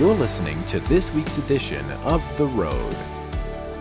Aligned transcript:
You're 0.00 0.14
listening 0.14 0.64
to 0.68 0.80
this 0.80 1.12
week's 1.12 1.36
edition 1.36 1.84
of 2.06 2.24
The 2.38 2.46
Road. 2.46 2.96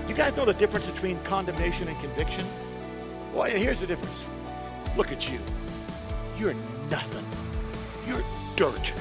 You 0.05 0.13
guys 0.13 0.35
know 0.35 0.43
the 0.43 0.53
difference 0.53 0.85
between 0.85 1.17
condemnation 1.19 1.87
and 1.87 1.97
conviction? 2.01 2.45
Well, 3.33 3.49
here's 3.49 3.79
the 3.79 3.87
difference. 3.87 4.27
Look 4.97 5.13
at 5.13 5.31
you. 5.31 5.39
You're 6.37 6.55
nothing. 6.91 7.23
You're 8.05 8.21
dirt. 8.57 8.91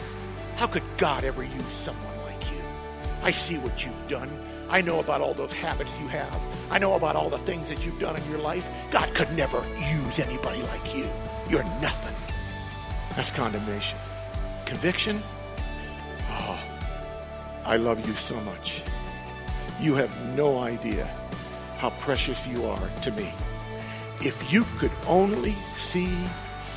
How 0.54 0.68
could 0.68 0.84
God 0.96 1.24
ever 1.24 1.42
use 1.42 1.72
someone 1.72 2.16
like 2.24 2.40
you? 2.52 2.60
I 3.20 3.32
see 3.32 3.58
what 3.58 3.84
you've 3.84 4.08
done. 4.08 4.30
I 4.70 4.80
know 4.80 5.00
about 5.00 5.20
all 5.20 5.34
those 5.34 5.52
habits 5.52 5.90
you 5.98 6.06
have. 6.06 6.40
I 6.70 6.78
know 6.78 6.94
about 6.94 7.16
all 7.16 7.30
the 7.30 7.38
things 7.38 7.68
that 7.68 7.84
you've 7.84 7.98
done 7.98 8.14
in 8.14 8.30
your 8.30 8.38
life. 8.38 8.64
God 8.92 9.12
could 9.16 9.32
never 9.32 9.58
use 9.90 10.20
anybody 10.20 10.62
like 10.62 10.94
you. 10.94 11.08
You're 11.50 11.64
nothing. 11.82 12.14
That's 13.16 13.32
condemnation. 13.32 13.98
Conviction? 14.66 15.20
I 17.68 17.76
love 17.76 18.06
you 18.06 18.14
so 18.14 18.34
much. 18.40 18.80
You 19.78 19.94
have 19.96 20.10
no 20.34 20.60
idea 20.60 21.04
how 21.76 21.90
precious 21.90 22.46
you 22.46 22.64
are 22.64 22.88
to 23.02 23.10
me. 23.10 23.30
If 24.22 24.50
you 24.50 24.64
could 24.78 24.90
only 25.06 25.52
see 25.76 26.08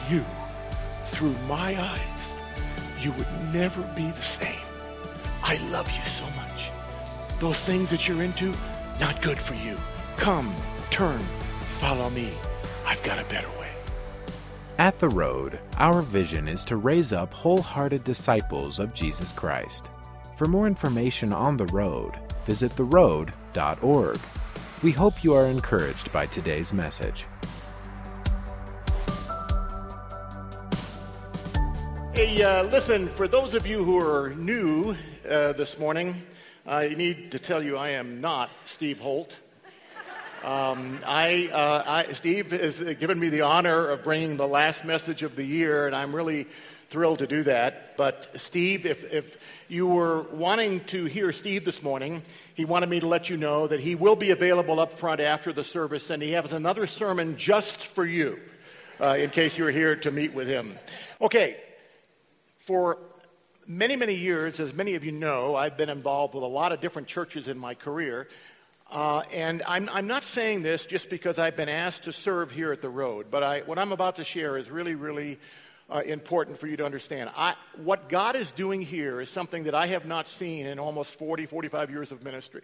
you 0.10 0.26
through 1.06 1.34
my 1.48 1.82
eyes, 1.82 2.36
you 3.00 3.14
would 3.14 3.54
never 3.54 3.82
be 3.96 4.12
the 4.12 4.22
same. 4.22 4.66
I 5.42 5.56
love 5.72 5.90
you 5.90 6.06
so 6.06 6.26
much. 6.36 6.70
Those 7.40 7.62
things 7.62 7.90
that 7.92 8.10
you're 8.10 8.24
into, 8.24 8.54
not 9.00 9.22
good 9.22 9.40
for 9.40 9.54
you. 9.54 9.78
Come, 10.18 10.54
turn, 10.90 11.20
follow 11.80 12.10
me. 12.10 12.34
I've 12.86 13.02
got 13.02 13.18
a 13.18 13.24
better 13.30 13.50
way. 13.62 13.74
At 14.78 15.00
The 15.00 15.10
Road, 15.10 15.58
our 15.78 16.02
vision 16.02 16.50
is 16.50 16.66
to 16.66 16.76
raise 16.76 17.14
up 17.14 17.34
wholehearted 17.34 18.04
disciples 18.04 18.78
of 18.78 18.94
Jesus 18.94 19.32
Christ. 19.32 19.90
For 20.42 20.48
more 20.48 20.66
information 20.66 21.34
on 21.34 21.56
The 21.56 21.68
Road, 21.68 22.14
visit 22.48 22.72
theroad.org. 22.72 24.20
We 24.82 24.92
hope 24.92 25.24
you 25.24 25.36
are 25.36 25.46
encouraged 25.46 26.12
by 26.12 26.26
today's 26.26 26.74
message. 26.74 27.28
Hey, 32.16 32.42
uh, 32.42 32.64
listen, 32.64 33.08
for 33.08 33.28
those 33.28 33.54
of 33.54 33.68
you 33.68 33.84
who 33.84 34.00
are 34.00 34.32
new 34.32 34.96
uh, 35.30 35.52
this 35.52 35.78
morning, 35.78 36.24
I 36.66 36.88
need 36.88 37.30
to 37.34 37.38
tell 37.38 37.62
you 37.62 37.78
I 37.78 37.90
am 37.90 38.20
not 38.20 38.50
Steve 38.66 38.98
Holt. 38.98 39.38
Um, 40.44 41.02
I, 41.06 41.52
uh, 41.54 41.84
I, 41.86 42.14
Steve 42.14 42.50
has 42.50 42.82
given 42.96 43.20
me 43.20 43.30
the 43.30 43.42
honor 43.42 43.90
of 43.90 44.04
bringing 44.04 44.38
the 44.38 44.48
last 44.48 44.86
message 44.86 45.22
of 45.22 45.36
the 45.36 45.46
year, 45.46 45.86
and 45.86 45.96
I'm 45.96 46.16
really 46.16 46.48
thrilled 46.92 47.20
to 47.20 47.28
do 47.28 47.42
that. 47.44 47.96
But, 47.96 48.30
Steve, 48.36 48.86
if, 48.86 49.12
if 49.14 49.38
you 49.70 49.88
were 49.88 50.24
wanting 50.24 50.82
to 50.86 51.06
hear 51.06 51.32
Steve 51.32 51.64
this 51.64 51.82
morning, 51.82 52.22
he 52.54 52.66
wanted 52.66 52.90
me 52.90 53.00
to 53.00 53.08
let 53.08 53.30
you 53.30 53.38
know 53.38 53.66
that 53.66 53.80
he 53.80 53.96
will 53.96 54.18
be 54.18 54.32
available 54.32 54.80
up 54.80 55.00
front 55.00 55.22
after 55.22 55.54
the 55.54 55.64
service, 55.64 56.10
and 56.10 56.22
he 56.22 56.34
has 56.34 56.52
another 56.52 56.88
sermon 56.88 57.38
just 57.38 57.78
for 57.88 58.06
you, 58.06 58.38
uh, 59.00 59.16
in 59.18 59.30
case 59.30 59.58
you're 59.58 59.72
here 59.72 59.96
to 59.96 60.12
meet 60.12 60.34
with 60.34 60.50
him. 60.50 60.78
Okay, 61.22 61.56
for 62.60 62.98
many, 63.66 63.96
many 63.96 64.16
years, 64.16 64.60
as 64.60 64.74
many 64.74 64.96
of 64.96 65.06
you 65.06 65.14
know, 65.14 65.56
I've 65.56 65.78
been 65.78 65.90
involved 65.90 66.34
with 66.34 66.44
a 66.44 66.48
lot 66.48 66.74
of 66.74 66.82
different 66.82 67.08
churches 67.08 67.48
in 67.48 67.58
my 67.58 67.74
career. 67.74 68.28
Uh, 68.92 69.24
and 69.32 69.64
I'm, 69.66 69.90
I'm, 69.94 70.08
not 70.08 70.24
saying 70.24 70.64
this 70.64 70.86
just 70.86 71.10
because 71.10 71.40
I've 71.40 71.56
been 71.56 71.70
asked 71.70 72.04
to 72.04 72.12
serve 72.12 72.52
here 72.52 72.74
at 72.74 72.82
the 72.82 72.90
Road, 72.90 73.28
but 73.32 73.42
I, 73.42 73.62
what 73.62 73.80
I'm 73.80 73.94
about 73.94 74.18
to 74.18 74.26
share 74.26 74.58
is 74.58 74.70
really, 74.70 74.96
really 74.96 75.40
uh, 75.92 76.02
important 76.06 76.58
for 76.58 76.68
you 76.68 76.78
to 76.78 76.86
understand. 76.86 77.30
I, 77.36 77.56
what 77.84 78.08
God 78.08 78.36
is 78.36 78.52
doing 78.52 78.82
here 78.82 79.22
is 79.22 79.30
something 79.30 79.64
that 79.66 79.76
I 79.76 79.88
have 79.88 80.06
not 80.06 80.28
seen 80.28 80.66
in 80.66 80.80
almost 80.80 81.16
40, 81.16 81.46
45 81.46 81.90
years 81.90 82.12
of 82.12 82.24
ministry. 82.24 82.64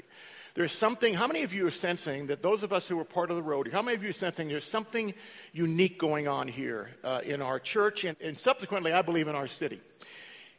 There's 0.53 0.71
something, 0.71 1.13
how 1.13 1.27
many 1.27 1.43
of 1.43 1.53
you 1.53 1.67
are 1.67 1.71
sensing 1.71 2.27
that 2.27 2.41
those 2.41 2.63
of 2.63 2.73
us 2.73 2.87
who 2.87 2.99
are 2.99 3.03
part 3.03 3.29
of 3.29 3.35
the 3.35 3.43
road, 3.43 3.69
how 3.71 3.81
many 3.81 3.95
of 3.95 4.03
you 4.03 4.09
are 4.09 4.13
sensing 4.13 4.47
there's 4.47 4.65
something 4.65 5.13
unique 5.53 5.99
going 5.99 6.27
on 6.27 6.47
here 6.47 6.89
uh, 7.03 7.21
in 7.23 7.41
our 7.41 7.59
church 7.59 8.05
and, 8.05 8.17
and 8.21 8.37
subsequently, 8.37 8.91
I 8.91 9.01
believe, 9.01 9.27
in 9.27 9.35
our 9.35 9.47
city? 9.47 9.81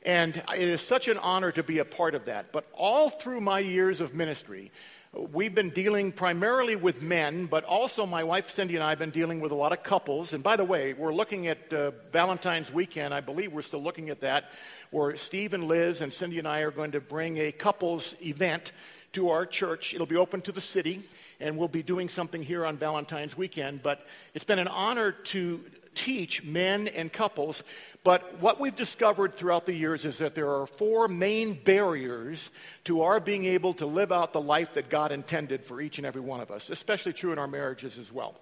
And 0.05 0.37
it 0.37 0.69
is 0.69 0.81
such 0.81 1.09
an 1.09 1.19
honor 1.19 1.51
to 1.53 1.63
be 1.63 1.81
a 1.81 1.85
part 1.85 2.15
of 2.15 2.27
that. 2.27 2.53
But 2.53 2.67
all 2.73 3.11
through 3.11 3.41
my 3.41 3.59
years 3.59 4.01
of 4.01 4.15
ministry, 4.15 4.71
We've 5.15 5.55
been 5.55 5.71
dealing 5.71 6.13
primarily 6.13 6.77
with 6.77 7.01
men, 7.01 7.47
but 7.47 7.65
also 7.65 8.05
my 8.05 8.25
wife 8.25 8.51
Cindy 8.51 8.75
and 8.75 8.85
I 8.85 8.91
have 8.91 8.99
been 8.99 9.09
dealing 9.09 9.41
with 9.41 9.53
a 9.53 9.55
lot 9.55 9.73
of 9.73 9.83
couples. 9.83 10.35
And 10.35 10.45
by 10.45 10.57
the 10.57 10.65
way, 10.65 10.93
we're 10.93 11.15
looking 11.15 11.47
at 11.47 11.73
uh, 11.73 11.93
Valentine's 12.13 12.71
weekend. 12.71 13.15
I 13.15 13.23
believe 13.23 13.51
we're 13.51 13.63
still 13.63 13.83
looking 13.83 14.11
at 14.11 14.21
that, 14.21 14.51
where 14.91 15.17
Steve 15.17 15.55
and 15.55 15.65
Liz 15.65 16.01
and 16.01 16.13
Cindy 16.13 16.39
and 16.39 16.49
I 16.49 16.61
are 16.61 16.71
going 16.71 16.93
to 16.93 17.01
bring 17.01 17.39
a 17.39 17.53
couples 17.53 18.15
event 18.23 18.73
to 19.13 19.31
our 19.31 19.47
church. 19.47 19.95
It'll 19.95 20.07
be 20.07 20.17
open 20.17 20.41
to 20.43 20.53
the 20.53 20.61
city, 20.61 21.03
and 21.41 21.57
we'll 21.57 21.69
be 21.69 21.83
doing 21.83 22.09
something 22.09 22.43
here 22.43 22.65
on 22.65 22.77
Valentine's 22.77 23.37
weekend. 23.37 23.83
But 23.83 24.07
it's 24.35 24.45
been 24.45 24.59
an 24.59 24.69
honor 24.69 25.13
to 25.13 25.61
teach 25.95 26.45
men 26.45 26.87
and 26.89 27.13
couples. 27.13 27.65
But 28.05 28.41
what 28.41 28.61
we've 28.61 28.77
discovered 28.77 29.35
throughout 29.35 29.67
the 29.67 29.75
years 29.75 30.05
is 30.05 30.19
that 30.19 30.35
there 30.35 30.51
are 30.55 30.67
four 30.67 31.09
main 31.09 31.55
barriers 31.55 32.51
to 32.85 33.03
our 33.03 33.19
being 33.19 33.45
able 33.47 33.75
to 33.75 33.87
live 33.87 34.13
out 34.13 34.33
the 34.33 34.41
life 34.41 34.75
that 34.75 34.91
God 34.91 35.11
intended 35.11 35.65
for 35.65 35.81
each 35.81 35.99
and 35.99 36.07
every 36.07 36.21
one 36.21 36.41
of 36.41 36.51
us, 36.51 36.71
especially 36.71 37.13
true 37.13 37.33
in 37.33 37.39
our 37.39 37.49
marriages 37.49 37.99
as 37.99 38.13
well. 38.13 38.41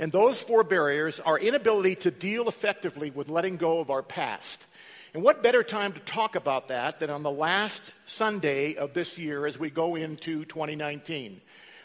And 0.00 0.10
those 0.10 0.40
four 0.40 0.64
barriers 0.64 1.20
are 1.20 1.38
inability 1.38 1.94
to 1.96 2.10
deal 2.10 2.48
effectively 2.48 3.10
with 3.10 3.28
letting 3.28 3.56
go 3.56 3.80
of 3.80 3.90
our 3.90 4.02
past. 4.02 4.66
And 5.12 5.24
what 5.24 5.42
better 5.42 5.64
time 5.64 5.92
to 5.94 6.00
talk 6.00 6.36
about 6.36 6.68
that 6.68 7.00
than 7.00 7.10
on 7.10 7.24
the 7.24 7.30
last 7.30 7.82
Sunday 8.04 8.76
of 8.76 8.94
this 8.94 9.18
year 9.18 9.44
as 9.44 9.58
we 9.58 9.68
go 9.68 9.96
into 9.96 10.44
2019? 10.44 11.40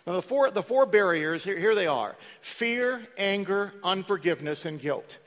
Now, 0.06 0.14
the 0.14 0.22
four, 0.22 0.52
the 0.52 0.62
four 0.62 0.86
barriers, 0.86 1.44
here, 1.44 1.58
here 1.58 1.74
they 1.74 1.88
are 1.88 2.16
fear, 2.42 3.02
anger, 3.18 3.74
unforgiveness, 3.84 4.66
and 4.66 4.80
guilt. 4.80 5.18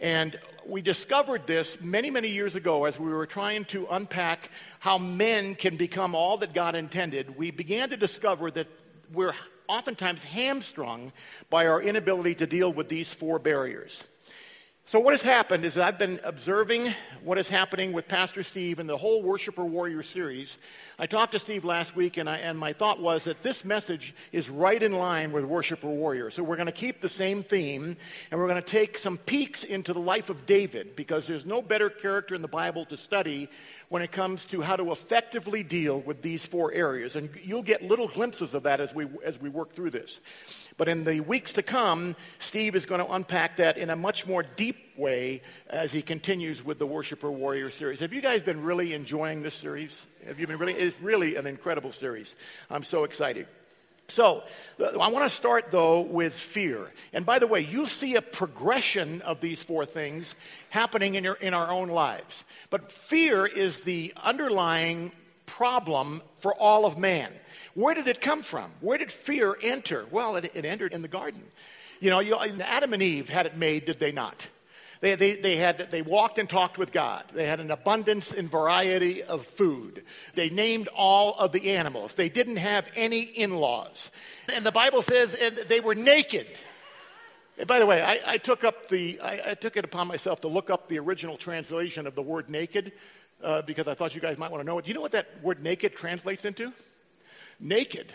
And 0.00 0.38
we 0.66 0.80
discovered 0.80 1.46
this 1.46 1.78
many, 1.80 2.10
many 2.10 2.28
years 2.28 2.56
ago 2.56 2.86
as 2.86 2.98
we 2.98 3.10
were 3.10 3.26
trying 3.26 3.66
to 3.66 3.86
unpack 3.90 4.50
how 4.80 4.96
men 4.96 5.54
can 5.54 5.76
become 5.76 6.14
all 6.14 6.38
that 6.38 6.54
God 6.54 6.74
intended. 6.74 7.36
We 7.36 7.50
began 7.50 7.90
to 7.90 7.98
discover 7.98 8.50
that 8.52 8.66
we're 9.12 9.34
oftentimes 9.68 10.24
hamstrung 10.24 11.12
by 11.50 11.66
our 11.66 11.82
inability 11.82 12.36
to 12.36 12.46
deal 12.46 12.72
with 12.72 12.88
these 12.88 13.12
four 13.12 13.38
barriers. 13.38 14.04
So, 14.84 14.98
what 14.98 15.14
has 15.14 15.22
happened 15.22 15.64
is 15.64 15.78
I've 15.78 15.96
been 15.96 16.18
observing 16.24 16.92
what 17.22 17.38
is 17.38 17.48
happening 17.48 17.92
with 17.92 18.08
Pastor 18.08 18.42
Steve 18.42 18.80
and 18.80 18.88
the 18.88 18.96
whole 18.96 19.22
Worshipper 19.22 19.64
Warrior 19.64 20.02
series. 20.02 20.58
I 20.98 21.06
talked 21.06 21.32
to 21.32 21.38
Steve 21.38 21.64
last 21.64 21.94
week, 21.94 22.16
and, 22.16 22.28
I, 22.28 22.38
and 22.38 22.58
my 22.58 22.72
thought 22.72 23.00
was 23.00 23.24
that 23.24 23.44
this 23.44 23.64
message 23.64 24.12
is 24.32 24.50
right 24.50 24.82
in 24.82 24.92
line 24.92 25.30
with 25.30 25.44
Worshipper 25.44 25.88
Warrior. 25.88 26.30
So, 26.30 26.42
we're 26.42 26.56
going 26.56 26.66
to 26.66 26.72
keep 26.72 27.00
the 27.00 27.08
same 27.08 27.44
theme, 27.44 27.96
and 28.30 28.40
we're 28.40 28.48
going 28.48 28.60
to 28.60 28.68
take 28.68 28.98
some 28.98 29.18
peeks 29.18 29.62
into 29.62 29.92
the 29.92 30.00
life 30.00 30.30
of 30.30 30.46
David, 30.46 30.96
because 30.96 31.28
there's 31.28 31.46
no 31.46 31.62
better 31.62 31.88
character 31.88 32.34
in 32.34 32.42
the 32.42 32.48
Bible 32.48 32.84
to 32.86 32.96
study 32.96 33.48
when 33.92 34.00
it 34.00 34.10
comes 34.10 34.46
to 34.46 34.62
how 34.62 34.74
to 34.74 34.90
effectively 34.90 35.62
deal 35.62 36.00
with 36.00 36.22
these 36.22 36.46
four 36.46 36.72
areas. 36.72 37.14
And 37.14 37.28
you'll 37.44 37.62
get 37.62 37.82
little 37.82 38.08
glimpses 38.08 38.54
of 38.54 38.62
that 38.62 38.80
as 38.80 38.94
we, 38.94 39.06
as 39.22 39.38
we 39.38 39.50
work 39.50 39.74
through 39.74 39.90
this. 39.90 40.22
But 40.78 40.88
in 40.88 41.04
the 41.04 41.20
weeks 41.20 41.52
to 41.52 41.62
come, 41.62 42.16
Steve 42.38 42.74
is 42.74 42.86
going 42.86 43.04
to 43.04 43.12
unpack 43.12 43.58
that 43.58 43.76
in 43.76 43.90
a 43.90 43.96
much 43.96 44.26
more 44.26 44.42
deep 44.42 44.96
way 44.96 45.42
as 45.68 45.92
he 45.92 46.00
continues 46.00 46.64
with 46.64 46.78
the 46.78 46.86
Worshipper 46.86 47.30
Warrior 47.30 47.70
series. 47.70 48.00
Have 48.00 48.14
you 48.14 48.22
guys 48.22 48.40
been 48.40 48.62
really 48.62 48.94
enjoying 48.94 49.42
this 49.42 49.52
series? 49.52 50.06
Have 50.26 50.40
you 50.40 50.46
been 50.46 50.56
really? 50.56 50.72
It's 50.72 50.98
really 51.02 51.36
an 51.36 51.46
incredible 51.46 51.92
series. 51.92 52.34
I'm 52.70 52.84
so 52.84 53.04
excited. 53.04 53.46
So, 54.08 54.42
I 54.78 55.08
want 55.08 55.24
to 55.24 55.30
start 55.30 55.70
though 55.70 56.00
with 56.00 56.34
fear. 56.34 56.90
And 57.12 57.24
by 57.24 57.38
the 57.38 57.46
way, 57.46 57.60
you'll 57.60 57.86
see 57.86 58.16
a 58.16 58.22
progression 58.22 59.22
of 59.22 59.40
these 59.40 59.62
four 59.62 59.86
things 59.86 60.36
happening 60.68 61.14
in, 61.14 61.24
your, 61.24 61.34
in 61.34 61.54
our 61.54 61.70
own 61.70 61.88
lives. 61.88 62.44
But 62.68 62.92
fear 62.92 63.46
is 63.46 63.80
the 63.80 64.12
underlying 64.22 65.12
problem 65.46 66.22
for 66.40 66.54
all 66.54 66.84
of 66.84 66.98
man. 66.98 67.32
Where 67.74 67.94
did 67.94 68.06
it 68.06 68.20
come 68.20 68.42
from? 68.42 68.70
Where 68.80 68.98
did 68.98 69.10
fear 69.10 69.56
enter? 69.62 70.06
Well, 70.10 70.36
it, 70.36 70.50
it 70.54 70.64
entered 70.64 70.92
in 70.92 71.02
the 71.02 71.08
garden. 71.08 71.42
You 72.00 72.10
know, 72.10 72.20
you, 72.20 72.36
Adam 72.36 72.92
and 72.92 73.02
Eve 73.02 73.28
had 73.28 73.46
it 73.46 73.56
made, 73.56 73.84
did 73.84 74.00
they 74.00 74.12
not? 74.12 74.48
They, 75.02 75.16
they, 75.16 75.34
they, 75.34 75.56
had, 75.56 75.90
they 75.90 76.00
walked 76.00 76.38
and 76.38 76.48
talked 76.48 76.78
with 76.78 76.92
God. 76.92 77.24
They 77.34 77.44
had 77.44 77.58
an 77.58 77.72
abundance 77.72 78.30
and 78.30 78.48
variety 78.48 79.20
of 79.24 79.44
food. 79.44 80.04
They 80.34 80.48
named 80.48 80.86
all 80.96 81.34
of 81.34 81.50
the 81.50 81.72
animals. 81.72 82.14
They 82.14 82.28
didn't 82.28 82.58
have 82.58 82.88
any 82.94 83.22
in 83.22 83.56
laws. 83.56 84.12
And 84.54 84.64
the 84.64 84.70
Bible 84.70 85.02
says 85.02 85.34
and 85.34 85.56
they 85.68 85.80
were 85.80 85.96
naked. 85.96 86.46
And 87.58 87.66
by 87.66 87.80
the 87.80 87.86
way, 87.86 88.00
I, 88.00 88.20
I 88.24 88.38
took 88.38 88.62
up 88.62 88.88
the, 88.88 89.20
I, 89.20 89.50
I, 89.50 89.54
took 89.54 89.76
it 89.76 89.84
upon 89.84 90.06
myself 90.06 90.40
to 90.42 90.48
look 90.48 90.70
up 90.70 90.88
the 90.88 91.00
original 91.00 91.36
translation 91.36 92.06
of 92.06 92.14
the 92.14 92.22
word 92.22 92.48
naked 92.48 92.92
uh, 93.42 93.62
because 93.62 93.88
I 93.88 93.94
thought 93.94 94.14
you 94.14 94.20
guys 94.20 94.38
might 94.38 94.52
want 94.52 94.62
to 94.62 94.66
know 94.66 94.78
it. 94.78 94.84
Do 94.84 94.88
you 94.88 94.94
know 94.94 95.00
what 95.00 95.12
that 95.12 95.42
word 95.42 95.64
naked 95.64 95.96
translates 95.96 96.44
into? 96.44 96.72
Naked. 97.58 98.14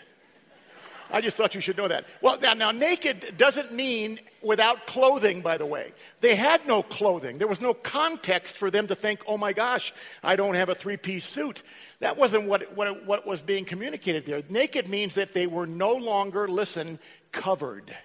I 1.10 1.20
just 1.20 1.36
thought 1.36 1.54
you 1.54 1.60
should 1.60 1.76
know 1.76 1.88
that. 1.88 2.06
Well, 2.20 2.38
now, 2.40 2.54
now, 2.54 2.70
naked 2.70 3.34
doesn't 3.36 3.72
mean 3.72 4.20
without 4.42 4.86
clothing, 4.86 5.40
by 5.40 5.56
the 5.56 5.66
way. 5.66 5.92
They 6.20 6.34
had 6.34 6.66
no 6.66 6.82
clothing. 6.82 7.38
There 7.38 7.48
was 7.48 7.60
no 7.60 7.72
context 7.74 8.58
for 8.58 8.70
them 8.70 8.86
to 8.88 8.94
think, 8.94 9.22
oh 9.26 9.38
my 9.38 9.52
gosh, 9.52 9.92
I 10.22 10.36
don't 10.36 10.54
have 10.54 10.68
a 10.68 10.74
three 10.74 10.96
piece 10.96 11.24
suit. 11.24 11.62
That 12.00 12.16
wasn't 12.16 12.44
what, 12.44 12.76
what, 12.76 13.06
what 13.06 13.26
was 13.26 13.42
being 13.42 13.64
communicated 13.64 14.26
there. 14.26 14.42
Naked 14.48 14.88
means 14.88 15.14
that 15.14 15.32
they 15.32 15.46
were 15.46 15.66
no 15.66 15.94
longer, 15.94 16.46
listen, 16.46 16.98
covered. 17.32 17.96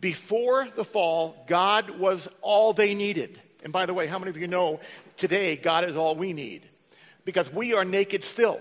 Before 0.00 0.68
the 0.74 0.84
fall, 0.84 1.44
God 1.46 1.90
was 1.90 2.28
all 2.40 2.72
they 2.72 2.94
needed. 2.94 3.40
And 3.62 3.72
by 3.72 3.86
the 3.86 3.94
way, 3.94 4.08
how 4.08 4.18
many 4.18 4.30
of 4.30 4.36
you 4.36 4.48
know 4.48 4.80
today 5.16 5.54
God 5.56 5.88
is 5.88 5.96
all 5.96 6.16
we 6.16 6.32
need? 6.32 6.68
Because 7.24 7.52
we 7.52 7.74
are 7.74 7.84
naked 7.84 8.24
still. 8.24 8.60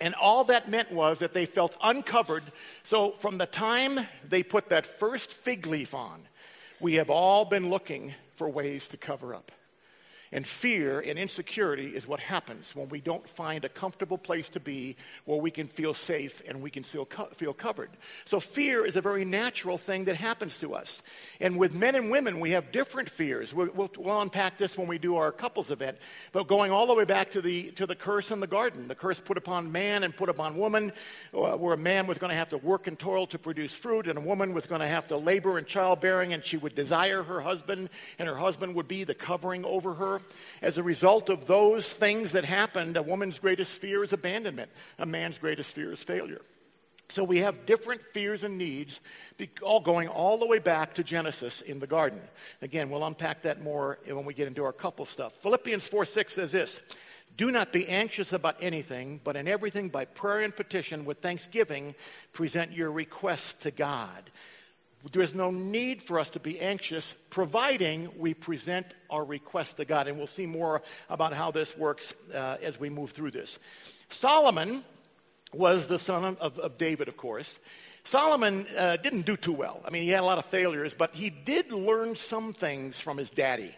And 0.00 0.14
all 0.14 0.44
that 0.44 0.68
meant 0.68 0.90
was 0.90 1.18
that 1.18 1.34
they 1.34 1.46
felt 1.46 1.76
uncovered. 1.82 2.44
So 2.82 3.12
from 3.12 3.38
the 3.38 3.46
time 3.46 4.00
they 4.28 4.42
put 4.42 4.70
that 4.70 4.86
first 4.86 5.32
fig 5.32 5.66
leaf 5.66 5.94
on, 5.94 6.22
we 6.80 6.94
have 6.94 7.10
all 7.10 7.44
been 7.44 7.68
looking 7.68 8.14
for 8.36 8.48
ways 8.48 8.88
to 8.88 8.96
cover 8.96 9.34
up. 9.34 9.52
And 10.32 10.46
fear 10.46 11.00
and 11.00 11.18
insecurity 11.18 11.88
is 11.88 12.06
what 12.06 12.20
happens 12.20 12.76
when 12.76 12.88
we 12.88 13.00
don't 13.00 13.28
find 13.28 13.64
a 13.64 13.68
comfortable 13.68 14.16
place 14.16 14.48
to 14.50 14.60
be 14.60 14.94
where 15.24 15.40
we 15.40 15.50
can 15.50 15.66
feel 15.66 15.92
safe 15.92 16.40
and 16.46 16.62
we 16.62 16.70
can 16.70 16.84
still 16.84 17.04
co- 17.04 17.30
feel 17.34 17.52
covered. 17.52 17.90
So, 18.26 18.38
fear 18.38 18.86
is 18.86 18.94
a 18.94 19.00
very 19.00 19.24
natural 19.24 19.76
thing 19.76 20.04
that 20.04 20.14
happens 20.14 20.58
to 20.58 20.74
us. 20.74 21.02
And 21.40 21.56
with 21.58 21.74
men 21.74 21.96
and 21.96 22.12
women, 22.12 22.38
we 22.38 22.52
have 22.52 22.70
different 22.70 23.10
fears. 23.10 23.52
We'll, 23.52 23.70
we'll, 23.74 23.90
we'll 23.98 24.20
unpack 24.20 24.56
this 24.56 24.78
when 24.78 24.86
we 24.86 24.98
do 24.98 25.16
our 25.16 25.32
couples 25.32 25.72
event. 25.72 25.98
But 26.30 26.46
going 26.46 26.70
all 26.70 26.86
the 26.86 26.94
way 26.94 27.04
back 27.04 27.32
to 27.32 27.42
the, 27.42 27.72
to 27.72 27.84
the 27.84 27.96
curse 27.96 28.30
in 28.30 28.38
the 28.38 28.46
garden, 28.46 28.86
the 28.86 28.94
curse 28.94 29.18
put 29.18 29.36
upon 29.36 29.72
man 29.72 30.04
and 30.04 30.16
put 30.16 30.28
upon 30.28 30.56
woman, 30.56 30.92
uh, 31.34 31.56
where 31.56 31.74
a 31.74 31.78
man 31.78 32.06
was 32.06 32.18
going 32.18 32.30
to 32.30 32.36
have 32.36 32.50
to 32.50 32.58
work 32.58 32.86
and 32.86 32.96
toil 32.96 33.26
to 33.26 33.38
produce 33.38 33.74
fruit, 33.74 34.06
and 34.06 34.16
a 34.16 34.20
woman 34.22 34.54
was 34.54 34.68
going 34.68 34.80
to 34.80 34.86
have 34.86 35.08
to 35.08 35.16
labor 35.16 35.58
in 35.58 35.64
childbearing, 35.64 36.32
and 36.32 36.44
she 36.44 36.56
would 36.56 36.76
desire 36.76 37.24
her 37.24 37.40
husband, 37.40 37.90
and 38.20 38.28
her 38.28 38.36
husband 38.36 38.76
would 38.76 38.86
be 38.86 39.02
the 39.02 39.14
covering 39.14 39.64
over 39.64 39.94
her. 39.94 40.19
As 40.62 40.78
a 40.78 40.82
result 40.82 41.28
of 41.28 41.46
those 41.46 41.92
things 41.92 42.32
that 42.32 42.44
happened, 42.44 42.96
a 42.96 43.02
woman's 43.02 43.38
greatest 43.38 43.76
fear 43.76 44.04
is 44.04 44.12
abandonment, 44.12 44.70
a 44.98 45.06
man's 45.06 45.38
greatest 45.38 45.72
fear 45.72 45.92
is 45.92 46.02
failure. 46.02 46.42
So 47.10 47.24
we 47.24 47.38
have 47.38 47.66
different 47.66 48.02
fears 48.12 48.44
and 48.44 48.56
needs, 48.56 49.00
all 49.62 49.80
going 49.80 50.06
all 50.06 50.38
the 50.38 50.46
way 50.46 50.60
back 50.60 50.94
to 50.94 51.04
Genesis 51.04 51.60
in 51.60 51.80
the 51.80 51.86
garden. 51.86 52.20
Again, 52.62 52.88
we'll 52.88 53.04
unpack 53.04 53.42
that 53.42 53.62
more 53.62 53.98
when 54.06 54.24
we 54.24 54.32
get 54.32 54.46
into 54.46 54.64
our 54.64 54.72
couple 54.72 55.04
stuff. 55.04 55.32
Philippians 55.34 55.86
4 55.86 56.04
6 56.04 56.32
says 56.32 56.52
this 56.52 56.80
Do 57.36 57.50
not 57.50 57.72
be 57.72 57.88
anxious 57.88 58.32
about 58.32 58.56
anything, 58.60 59.20
but 59.24 59.34
in 59.34 59.48
everything 59.48 59.88
by 59.88 60.04
prayer 60.04 60.40
and 60.40 60.54
petition 60.54 61.04
with 61.04 61.18
thanksgiving, 61.18 61.96
present 62.32 62.72
your 62.72 62.92
requests 62.92 63.54
to 63.64 63.72
God. 63.72 64.30
There 65.12 65.22
is 65.22 65.34
no 65.34 65.50
need 65.50 66.02
for 66.02 66.18
us 66.20 66.30
to 66.30 66.40
be 66.40 66.60
anxious, 66.60 67.14
providing 67.30 68.10
we 68.18 68.34
present 68.34 68.86
our 69.08 69.24
request 69.24 69.78
to 69.78 69.84
God. 69.86 70.08
And 70.08 70.18
we'll 70.18 70.26
see 70.26 70.46
more 70.46 70.82
about 71.08 71.32
how 71.32 71.50
this 71.50 71.76
works 71.76 72.12
uh, 72.34 72.58
as 72.62 72.78
we 72.78 72.90
move 72.90 73.12
through 73.12 73.30
this. 73.30 73.58
Solomon 74.10 74.84
was 75.52 75.88
the 75.88 75.98
son 75.98 76.36
of, 76.38 76.58
of 76.58 76.76
David, 76.76 77.08
of 77.08 77.16
course. 77.16 77.60
Solomon 78.04 78.66
uh, 78.76 78.96
didn't 78.98 79.22
do 79.22 79.36
too 79.36 79.52
well. 79.52 79.80
I 79.86 79.90
mean, 79.90 80.02
he 80.02 80.10
had 80.10 80.20
a 80.20 80.26
lot 80.26 80.38
of 80.38 80.46
failures, 80.46 80.94
but 80.94 81.14
he 81.14 81.30
did 81.30 81.72
learn 81.72 82.14
some 82.14 82.52
things 82.52 83.00
from 83.00 83.16
his 83.16 83.30
daddy. 83.30 83.74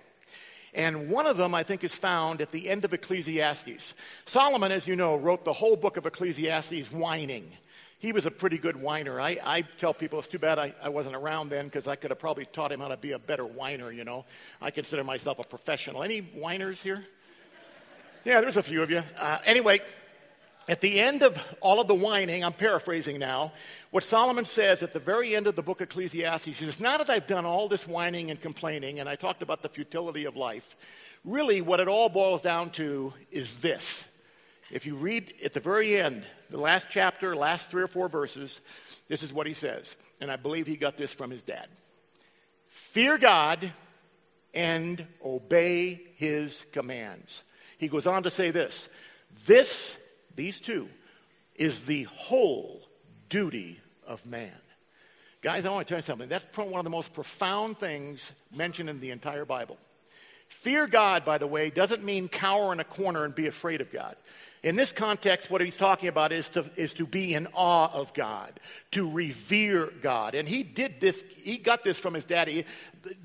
And 0.75 1.10
one 1.10 1.26
of 1.26 1.36
them, 1.36 1.54
I 1.54 1.62
think, 1.62 1.84
is 1.84 1.94
found 1.94 2.40
at 2.40 2.50
the 2.50 2.70
end 2.70 2.84
of 2.84 2.94
Ecclesiastes. 2.94 3.94
Solomon, 4.25 4.72
as 4.72 4.86
you 4.86 4.96
know, 4.96 5.16
wrote 5.16 5.44
the 5.44 5.52
whole 5.52 5.76
book 5.76 5.96
of 5.96 6.06
Ecclesiastes 6.06 6.90
whining 6.90 7.52
he 8.02 8.10
was 8.10 8.26
a 8.26 8.32
pretty 8.32 8.58
good 8.58 8.76
whiner. 8.76 9.20
I, 9.20 9.38
I 9.44 9.62
tell 9.62 9.94
people 9.94 10.19
it's 10.19 10.26
too 10.26 10.40
bad 10.40 10.58
I, 10.58 10.75
I 10.82 10.88
wasn't 10.88 11.14
around 11.14 11.50
then 11.50 11.66
because 11.66 11.87
I 11.87 11.94
could 11.94 12.10
have 12.10 12.19
probably 12.19 12.46
taught 12.46 12.72
him 12.72 12.81
how 12.81 12.88
to 12.88 12.96
be 12.96 13.12
a 13.12 13.19
better 13.19 13.46
whiner, 13.46 13.93
you 13.93 14.02
know. 14.02 14.25
I 14.60 14.72
consider 14.72 15.04
myself 15.04 15.38
a 15.38 15.44
professional. 15.44 16.02
Any 16.02 16.19
whiners 16.19 16.82
here? 16.82 17.06
Yeah, 18.25 18.40
there's 18.40 18.56
a 18.56 18.62
few 18.62 18.82
of 18.82 18.90
you. 18.90 19.04
Uh, 19.16 19.38
anyway, 19.44 19.78
at 20.69 20.81
the 20.81 20.99
end 20.99 21.22
of 21.22 21.38
all 21.60 21.81
of 21.81 21.87
the 21.87 21.94
whining, 21.94 22.44
I'm 22.44 22.52
paraphrasing 22.52 23.20
now, 23.20 23.52
what 23.93 24.02
Solomon 24.02 24.46
says 24.46 24.82
at 24.82 24.93
the 24.93 24.99
very 24.99 25.37
end 25.37 25.46
of 25.46 25.54
the 25.54 25.62
book 25.62 25.81
of 25.81 25.84
Ecclesiastes, 25.84 26.44
he 26.44 26.52
says, 26.52 26.81
Now 26.81 26.99
that 26.99 27.08
I've 27.08 27.28
done 27.28 27.46
all 27.46 27.69
this 27.69 27.87
whining 27.87 28.32
and 28.32 28.43
complaining, 28.43 28.99
and 28.99 29.08
I 29.08 29.14
talked 29.14 29.43
about 29.43 29.62
the 29.62 29.69
futility 29.69 30.25
of 30.25 30.34
life, 30.34 30.76
really 31.25 31.60
what 31.60 31.78
it 31.78 31.87
all 31.87 32.08
boils 32.08 32.43
down 32.43 32.70
to 32.70 33.12
is 33.31 33.49
this 33.60 34.08
if 34.72 34.86
you 34.86 34.96
read 34.96 35.34
at 35.44 35.52
the 35.52 35.60
very 35.60 36.00
end, 36.00 36.24
the 36.50 36.58
last 36.58 36.88
chapter, 36.90 37.36
last 37.36 37.70
three 37.70 37.82
or 37.82 37.86
four 37.86 38.08
verses, 38.08 38.62
this 39.06 39.22
is 39.22 39.32
what 39.32 39.46
he 39.46 39.52
says. 39.52 39.96
And 40.20 40.32
I 40.32 40.36
believe 40.36 40.66
he 40.66 40.76
got 40.76 40.96
this 40.96 41.12
from 41.12 41.30
his 41.30 41.42
dad 41.42 41.69
Fear 42.69 43.19
God 43.19 43.72
and 44.54 45.06
obey 45.24 46.00
his 46.14 46.66
commands. 46.72 47.44
He 47.78 47.88
goes 47.88 48.06
on 48.06 48.22
to 48.22 48.30
say 48.30 48.50
this 48.50 48.88
this, 49.46 49.98
these 50.34 50.58
two, 50.58 50.88
is 51.54 51.84
the 51.84 52.04
whole 52.04 52.88
duty 53.28 53.78
of 54.06 54.25
man. 54.25 54.52
Guys, 55.42 55.66
I 55.66 55.70
want 55.70 55.86
to 55.86 55.90
tell 55.90 55.98
you 55.98 56.02
something. 56.02 56.28
That's 56.28 56.46
one 56.56 56.75
of 56.75 56.84
the 56.84 56.90
most 56.90 57.12
profound 57.12 57.78
things 57.78 58.32
mentioned 58.54 58.88
in 58.88 59.00
the 59.00 59.10
entire 59.10 59.44
Bible. 59.44 59.76
Fear 60.52 60.87
God, 60.87 61.25
by 61.25 61.38
the 61.38 61.46
way, 61.46 61.70
doesn't 61.70 62.04
mean 62.04 62.28
cower 62.28 62.72
in 62.72 62.78
a 62.78 62.84
corner 62.84 63.25
and 63.25 63.34
be 63.34 63.49
afraid 63.49 63.81
of 63.81 63.90
God. 63.90 64.14
In 64.62 64.76
this 64.76 64.93
context, 64.93 65.50
what 65.50 65.60
he's 65.60 65.76
talking 65.76 66.08
about 66.08 66.31
is 66.31 66.50
to, 66.50 66.64
is 66.76 66.94
to 66.94 67.06
be 67.06 67.34
in 67.34 67.49
awe 67.52 67.90
of 67.93 68.14
God, 68.14 68.60
to 68.93 69.10
revere 69.10 69.93
God. 70.02 70.37
And 70.37 70.49
he 70.49 70.62
did 70.62 71.00
this, 71.00 71.25
he 71.37 71.56
got 71.56 71.82
this 71.82 71.99
from 71.99 72.14
his 72.14 72.25
daddy. 72.25 72.64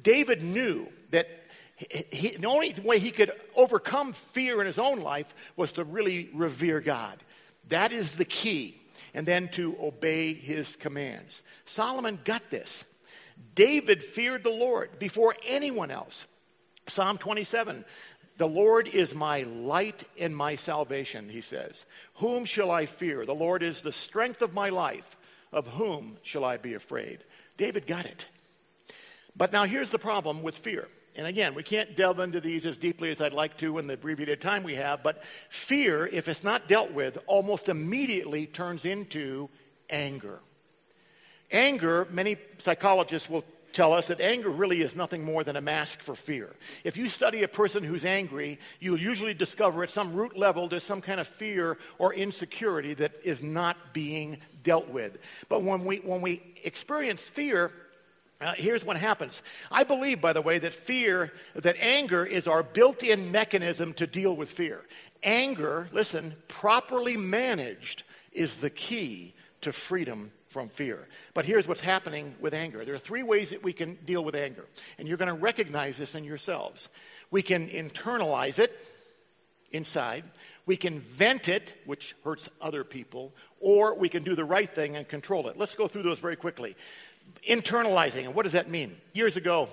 David 0.02 0.42
knew 0.42 0.88
that 1.12 1.28
he, 1.76 2.38
the 2.38 2.48
only 2.48 2.74
way 2.84 2.98
he 2.98 3.12
could 3.12 3.32
overcome 3.56 4.14
fear 4.14 4.60
in 4.60 4.66
his 4.66 4.80
own 4.80 5.02
life 5.02 5.36
was 5.56 5.74
to 5.74 5.84
really 5.84 6.30
revere 6.34 6.80
God. 6.80 7.22
That 7.68 7.92
is 7.92 8.14
the 8.14 8.26
key. 8.26 8.82
And 9.14 9.28
then 9.28 9.50
to 9.50 9.76
obey 9.80 10.34
his 10.34 10.76
commands. 10.76 11.44
Solomon 11.66 12.20
got 12.24 12.50
this. 12.50 12.84
David 13.54 14.04
feared 14.04 14.44
the 14.44 14.50
Lord 14.50 14.98
before 14.98 15.36
anyone 15.48 15.92
else. 15.92 16.26
Psalm 16.88 17.18
27 17.18 17.86
The 18.38 18.48
Lord 18.48 18.88
is 18.88 19.14
my 19.14 19.44
light 19.44 20.04
and 20.20 20.36
my 20.36 20.56
salvation, 20.56 21.30
he 21.30 21.42
says. 21.42 21.86
Whom 22.16 22.46
shall 22.46 22.72
I 22.72 22.86
fear? 22.86 23.26
The 23.26 23.34
Lord 23.34 23.64
is 23.64 23.82
the 23.82 23.92
strength 23.92 24.42
of 24.42 24.54
my 24.54 24.70
life. 24.70 25.18
Of 25.52 25.68
whom 25.68 26.18
shall 26.24 26.44
I 26.44 26.58
be 26.58 26.74
afraid? 26.74 27.24
David 27.56 27.88
got 27.88 28.06
it. 28.06 28.28
But 29.36 29.54
now 29.54 29.64
here's 29.64 29.92
the 29.92 30.00
problem 30.00 30.42
with 30.42 30.58
fear. 30.58 30.88
And 31.16 31.26
again, 31.26 31.56
we 31.56 31.64
can't 31.64 31.96
delve 31.96 32.20
into 32.20 32.40
these 32.40 32.66
as 32.66 32.78
deeply 32.78 33.10
as 33.10 33.22
I'd 33.22 33.34
like 33.34 33.58
to 33.58 33.80
in 33.80 33.88
the 33.88 33.96
abbreviated 33.96 34.40
time 34.40 34.64
we 34.64 34.76
have, 34.76 35.02
but 35.02 35.24
fear, 35.50 36.06
if 36.06 36.28
it's 36.28 36.44
not 36.44 36.68
dealt 36.68 36.92
with, 36.92 37.18
almost 37.26 37.70
immediately 37.70 38.46
turns 38.46 38.86
into 38.86 39.50
anger. 39.90 40.40
Anger, 41.52 42.08
many 42.12 42.38
psychologists 42.60 43.30
will 43.30 43.44
tell 43.78 43.94
us 43.94 44.08
that 44.08 44.20
anger 44.20 44.50
really 44.50 44.82
is 44.82 44.96
nothing 44.96 45.24
more 45.24 45.44
than 45.44 45.56
a 45.56 45.62
mask 45.62 46.02
for 46.02 46.16
fear. 46.16 46.56
If 46.84 46.98
you 46.98 47.08
study 47.10 47.44
a 47.44 47.48
person 47.48 47.84
who's 47.84 48.06
angry, 48.06 48.58
you'll 48.80 49.00
usually 49.00 49.36
discover 49.36 49.84
at 49.84 49.92
some 49.92 50.14
root 50.14 50.36
level 50.36 50.68
there's 50.68 50.84
some 50.84 51.00
kind 51.00 51.20
of 51.20 51.28
fear 51.28 51.78
or 52.00 52.12
insecurity 52.12 52.96
that 52.96 53.12
is 53.24 53.44
not 53.44 53.78
being 53.94 54.40
dealt 54.64 54.90
with. 54.90 55.20
But 55.48 55.62
when 55.62 55.86
we, 55.86 55.98
when 55.98 56.22
we 56.22 56.42
experience 56.64 57.22
fear, 57.22 57.72
uh, 58.42 58.54
here's 58.58 58.84
what 58.84 58.98
happens. 58.98 59.44
I 59.72 59.84
believe, 59.84 60.22
by 60.22 60.34
the 60.34 60.42
way, 60.42 60.58
that 60.58 60.74
fear, 60.74 61.32
that 61.54 61.76
anger 61.80 62.26
is 62.26 62.48
our 62.48 62.64
built 62.64 63.04
in 63.04 63.32
mechanism 63.32 63.94
to 63.94 64.08
deal 64.08 64.36
with 64.36 64.50
fear. 64.50 64.86
Anger, 65.22 65.88
listen, 65.92 66.34
properly 66.48 67.16
managed 67.16 68.02
is 68.32 68.60
the 68.60 68.72
key 68.72 69.36
to 69.62 69.72
freedom 69.72 70.32
from 70.50 70.70
fear. 70.70 71.08
But 71.34 71.46
here's 71.46 71.68
what's 71.68 71.82
happening 71.82 72.36
with 72.40 72.54
anger 72.54 72.84
there 72.86 72.96
are 72.96 73.00
three 73.00 73.24
ways 73.24 73.50
that 73.52 73.64
we 73.64 73.74
can 73.74 73.96
deal 74.06 74.24
with 74.24 74.36
anger, 74.36 74.66
and 74.98 75.08
you're 75.08 75.18
going 75.18 75.28
to 75.28 75.34
recognize 75.34 75.98
this 75.98 76.16
in 76.16 76.24
yourselves. 76.24 76.90
We 77.32 77.42
can 77.42 77.68
internalize 77.68 78.60
it 78.60 78.78
inside, 79.72 80.24
we 80.66 80.78
can 80.78 81.00
vent 81.00 81.50
it, 81.50 81.76
which 81.86 82.16
hurts 82.24 82.50
other 82.62 82.84
people, 82.84 83.34
or 83.60 83.96
we 83.96 84.10
can 84.10 84.24
do 84.24 84.36
the 84.36 84.46
right 84.46 84.74
thing 84.74 84.96
and 84.96 85.08
control 85.08 85.48
it. 85.48 85.58
Let's 85.58 85.76
go 85.76 85.88
through 85.88 86.04
those 86.04 86.20
very 86.20 86.36
quickly. 86.36 86.76
Internalizing, 87.48 88.26
and 88.26 88.34
what 88.34 88.44
does 88.44 88.54
that 88.54 88.70
mean? 88.70 88.96
Years 89.14 89.36
ago, 89.36 89.70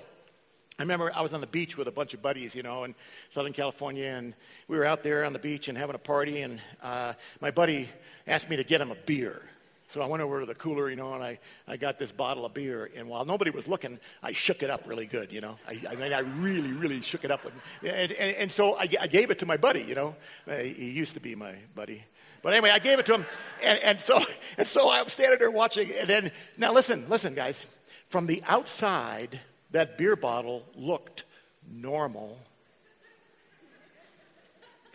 I 0.77 0.83
remember 0.83 1.09
I 1.15 1.21
was 1.21 1.33
on 1.33 1.39
the 1.39 1.47
beach 1.47 1.77
with 1.77 1.87
a 1.87 1.91
bunch 1.91 2.13
of 2.13 2.21
buddies, 2.21 2.53
you 2.53 2.61
know, 2.61 2.83
in 2.83 2.95
Southern 3.29 3.53
California, 3.53 4.07
and 4.07 4.33
we 4.67 4.77
were 4.77 4.83
out 4.83 5.03
there 5.03 5.23
on 5.23 5.31
the 5.31 5.39
beach 5.39 5.69
and 5.69 5.77
having 5.77 5.95
a 5.95 5.99
party, 5.99 6.41
and 6.41 6.59
uh, 6.83 7.13
my 7.39 7.49
buddy 7.49 7.87
asked 8.27 8.49
me 8.49 8.57
to 8.57 8.63
get 8.65 8.81
him 8.81 8.91
a 8.91 8.95
beer. 8.95 9.41
So 9.87 10.01
I 10.01 10.07
went 10.07 10.23
over 10.23 10.39
to 10.39 10.45
the 10.45 10.55
cooler, 10.55 10.89
you 10.89 10.95
know, 10.95 11.13
and 11.13 11.23
I, 11.23 11.39
I 11.67 11.77
got 11.77 11.99
this 11.99 12.11
bottle 12.11 12.45
of 12.45 12.53
beer. 12.53 12.89
And 12.95 13.07
while 13.07 13.23
nobody 13.23 13.51
was 13.51 13.67
looking, 13.67 13.99
I 14.23 14.33
shook 14.33 14.63
it 14.63 14.69
up 14.69 14.87
really 14.87 15.05
good, 15.05 15.31
you 15.31 15.41
know. 15.41 15.57
I, 15.67 15.79
I 15.91 15.95
mean, 15.95 16.11
I 16.11 16.19
really, 16.19 16.71
really 16.71 17.01
shook 17.01 17.23
it 17.23 17.29
up. 17.29 17.41
And, 17.83 18.11
and, 18.11 18.35
and 18.35 18.51
so 18.51 18.75
I, 18.75 18.87
I 18.99 19.07
gave 19.07 19.29
it 19.29 19.39
to 19.39 19.45
my 19.45 19.57
buddy, 19.57 19.83
you 19.83 19.93
know. 19.93 20.15
Uh, 20.47 20.57
he 20.57 20.89
used 20.89 21.13
to 21.13 21.19
be 21.19 21.35
my 21.35 21.55
buddy. 21.75 22.03
But 22.41 22.53
anyway, 22.53 22.71
I 22.71 22.79
gave 22.79 22.97
it 22.99 23.05
to 23.07 23.13
him. 23.13 23.25
And, 23.63 23.79
and, 23.83 24.01
so, 24.01 24.21
and 24.57 24.67
so 24.67 24.89
I'm 24.89 25.07
standing 25.07 25.37
there 25.37 25.51
watching. 25.51 25.91
And 25.91 26.09
then, 26.09 26.31
now 26.57 26.73
listen, 26.73 27.05
listen, 27.07 27.35
guys. 27.35 27.61
From 28.09 28.27
the 28.27 28.43
outside, 28.47 29.39
that 29.71 29.97
beer 29.97 30.15
bottle 30.15 30.63
looked 30.75 31.25
normal. 31.71 32.39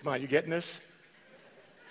Come 0.02 0.12
on, 0.12 0.20
you 0.22 0.26
getting 0.26 0.50
this? 0.50 0.80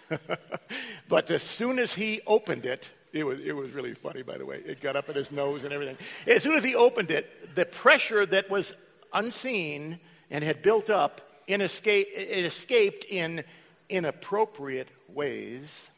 but 1.10 1.30
as 1.30 1.44
soon 1.44 1.80
as 1.80 1.94
he 1.94 2.22
opened 2.28 2.66
it, 2.66 2.90
it 3.12 3.26
was, 3.26 3.40
it 3.40 3.56
was 3.56 3.72
really 3.72 3.94
funny, 3.94 4.22
by 4.22 4.38
the 4.38 4.46
way. 4.46 4.62
It 4.66 4.82
got 4.82 4.96
up 4.96 5.10
in 5.10 5.16
his 5.16 5.32
nose 5.32 5.64
and 5.64 5.74
everything. 5.74 5.98
As 6.28 6.44
soon 6.44 6.56
as 6.56 6.64
he 6.64 6.76
opened 6.76 7.12
it, 7.12 7.56
the 7.56 7.66
pressure 7.66 8.26
that 8.28 8.50
was 8.50 8.74
unseen 9.14 10.00
and 10.30 10.44
had 10.44 10.62
built 10.62 10.90
up 10.90 11.22
in 11.48 11.62
escape, 11.62 12.08
it 12.14 12.46
escaped 12.46 13.06
in 13.06 13.44
inappropriate 13.90 14.90
ways. 15.08 15.90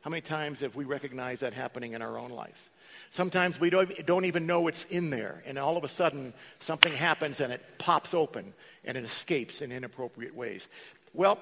How 0.00 0.10
many 0.10 0.20
times 0.20 0.60
have 0.60 0.74
we 0.74 0.84
recognized 0.84 1.42
that 1.42 1.52
happening 1.52 1.92
in 1.92 2.02
our 2.02 2.18
own 2.18 2.30
life? 2.30 2.70
Sometimes 3.10 3.60
we 3.60 3.70
don't, 3.70 4.04
don't 4.06 4.24
even 4.24 4.46
know 4.46 4.66
it's 4.66 4.84
in 4.86 5.10
there, 5.10 5.42
and 5.46 5.56
all 5.56 5.76
of 5.76 5.84
a 5.84 5.88
sudden 5.88 6.34
something 6.58 6.92
happens 6.92 7.40
and 7.40 7.52
it 7.52 7.62
pops 7.78 8.12
open 8.12 8.52
and 8.84 8.98
it 8.98 9.04
escapes 9.04 9.62
in 9.62 9.70
inappropriate 9.70 10.34
ways. 10.34 10.68
Well, 11.12 11.38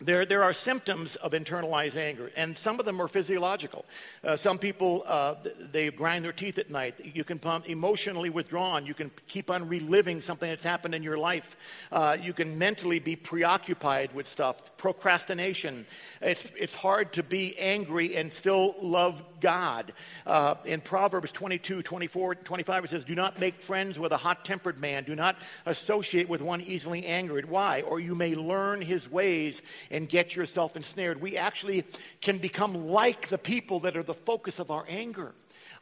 there, 0.00 0.24
there 0.24 0.42
are 0.42 0.54
symptoms 0.54 1.16
of 1.16 1.32
internalized 1.32 1.96
anger, 1.96 2.30
and 2.34 2.56
some 2.56 2.80
of 2.80 2.86
them 2.86 3.00
are 3.00 3.08
physiological. 3.08 3.84
Uh, 4.24 4.34
some 4.34 4.58
people, 4.58 5.04
uh, 5.06 5.34
they 5.70 5.90
grind 5.90 6.24
their 6.24 6.32
teeth 6.32 6.58
at 6.58 6.70
night. 6.70 6.94
You 7.14 7.22
can 7.22 7.36
become 7.36 7.62
emotionally 7.66 8.30
withdrawn. 8.30 8.86
You 8.86 8.94
can 8.94 9.10
keep 9.28 9.50
on 9.50 9.68
reliving 9.68 10.22
something 10.22 10.48
that's 10.48 10.64
happened 10.64 10.94
in 10.94 11.02
your 11.02 11.18
life. 11.18 11.56
Uh, 11.92 12.16
you 12.20 12.32
can 12.32 12.58
mentally 12.58 12.98
be 12.98 13.14
preoccupied 13.14 14.14
with 14.14 14.26
stuff. 14.26 14.76
Procrastination. 14.78 15.86
It's, 16.22 16.44
it's 16.56 16.74
hard 16.74 17.12
to 17.12 17.22
be 17.22 17.58
angry 17.58 18.16
and 18.16 18.32
still 18.32 18.76
love 18.80 19.22
God. 19.40 19.92
Uh, 20.26 20.54
in 20.64 20.80
Proverbs 20.80 21.32
22, 21.32 21.82
24, 21.82 22.34
25, 22.36 22.84
it 22.84 22.90
says, 22.90 23.04
Do 23.04 23.14
not 23.14 23.40
make 23.40 23.60
friends 23.60 23.98
with 23.98 24.12
a 24.12 24.16
hot 24.16 24.44
tempered 24.44 24.80
man. 24.80 25.04
Do 25.04 25.14
not 25.14 25.36
associate 25.66 26.28
with 26.28 26.42
one 26.42 26.60
easily 26.60 27.06
angered. 27.06 27.48
Why? 27.48 27.82
Or 27.82 28.00
you 28.00 28.14
may 28.14 28.34
learn 28.34 28.80
his 28.80 29.10
ways 29.10 29.62
and 29.90 30.08
get 30.08 30.36
yourself 30.36 30.76
ensnared. 30.76 31.20
We 31.20 31.36
actually 31.36 31.84
can 32.20 32.38
become 32.38 32.88
like 32.88 33.28
the 33.28 33.38
people 33.38 33.80
that 33.80 33.96
are 33.96 34.02
the 34.02 34.14
focus 34.14 34.58
of 34.58 34.70
our 34.70 34.84
anger. 34.88 35.32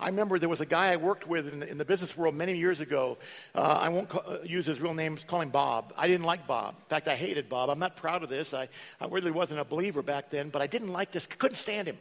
I 0.01 0.07
remember 0.07 0.39
there 0.39 0.49
was 0.49 0.61
a 0.61 0.67
guy 0.67 0.93
I 0.93 0.97
worked 0.97 1.27
with 1.27 1.53
in 1.53 1.59
the, 1.59 1.69
in 1.69 1.77
the 1.77 1.85
business 1.85 2.17
world 2.17 2.35
many 2.35 2.57
years 2.57 2.81
ago. 2.81 3.19
Uh, 3.53 3.79
I 3.81 3.89
won't 3.89 4.09
call, 4.09 4.23
uh, 4.27 4.39
use 4.45 4.67
his 4.67 4.81
real 4.81 4.95
name, 4.95 5.17
call 5.27 5.41
him 5.41 5.51
Bob. 5.51 5.93
I 5.97 6.07
didn't 6.07 6.25
like 6.25 6.47
Bob. 6.47 6.77
In 6.79 6.89
fact, 6.89 7.09
I 7.09 7.17
hated 7.17 7.49
Bob. 7.49 7.69
I'm 7.69 7.81
not 7.81 7.97
proud 7.97 8.23
of 8.23 8.29
this. 8.29 8.55
I, 8.55 8.69
I 9.01 9.07
really 9.07 9.33
wasn't 9.33 9.59
a 9.61 9.65
believer 9.65 10.03
back 10.03 10.31
then, 10.31 10.51
but 10.51 10.63
I 10.63 10.69
didn't 10.69 10.93
like 10.93 11.11
this, 11.11 11.27
couldn't 11.27 11.57
stand 11.57 11.89
him. 11.89 11.99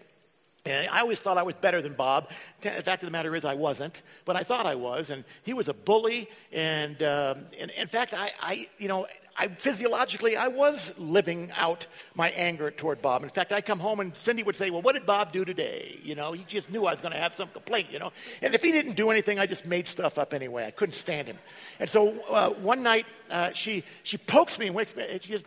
And 0.67 0.89
I 0.89 0.99
always 0.99 1.21
thought 1.21 1.37
I 1.37 1.43
was 1.43 1.55
better 1.55 1.81
than 1.81 1.93
Bob. 1.93 2.29
The 2.61 2.69
fact 2.69 3.01
of 3.01 3.07
the 3.07 3.11
matter 3.11 3.35
is, 3.35 3.45
I 3.45 3.53
wasn't, 3.53 4.01
but 4.25 4.35
I 4.35 4.43
thought 4.43 4.65
I 4.65 4.75
was. 4.75 5.09
And 5.09 5.23
he 5.43 5.53
was 5.53 5.69
a 5.69 5.73
bully. 5.73 6.29
And, 6.51 7.01
um, 7.03 7.45
and 7.57 7.71
in 7.71 7.87
fact, 7.87 8.13
I, 8.13 8.31
I, 8.41 8.67
you 8.77 8.89
know, 8.89 9.07
I, 9.37 9.47
physiologically, 9.47 10.35
I 10.35 10.47
was 10.47 10.91
living 10.97 11.51
out 11.55 11.87
my 12.15 12.31
anger 12.31 12.69
toward 12.69 13.01
Bob. 13.01 13.23
In 13.23 13.29
fact, 13.29 13.53
I'd 13.53 13.65
come 13.65 13.79
home 13.79 14.01
and 14.01 14.15
Cindy 14.17 14.43
would 14.43 14.57
say, 14.57 14.69
Well, 14.69 14.81
what 14.81 14.93
did 14.93 15.05
Bob 15.05 15.31
do 15.31 15.45
today? 15.45 15.99
You 16.03 16.15
know, 16.15 16.33
he 16.33 16.43
just 16.43 16.69
knew 16.69 16.85
I 16.85 16.91
was 16.91 17.01
going 17.01 17.13
to 17.13 17.19
have 17.19 17.35
some 17.35 17.47
complaint, 17.49 17.87
you 17.91 17.99
know. 17.99 18.11
And 18.41 18.53
if 18.53 18.61
he 18.61 18.71
didn't 18.71 18.95
do 18.95 19.09
anything, 19.09 19.39
I 19.39 19.45
just 19.45 19.65
made 19.65 19.87
stuff 19.87 20.17
up 20.17 20.33
anyway. 20.33 20.65
I 20.65 20.71
couldn't 20.71 20.95
stand 20.95 21.27
him. 21.27 21.37
And 21.79 21.89
so 21.89 22.19
uh, 22.29 22.49
one 22.49 22.83
night, 22.83 23.05
uh, 23.29 23.51
she, 23.53 23.83
she 24.03 24.17
pokes 24.17 24.59
me 24.59 24.67
and 24.67 24.75
wakes 24.75 24.93
me. 24.95 25.05
And 25.07 25.23
she 25.23 25.31
goes, 25.31 25.43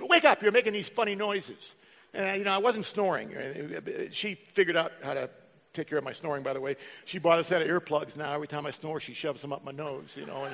Wake 0.00 0.24
up, 0.24 0.42
you're 0.42 0.52
making 0.52 0.72
these 0.72 0.88
funny 0.88 1.14
noises. 1.14 1.76
And, 2.14 2.38
you 2.38 2.44
know, 2.44 2.52
I 2.52 2.58
wasn't 2.58 2.86
snoring. 2.86 3.36
Uh, 3.36 4.08
she 4.10 4.36
figured 4.54 4.76
out 4.76 4.92
how 5.02 5.14
to 5.14 5.28
take 5.72 5.88
care 5.88 5.98
of 5.98 6.04
my 6.04 6.12
snoring, 6.12 6.44
by 6.44 6.52
the 6.52 6.60
way. 6.60 6.76
She 7.04 7.18
bought 7.18 7.40
a 7.40 7.44
set 7.44 7.60
of 7.60 7.68
earplugs 7.68 8.16
now. 8.16 8.32
Every 8.32 8.46
time 8.46 8.64
I 8.64 8.70
snore, 8.70 9.00
she 9.00 9.12
shoves 9.12 9.42
them 9.42 9.52
up 9.52 9.64
my 9.64 9.72
nose, 9.72 10.16
you 10.16 10.24
know. 10.24 10.48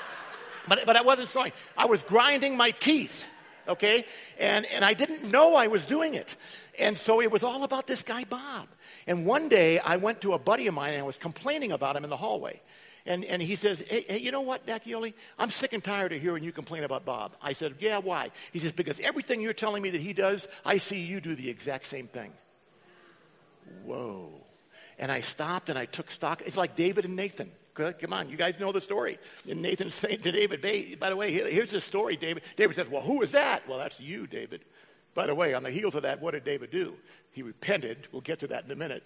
but, 0.68 0.84
but 0.84 0.96
I 0.96 1.02
wasn't 1.02 1.28
snoring. 1.28 1.52
I 1.76 1.86
was 1.86 2.02
grinding 2.02 2.56
my 2.56 2.72
teeth, 2.72 3.24
okay? 3.68 4.04
And, 4.38 4.66
and 4.66 4.84
I 4.84 4.92
didn't 4.92 5.30
know 5.30 5.54
I 5.54 5.68
was 5.68 5.86
doing 5.86 6.14
it. 6.14 6.34
And 6.80 6.98
so 6.98 7.22
it 7.22 7.30
was 7.30 7.44
all 7.44 7.62
about 7.62 7.86
this 7.86 8.02
guy, 8.02 8.24
Bob. 8.24 8.68
And 9.06 9.24
one 9.24 9.48
day 9.48 9.78
I 9.78 9.96
went 9.96 10.20
to 10.22 10.32
a 10.32 10.38
buddy 10.38 10.66
of 10.66 10.74
mine 10.74 10.94
and 10.94 11.02
I 11.02 11.06
was 11.06 11.18
complaining 11.18 11.70
about 11.70 11.94
him 11.94 12.02
in 12.02 12.10
the 12.10 12.16
hallway. 12.16 12.60
And, 13.08 13.24
and 13.24 13.40
he 13.40 13.56
says, 13.56 13.82
hey, 13.88 14.04
hey, 14.06 14.18
you 14.18 14.30
know 14.30 14.42
what, 14.42 14.66
D'Acchioli? 14.66 15.14
I'm 15.38 15.48
sick 15.48 15.72
and 15.72 15.82
tired 15.82 16.12
of 16.12 16.20
hearing 16.20 16.44
you 16.44 16.52
complain 16.52 16.84
about 16.84 17.06
Bob. 17.06 17.36
I 17.40 17.54
said, 17.54 17.76
yeah, 17.80 17.96
why? 17.96 18.30
He 18.52 18.58
says, 18.58 18.70
because 18.70 19.00
everything 19.00 19.40
you're 19.40 19.54
telling 19.54 19.82
me 19.82 19.88
that 19.88 20.00
he 20.02 20.12
does, 20.12 20.46
I 20.62 20.76
see 20.76 20.98
you 20.98 21.18
do 21.18 21.34
the 21.34 21.48
exact 21.48 21.86
same 21.86 22.06
thing. 22.06 22.34
Whoa. 23.86 24.28
And 24.98 25.10
I 25.10 25.22
stopped 25.22 25.70
and 25.70 25.78
I 25.78 25.86
took 25.86 26.10
stock. 26.10 26.42
It's 26.44 26.58
like 26.58 26.76
David 26.76 27.06
and 27.06 27.16
Nathan. 27.16 27.50
Come 27.74 28.12
on, 28.12 28.28
you 28.28 28.36
guys 28.36 28.60
know 28.60 28.72
the 28.72 28.80
story. 28.80 29.18
And 29.48 29.62
Nathan 29.62 29.90
saying 29.90 30.20
to 30.20 30.30
David, 30.30 30.62
hey, 30.62 30.94
by 30.94 31.08
the 31.08 31.16
way, 31.16 31.32
here's 31.32 31.70
the 31.70 31.80
story, 31.80 32.14
David. 32.14 32.42
David 32.56 32.76
says, 32.76 32.88
well, 32.88 33.00
who 33.00 33.22
is 33.22 33.32
that? 33.32 33.66
Well, 33.66 33.78
that's 33.78 34.02
you, 34.02 34.26
David. 34.26 34.66
By 35.14 35.26
the 35.26 35.34
way, 35.34 35.54
on 35.54 35.62
the 35.62 35.70
heels 35.70 35.94
of 35.94 36.02
that, 36.02 36.20
what 36.20 36.32
did 36.32 36.44
David 36.44 36.70
do? 36.70 36.94
He 37.32 37.42
repented. 37.42 38.06
We'll 38.12 38.20
get 38.20 38.40
to 38.40 38.48
that 38.48 38.66
in 38.66 38.70
a 38.70 38.76
minute. 38.76 39.02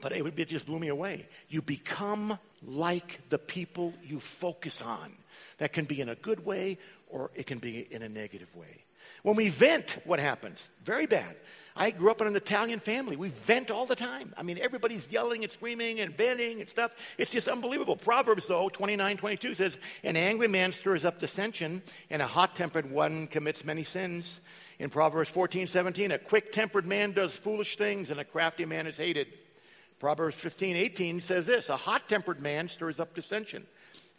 But 0.00 0.12
it, 0.12 0.22
would 0.22 0.38
it 0.38 0.48
just 0.48 0.66
blew 0.66 0.78
me 0.78 0.88
away. 0.88 1.26
You 1.48 1.62
become 1.62 2.38
like 2.64 3.20
the 3.28 3.38
people 3.38 3.94
you 4.04 4.20
focus 4.20 4.82
on. 4.82 5.12
That 5.58 5.72
can 5.72 5.84
be 5.84 6.00
in 6.00 6.08
a 6.08 6.14
good 6.14 6.44
way 6.44 6.78
or 7.08 7.30
it 7.34 7.46
can 7.46 7.58
be 7.58 7.86
in 7.92 8.02
a 8.02 8.08
negative 8.08 8.54
way. 8.54 8.84
When 9.22 9.36
we 9.36 9.48
vent, 9.48 9.98
what 10.04 10.20
happens? 10.20 10.70
Very 10.84 11.06
bad. 11.06 11.36
I 11.74 11.92
grew 11.92 12.10
up 12.10 12.20
in 12.20 12.26
an 12.26 12.34
Italian 12.34 12.80
family. 12.80 13.14
We 13.16 13.28
vent 13.28 13.70
all 13.70 13.86
the 13.86 13.94
time. 13.94 14.34
I 14.36 14.42
mean, 14.42 14.58
everybody's 14.58 15.10
yelling 15.10 15.44
and 15.44 15.50
screaming 15.50 16.00
and 16.00 16.16
venting 16.16 16.60
and 16.60 16.68
stuff. 16.68 16.90
It's 17.16 17.30
just 17.30 17.46
unbelievable. 17.46 17.96
Proverbs, 17.96 18.48
though, 18.48 18.68
29 18.68 19.16
22 19.16 19.54
says, 19.54 19.78
An 20.02 20.16
angry 20.16 20.48
man 20.48 20.72
stirs 20.72 21.04
up 21.04 21.20
dissension, 21.20 21.82
and 22.10 22.20
a 22.20 22.26
hot 22.26 22.56
tempered 22.56 22.90
one 22.90 23.28
commits 23.28 23.64
many 23.64 23.84
sins. 23.84 24.40
In 24.80 24.90
Proverbs 24.90 25.30
14 25.30 25.68
17, 25.68 26.10
a 26.10 26.18
quick 26.18 26.50
tempered 26.50 26.86
man 26.86 27.12
does 27.12 27.36
foolish 27.36 27.76
things, 27.76 28.10
and 28.10 28.18
a 28.18 28.24
crafty 28.24 28.64
man 28.64 28.88
is 28.88 28.96
hated. 28.96 29.28
Proverbs 29.98 30.36
15, 30.36 30.76
18 30.76 31.20
says 31.20 31.46
this 31.46 31.68
A 31.68 31.76
hot 31.76 32.08
tempered 32.08 32.40
man 32.40 32.68
stirs 32.68 33.00
up 33.00 33.14
dissension, 33.14 33.66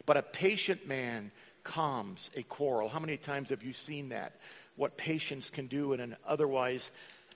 but 0.06 0.16
a 0.16 0.22
patient 0.22 0.86
man 0.86 1.30
calms 1.64 2.30
a 2.36 2.42
quarrel. 2.42 2.88
How 2.88 3.00
many 3.00 3.16
times 3.16 3.50
have 3.50 3.62
you 3.62 3.72
seen 3.72 4.10
that? 4.10 4.36
What 4.76 4.96
patience 4.96 5.50
can 5.50 5.66
do 5.66 5.92
in 5.92 6.00
an 6.00 6.16
otherwise 6.26 6.90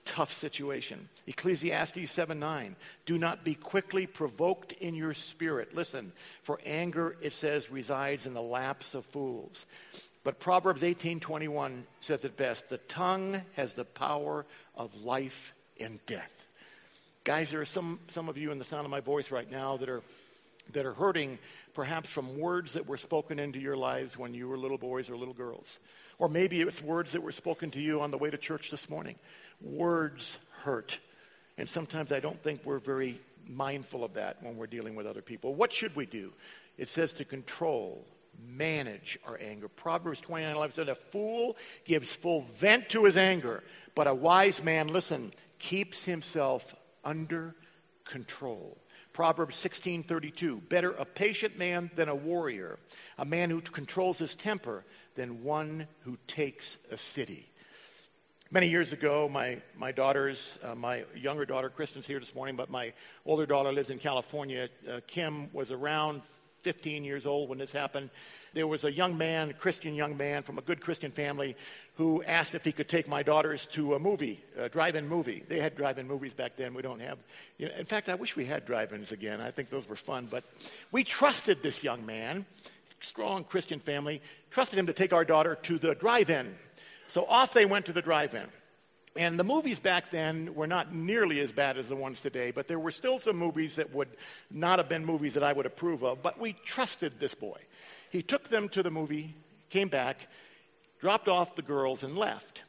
tough 0.05 0.31
situation. 0.31 1.09
Ecclesiastes 1.27 2.09
7 2.09 2.39
9. 2.39 2.75
Do 3.05 3.17
not 3.17 3.43
be 3.43 3.55
quickly 3.55 4.05
provoked 4.05 4.71
in 4.73 4.93
your 4.93 5.13
spirit. 5.13 5.75
Listen, 5.75 6.11
for 6.43 6.59
anger, 6.65 7.17
it 7.21 7.33
says, 7.33 7.71
resides 7.71 8.25
in 8.25 8.33
the 8.33 8.41
laps 8.41 8.93
of 8.93 9.05
fools. 9.05 9.65
But 10.23 10.39
Proverbs 10.39 10.83
18 10.83 11.19
21 11.19 11.85
says 11.99 12.25
it 12.25 12.37
best 12.37 12.69
the 12.69 12.77
tongue 12.77 13.41
has 13.55 13.73
the 13.73 13.85
power 13.85 14.45
of 14.75 14.95
life 15.03 15.53
and 15.79 16.03
death. 16.05 16.44
Guys, 17.25 17.49
there 17.49 17.59
are 17.59 17.65
some, 17.65 17.99
some 18.07 18.29
of 18.29 18.37
you 18.37 18.51
in 18.51 18.59
the 18.59 18.63
sound 18.63 18.85
of 18.85 18.91
my 18.91 18.99
voice 18.99 19.31
right 19.31 19.49
now 19.49 19.77
that 19.77 19.89
are, 19.89 20.03
that 20.73 20.85
are 20.85 20.93
hurting 20.93 21.39
perhaps 21.73 22.07
from 22.07 22.37
words 22.37 22.73
that 22.73 22.85
were 22.85 22.97
spoken 22.97 23.39
into 23.39 23.57
your 23.57 23.75
lives 23.75 24.15
when 24.15 24.35
you 24.35 24.47
were 24.47 24.59
little 24.59 24.77
boys 24.77 25.09
or 25.09 25.17
little 25.17 25.33
girls. 25.33 25.79
Or 26.19 26.29
maybe 26.29 26.61
it's 26.61 26.83
words 26.83 27.13
that 27.13 27.23
were 27.23 27.31
spoken 27.31 27.71
to 27.71 27.79
you 27.79 27.99
on 27.99 28.11
the 28.11 28.17
way 28.19 28.29
to 28.29 28.37
church 28.37 28.69
this 28.69 28.91
morning. 28.91 29.15
Words 29.59 30.37
hurt. 30.61 30.99
And 31.57 31.67
sometimes 31.67 32.11
I 32.11 32.19
don't 32.19 32.39
think 32.43 32.61
we're 32.63 32.77
very 32.77 33.19
mindful 33.47 34.03
of 34.03 34.13
that 34.13 34.43
when 34.43 34.55
we're 34.55 34.67
dealing 34.67 34.93
with 34.93 35.07
other 35.07 35.23
people. 35.23 35.55
What 35.55 35.73
should 35.73 35.95
we 35.95 36.05
do? 36.05 36.31
It 36.77 36.89
says 36.89 37.11
to 37.13 37.25
control, 37.25 38.05
manage 38.47 39.17
our 39.25 39.39
anger. 39.41 39.67
Proverbs 39.67 40.21
29 40.21 40.55
11 40.55 40.75
says, 40.75 40.87
A 40.89 40.93
fool 40.93 41.57
gives 41.85 42.13
full 42.13 42.41
vent 42.53 42.89
to 42.89 43.05
his 43.05 43.17
anger, 43.17 43.63
but 43.95 44.05
a 44.05 44.13
wise 44.13 44.61
man, 44.61 44.89
listen, 44.89 45.31
keeps 45.57 46.05
himself 46.05 46.75
under 47.05 47.55
control. 48.03 48.77
Proverbs 49.13 49.55
16:32 49.55 50.67
Better 50.67 50.91
a 50.91 51.05
patient 51.05 51.57
man 51.57 51.89
than 51.95 52.09
a 52.09 52.15
warrior, 52.15 52.77
a 53.17 53.25
man 53.25 53.49
who 53.49 53.61
controls 53.61 54.17
his 54.17 54.35
temper 54.35 54.83
than 55.15 55.43
one 55.43 55.87
who 56.01 56.17
takes 56.27 56.77
a 56.91 56.97
city. 56.97 57.47
Many 58.51 58.69
years 58.69 58.93
ago, 58.93 59.27
my, 59.27 59.59
my 59.75 59.91
daughters, 59.91 60.59
uh, 60.63 60.75
my 60.75 61.03
younger 61.15 61.45
daughter, 61.45 61.69
Kristen's 61.69 62.05
here 62.05 62.19
this 62.19 62.35
morning, 62.35 62.55
but 62.55 62.69
my 62.69 62.93
older 63.25 63.45
daughter 63.45 63.71
lives 63.71 63.89
in 63.89 63.97
California. 63.97 64.69
Uh, 64.87 64.99
Kim 65.07 65.51
was 65.51 65.71
around 65.71 66.21
15 66.65 67.03
years 67.03 67.27
old 67.27 67.47
when 67.47 67.59
this 67.59 67.71
happened. 67.71 68.09
There 68.55 68.65
was 68.65 68.85
a 68.85 68.91
young 68.91 69.15
man, 69.15 69.51
a 69.51 69.53
Christian 69.53 69.93
young 69.93 70.17
man 70.17 70.41
from 70.41 70.57
a 70.57 70.63
good 70.63 70.81
Christian 70.81 71.11
family, 71.11 71.55
who 71.93 72.23
asked 72.23 72.55
if 72.55 72.65
he 72.65 72.71
could 72.71 72.89
take 72.89 73.07
my 73.07 73.21
daughters 73.21 73.67
to 73.73 73.93
a 73.93 73.99
movie, 73.99 74.43
a 74.57 74.67
drive-in 74.67 75.07
movie. 75.07 75.43
They 75.47 75.59
had 75.59 75.77
drive-in 75.77 76.07
movies 76.07 76.33
back 76.33 76.55
then. 76.55 76.73
We 76.73 76.81
don't 76.81 77.01
have. 77.01 77.19
You 77.59 77.67
know, 77.67 77.75
in 77.75 77.85
fact, 77.85 78.09
I 78.09 78.15
wish 78.15 78.35
we 78.35 78.45
had 78.45 78.65
drive-ins 78.65 79.11
again. 79.11 79.41
I 79.41 79.51
think 79.51 79.69
those 79.69 79.87
were 79.87 79.95
fun. 79.95 80.27
But 80.27 80.43
we 80.91 81.03
trusted 81.03 81.61
this 81.61 81.83
young 81.83 82.03
man, 82.03 82.47
strong 82.99 83.43
Christian 83.43 83.79
family, 83.79 84.19
trusted 84.49 84.79
him 84.79 84.87
to 84.87 84.93
take 84.93 85.13
our 85.13 85.23
daughter 85.23 85.53
to 85.53 85.77
the 85.77 85.93
drive-in. 85.93 86.55
So 87.07 87.25
off 87.27 87.53
they 87.53 87.67
went 87.67 87.85
to 87.85 87.93
the 87.93 88.01
drive-in. 88.01 88.47
And 89.17 89.39
the 89.39 89.45
movies 89.45 89.79
back 89.79 90.11
then 90.11 90.53
were 90.55 90.67
not 90.67 90.93
nearly 90.93 91.39
as 91.39 91.51
bad 91.53 91.77
as 91.77 91.87
the 91.87 91.95
ones 91.95 92.19
today, 92.19 92.51
but 92.51 92.67
there 92.67 92.79
were 92.79 92.91
still 92.91 93.17
some 93.17 93.37
movies 93.37 93.77
that 93.77 93.93
would 93.93 94.09
not 94.51 94.77
have 94.77 94.89
been 94.89 95.05
movies 95.05 95.35
that 95.35 95.43
I 95.43 95.53
would 95.53 95.65
approve 95.65 96.03
of. 96.03 96.21
But 96.21 96.37
we 96.37 96.53
trusted 96.65 97.17
this 97.17 97.33
boy. 97.33 97.59
He 98.09 98.21
took 98.21 98.49
them 98.49 98.67
to 98.69 98.83
the 98.83 98.91
movie, 98.91 99.33
came 99.69 99.87
back, 99.87 100.27
dropped 100.99 101.29
off 101.29 101.55
the 101.55 101.61
girls, 101.61 102.03
and 102.03 102.17
left. 102.17 102.63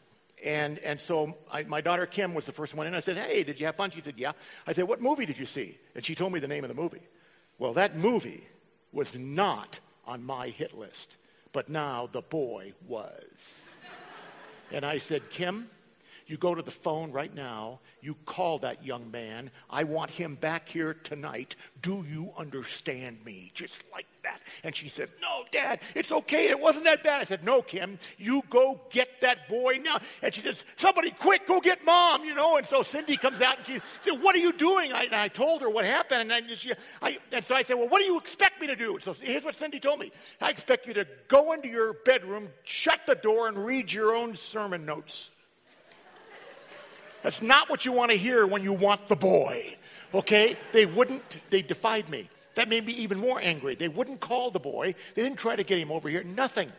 And, 0.45 0.79
and 0.81 1.01
so 1.01 1.37
I, 1.51 1.65
my 1.65 1.81
daughter 1.81 2.07
Kim 2.07 2.33
was 2.33 2.47
the 2.47 2.53
first 2.53 2.75
one 2.75 2.87
in. 2.87 2.95
I 2.95 3.01
said, 3.01 3.19
Hey, 3.19 3.43
did 3.43 3.59
you 3.59 3.67
have 3.67 3.75
fun? 3.75 3.91
She 3.91 4.01
said, 4.01 4.15
Yeah. 4.17 4.33
I 4.67 4.73
said, 4.73 4.85
What 4.85 5.03
movie 5.03 5.27
did 5.27 5.39
you 5.39 5.47
see? 5.47 5.79
And 5.97 6.05
she 6.05 6.15
told 6.15 6.33
me 6.33 6.39
the 6.39 6.49
name 6.49 6.63
of 6.63 6.69
the 6.69 6.81
movie. 6.81 7.03
Well, 7.59 7.73
that 7.73 7.97
movie 7.97 8.47
was 8.93 9.17
not 9.17 9.81
on 10.07 10.23
my 10.23 10.49
hit 10.49 10.79
list, 10.79 11.17
but 11.53 11.69
now 11.69 12.09
the 12.13 12.23
boy 12.23 12.73
was. 12.87 13.69
and 14.71 14.85
I 14.85 14.99
said, 14.99 15.31
Kim, 15.31 15.71
you 16.27 16.37
go 16.37 16.55
to 16.55 16.63
the 16.63 16.73
phone 16.73 17.13
right 17.13 17.33
now. 17.33 17.79
You 18.01 18.17
call 18.25 18.59
that 18.59 18.85
young 18.85 19.11
man. 19.11 19.51
I 19.71 19.85
want 19.85 20.11
him 20.11 20.35
back 20.35 20.69
here 20.69 20.95
tonight. 20.95 21.55
Do 21.83 22.05
you 22.09 22.33
understand 22.37 23.25
me? 23.25 23.53
Just 23.55 23.85
like 23.93 24.07
that. 24.25 24.41
And 24.65 24.75
she 24.75 24.89
said, 24.89 25.11
No, 25.23 25.45
Dad, 25.53 25.81
it's 25.95 26.11
okay. 26.11 26.49
It 26.49 26.59
wasn't 26.59 26.85
that 26.85 27.05
bad. 27.05 27.21
I 27.21 27.25
said, 27.25 27.45
No, 27.45 27.63
Kim, 27.63 27.99
you 28.19 28.43
go 28.51 28.81
get 28.91 29.21
that 29.21 29.49
boy 29.49 29.79
now. 29.81 29.99
And 30.21 30.35
she 30.35 30.41
says, 30.41 30.65
Somebody 30.75 31.13
quick, 31.13 31.47
go 31.47 31.61
get 31.61 31.85
mom, 31.85 32.25
you 32.25 32.35
know. 32.35 32.57
And 32.57 32.67
so 32.67 32.83
Cindy 32.83 33.17
comes 33.17 33.41
out 33.41 33.59
and 33.59 33.67
she 33.67 33.81
said, 34.03 34.21
What 34.21 34.35
are 34.35 34.41
you 34.41 34.53
doing? 34.53 34.93
I, 34.93 35.05
and 35.05 35.15
I 35.15 35.29
told 35.29 35.63
her 35.63 35.71
what 35.71 35.85
happened. 35.85 36.33
And, 36.33 36.47
she, 36.59 36.73
I, 37.01 37.19
and 37.31 37.45
so 37.45 37.55
I 37.55 37.63
said, 37.63 37.75
Well, 37.75 37.89
what 37.89 38.01
do 38.01 38.07
you 38.07 38.19
expect 38.19 38.61
me 38.61 38.67
to 38.67 38.77
do? 38.77 38.99
So 39.01 39.13
here's 39.13 39.45
what 39.45 39.55
Cindy 39.55 39.79
told 39.79 40.01
me 40.01 40.11
I 40.41 40.51
expect 40.51 40.89
you 40.89 40.95
to 40.95 41.07
go 41.29 41.53
into 41.53 41.69
your 41.69 41.93
bedroom, 42.05 42.49
shut 42.65 43.01
the 43.07 43.15
door, 43.15 43.47
and 43.47 43.65
read 43.65 43.93
your 43.93 44.17
own 44.17 44.35
sermon 44.35 44.85
notes. 44.85 45.31
That's 47.27 47.43
not 47.43 47.69
what 47.69 47.85
you 47.85 47.91
want 47.91 48.13
to 48.13 48.17
hear 48.17 48.47
when 48.47 48.63
you 48.63 48.73
want 48.73 49.09
the 49.09 49.17
boy. 49.17 49.77
Okay? 50.15 50.57
They 50.73 50.87
wouldn't, 50.87 51.25
they 51.51 51.61
defied 51.61 52.09
me. 52.09 52.31
That 52.55 52.69
made 52.69 52.87
me 52.87 52.93
even 52.93 53.19
more 53.19 53.41
angry. 53.43 53.75
They 53.75 53.89
wouldn't 53.89 54.21
call 54.21 54.53
the 54.53 54.61
boy. 54.61 54.95
They 55.17 55.25
didn't 55.25 55.41
try 55.41 55.57
to 55.57 55.65
get 55.65 55.77
him 55.77 55.91
over 55.91 56.09
here. 56.09 56.23
Nothing. 56.23 56.71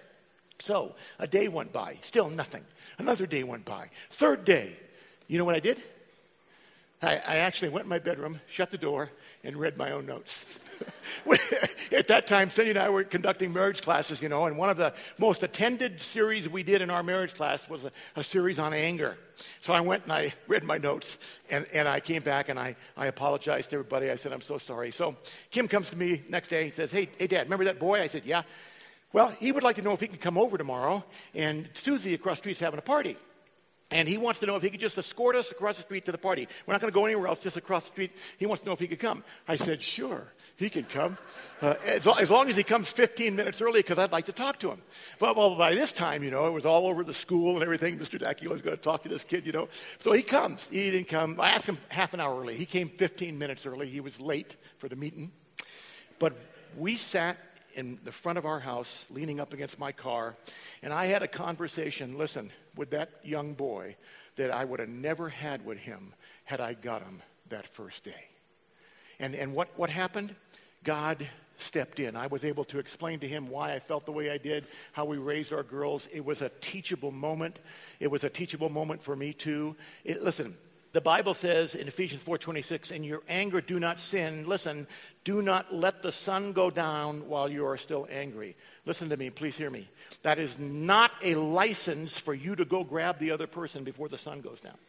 So 0.60 0.96
a 1.20 1.28
day 1.28 1.50
went 1.50 1.74
by. 1.74 1.98
Still 2.00 2.30
nothing. 2.30 2.64
Another 2.98 3.26
day 3.26 3.44
went 3.44 3.66
by. 3.66 3.90
Third 4.10 4.46
day. 4.46 4.78
You 5.28 5.38
know 5.38 5.44
what 5.44 5.56
I 5.56 5.60
did? 5.60 5.84
I, 7.02 7.16
I 7.16 7.36
actually 7.40 7.68
went 7.68 7.84
in 7.84 7.90
my 7.90 8.00
bedroom, 8.00 8.40
shut 8.48 8.72
the 8.72 8.78
door, 8.78 9.12
and 9.44 9.56
read 9.58 9.78
my 9.78 9.92
own 9.92 10.06
notes. 10.06 10.46
At 11.92 12.08
that 12.10 12.28
time, 12.28 12.50
Cindy 12.52 12.72
and 12.72 12.80
I 12.80 12.90
were 12.90 13.04
conducting 13.04 13.54
marriage 13.54 13.82
classes, 13.82 14.22
you 14.22 14.30
know, 14.30 14.46
and 14.46 14.58
one 14.58 14.70
of 14.70 14.78
the 14.78 14.94
most 15.18 15.44
attended 15.44 16.02
series 16.02 16.48
we 16.48 16.64
did 16.64 16.82
in 16.82 16.90
our 16.90 17.04
marriage 17.04 17.34
class 17.34 17.68
was 17.70 17.84
a, 17.86 17.92
a 18.16 18.24
series 18.24 18.60
on 18.60 18.74
anger. 18.74 19.18
So 19.62 19.74
I 19.74 19.82
went 19.82 20.04
and 20.04 20.14
I 20.14 20.34
read 20.48 20.64
my 20.64 20.78
notes, 20.78 21.20
and, 21.50 21.66
and 21.74 21.88
I 21.88 22.00
came 22.00 22.22
back 22.22 22.50
and 22.50 22.60
I, 22.60 22.76
I 22.96 23.08
apologized 23.08 23.70
to 23.72 23.78
everybody. 23.78 24.12
I 24.12 24.16
said, 24.16 24.34
I'm 24.34 24.42
so 24.42 24.58
sorry. 24.58 24.92
So 24.92 25.16
Kim 25.52 25.68
comes 25.68 25.90
to 25.92 25.96
me 25.96 26.24
next 26.30 26.50
day 26.50 26.66
and 26.66 26.74
says, 26.74 26.92
Hey, 26.92 27.10
hey, 27.18 27.28
Dad, 27.28 27.44
remember 27.44 27.66
that 27.66 27.80
boy? 27.80 28.02
I 28.02 28.08
said, 28.08 28.24
Yeah. 28.26 28.44
Well, 29.14 29.30
he 29.40 29.52
would 29.52 29.64
like 29.64 29.78
to 29.78 29.82
know 29.82 29.94
if 29.94 30.02
he 30.02 30.08
can 30.08 30.18
come 30.18 30.38
over 30.38 30.58
tomorrow, 30.58 31.04
and 31.34 31.70
Susie 31.74 32.14
across 32.14 32.38
the 32.38 32.42
street 32.42 32.52
is 32.54 32.60
having 32.60 32.78
a 32.78 32.84
party. 32.84 33.16
And 33.90 34.08
he 34.08 34.18
wants 34.18 34.40
to 34.42 34.46
know 34.46 34.56
if 34.56 34.64
he 34.64 34.70
could 34.70 34.82
just 34.82 34.98
escort 34.98 35.36
us 35.36 35.52
across 35.52 35.78
the 35.78 35.84
street 35.84 36.06
to 36.06 36.12
the 36.12 36.18
party. 36.18 36.48
We're 36.66 36.74
not 36.74 36.82
going 36.82 36.92
to 36.92 36.96
go 36.96 37.06
anywhere 37.06 37.28
else, 37.28 37.40
just 37.40 37.56
across 37.56 37.86
the 37.86 37.92
street. 37.92 38.12
He 38.38 38.46
wants 38.46 38.62
to 38.62 38.68
know 38.68 38.74
if 38.74 38.80
he 38.80 38.88
could 38.88 39.00
come. 39.00 39.24
I 39.48 39.56
said, 39.56 39.82
Sure 39.82 40.34
he 40.58 40.70
can 40.70 40.84
come. 40.86 41.18
Uh, 41.62 41.76
as, 41.86 42.32
long 42.32 42.50
as 42.50 42.56
he 42.56 42.64
comes 42.64 42.92
15 42.92 43.36
minutes 43.36 43.62
early, 43.62 43.80
because 43.80 44.00
I'd 44.00 44.12
like 44.12 44.26
to 44.26 44.32
talk 44.32 44.60
to 44.60 44.72
him. 44.72 44.82
But 45.20 45.38
well, 45.38 45.56
by 45.56 45.76
this 45.76 45.92
time, 45.92 46.24
you 46.24 46.32
know, 46.32 46.48
it 46.48 46.52
was 46.52 46.66
all 46.66 46.88
over 46.88 47.04
the 47.04 47.14
school 47.14 47.54
and 47.54 47.64
everything. 47.64 47.98
Mr. 47.98 48.20
Dackey 48.20 48.48
was 48.48 48.62
going 48.62 48.76
to 48.76 48.82
talk 48.82 49.04
to 49.04 49.10
this 49.10 49.24
kid, 49.24 49.46
you 49.46 49.52
know. 49.52 49.70
So 50.00 50.12
he 50.12 50.24
comes. 50.24 50.68
He 50.68 50.90
didn't 50.92 51.08
come. 51.08 51.40
I 51.40 51.52
asked 51.52 51.68
him 51.68 51.78
half 51.90 52.16
an 52.16 52.20
hour 52.20 52.42
early. 52.42 52.58
He 52.58 52.66
came 52.66 52.90
15 52.90 53.38
minutes 53.38 53.66
early. 53.68 53.88
He 53.88 54.02
was 54.02 54.20
late 54.20 54.56
for 54.80 54.90
the 54.90 54.96
meeting. 54.96 55.32
But 56.18 56.34
we 56.76 56.96
sat 56.96 57.38
in 57.78 58.00
the 58.04 58.12
front 58.12 58.38
of 58.38 58.46
our 58.46 58.60
house, 58.60 59.06
leaning 59.10 59.40
up 59.40 59.54
against 59.54 59.80
my 59.80 59.92
car, 59.92 60.36
and 60.82 60.92
I 60.92 61.06
had 61.06 61.22
a 61.22 61.28
conversation, 61.28 62.18
listen, 62.18 62.52
with 62.76 62.90
that 62.90 63.12
young 63.24 63.54
boy 63.54 63.96
that 64.36 64.52
I 64.52 64.66
would 64.66 64.80
have 64.80 64.90
never 64.90 65.30
had 65.30 65.66
with 65.66 65.78
him 65.78 66.14
had 66.44 66.60
I 66.60 66.74
got 66.74 67.04
him 67.04 67.22
that 67.50 67.68
first 67.68 68.04
day. 68.04 68.26
And, 69.20 69.36
and 69.36 69.54
what, 69.54 69.70
what 69.78 69.90
happened? 69.90 70.36
God 70.84 71.28
stepped 71.58 72.00
in. 72.00 72.16
I 72.16 72.28
was 72.28 72.44
able 72.46 72.64
to 72.66 72.80
explain 72.80 73.20
to 73.20 73.28
him 73.28 73.50
why 73.50 73.74
I 73.74 73.80
felt 73.80 74.06
the 74.06 74.12
way 74.12 74.30
I 74.32 74.38
did, 74.38 74.66
how 74.92 75.06
we 75.06 75.18
raised 75.18 75.54
our 75.54 75.64
girls. 75.64 76.08
It 76.12 76.24
was 76.24 76.42
a 76.42 76.50
teachable 76.62 77.12
moment. 77.12 77.60
It 78.00 78.12
was 78.12 78.24
a 78.24 78.30
teachable 78.30 78.70
moment 78.70 79.02
for 79.02 79.16
me 79.16 79.34
too. 79.34 79.76
It, 80.04 80.22
listen, 80.22 80.56
the 80.98 81.02
Bible 81.02 81.36
says 81.36 81.76
in 81.76 81.88
Ephesians 81.88 82.24
4:26, 82.24 82.90
"In 82.90 83.04
your 83.04 83.22
anger 83.28 83.62
do 83.62 83.80
not 83.80 84.00
sin." 84.00 84.48
Listen, 84.48 84.88
do 85.24 85.44
not 85.44 85.72
let 85.72 86.02
the 86.02 86.12
sun 86.12 86.54
go 86.54 86.72
down 86.72 87.28
while 87.28 87.48
you 87.52 87.68
are 87.68 87.78
still 87.78 88.08
angry. 88.10 88.56
Listen 88.84 89.08
to 89.10 89.16
me, 89.16 89.30
please 89.30 89.56
hear 89.56 89.70
me. 89.70 89.88
That 90.24 90.40
is 90.40 90.58
not 90.58 91.12
a 91.22 91.36
license 91.36 92.18
for 92.18 92.34
you 92.34 92.56
to 92.56 92.66
go 92.66 92.84
grab 92.84 93.20
the 93.20 93.30
other 93.30 93.46
person 93.46 93.84
before 93.84 94.10
the 94.10 94.18
sun 94.18 94.42
goes 94.42 94.60
down. 94.60 94.80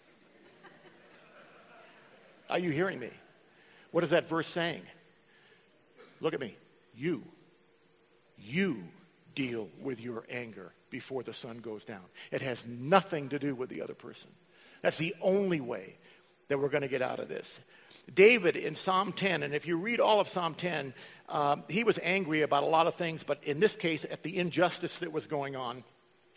Are 2.48 2.58
you 2.58 2.70
hearing 2.70 2.98
me? 2.98 3.10
What 3.90 4.02
is 4.02 4.08
that 4.08 4.26
verse 4.30 4.48
saying? 4.48 4.86
Look 6.22 6.32
at 6.32 6.40
me. 6.40 6.56
You, 6.94 7.22
you 8.38 8.82
deal 9.34 9.68
with 9.78 10.00
your 10.00 10.24
anger 10.30 10.72
before 10.88 11.22
the 11.22 11.34
sun 11.34 11.58
goes 11.58 11.84
down. 11.84 12.06
It 12.30 12.40
has 12.40 12.64
nothing 12.64 13.28
to 13.28 13.38
do 13.38 13.54
with 13.54 13.68
the 13.68 13.82
other 13.82 13.92
person. 13.92 14.30
That's 14.82 14.98
the 14.98 15.14
only 15.20 15.60
way 15.60 15.96
that 16.48 16.58
we're 16.58 16.68
going 16.68 16.82
to 16.82 16.88
get 16.88 17.02
out 17.02 17.20
of 17.20 17.28
this. 17.28 17.60
David 18.12 18.56
in 18.56 18.74
Psalm 18.74 19.12
10, 19.12 19.42
and 19.42 19.54
if 19.54 19.66
you 19.66 19.76
read 19.76 20.00
all 20.00 20.20
of 20.20 20.28
Psalm 20.28 20.54
10, 20.54 20.94
um, 21.28 21.64
he 21.68 21.84
was 21.84 21.98
angry 22.02 22.42
about 22.42 22.62
a 22.62 22.66
lot 22.66 22.86
of 22.86 22.94
things, 22.94 23.22
but 23.22 23.42
in 23.44 23.60
this 23.60 23.76
case, 23.76 24.06
at 24.10 24.22
the 24.22 24.38
injustice 24.38 24.96
that 24.98 25.12
was 25.12 25.26
going 25.26 25.56
on. 25.56 25.84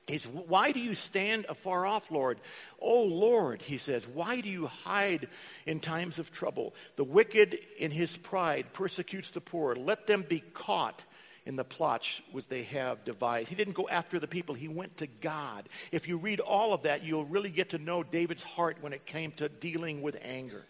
He's, 0.08 0.28
why 0.28 0.72
do 0.72 0.80
you 0.80 0.96
stand 0.96 1.46
afar 1.48 1.86
off, 1.86 2.12
Lord? 2.12 2.42
Oh, 2.82 3.04
Lord, 3.04 3.62
he 3.62 3.78
says, 3.78 4.06
why 4.06 4.42
do 4.42 4.50
you 4.50 4.68
hide 4.68 5.30
in 5.66 5.80
times 5.80 6.20
of 6.20 6.32
trouble? 6.32 6.74
The 6.98 7.04
wicked 7.04 7.58
in 7.78 7.92
his 7.92 8.18
pride 8.18 8.74
persecutes 8.74 9.32
the 9.32 9.42
poor. 9.42 9.76
Let 9.76 10.08
them 10.08 10.26
be 10.28 10.44
caught 10.54 11.06
in 11.46 11.56
the 11.56 11.64
plots 11.64 12.22
which 12.32 12.48
they 12.48 12.64
have 12.64 13.04
devised. 13.04 13.50
He 13.50 13.56
didn't 13.56 13.74
go 13.74 13.88
after 13.90 14.20
the 14.20 14.28
people, 14.28 14.56
he 14.56 14.68
went 14.68 14.98
to 14.98 15.08
God. 15.08 15.68
If 15.92 16.08
you 16.08 16.18
read 16.18 16.40
all 16.40 16.74
of 16.74 16.84
that, 16.84 17.04
you'll 17.04 17.26
really 17.26 17.50
get 17.50 17.70
to 17.70 17.78
know 17.78 18.04
David's 18.04 18.44
heart 18.44 18.78
when 18.82 18.94
it 18.94 19.06
came 19.06 19.32
to 19.34 19.50
dealing 19.50 20.02
with 20.02 20.18
anger. 20.22 20.66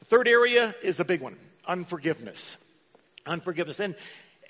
The 0.00 0.04
third 0.06 0.28
area 0.28 0.74
is 0.82 1.00
a 1.00 1.04
big 1.04 1.20
one 1.20 1.36
unforgiveness. 1.66 2.56
Unforgiveness. 3.26 3.80
And 3.80 3.94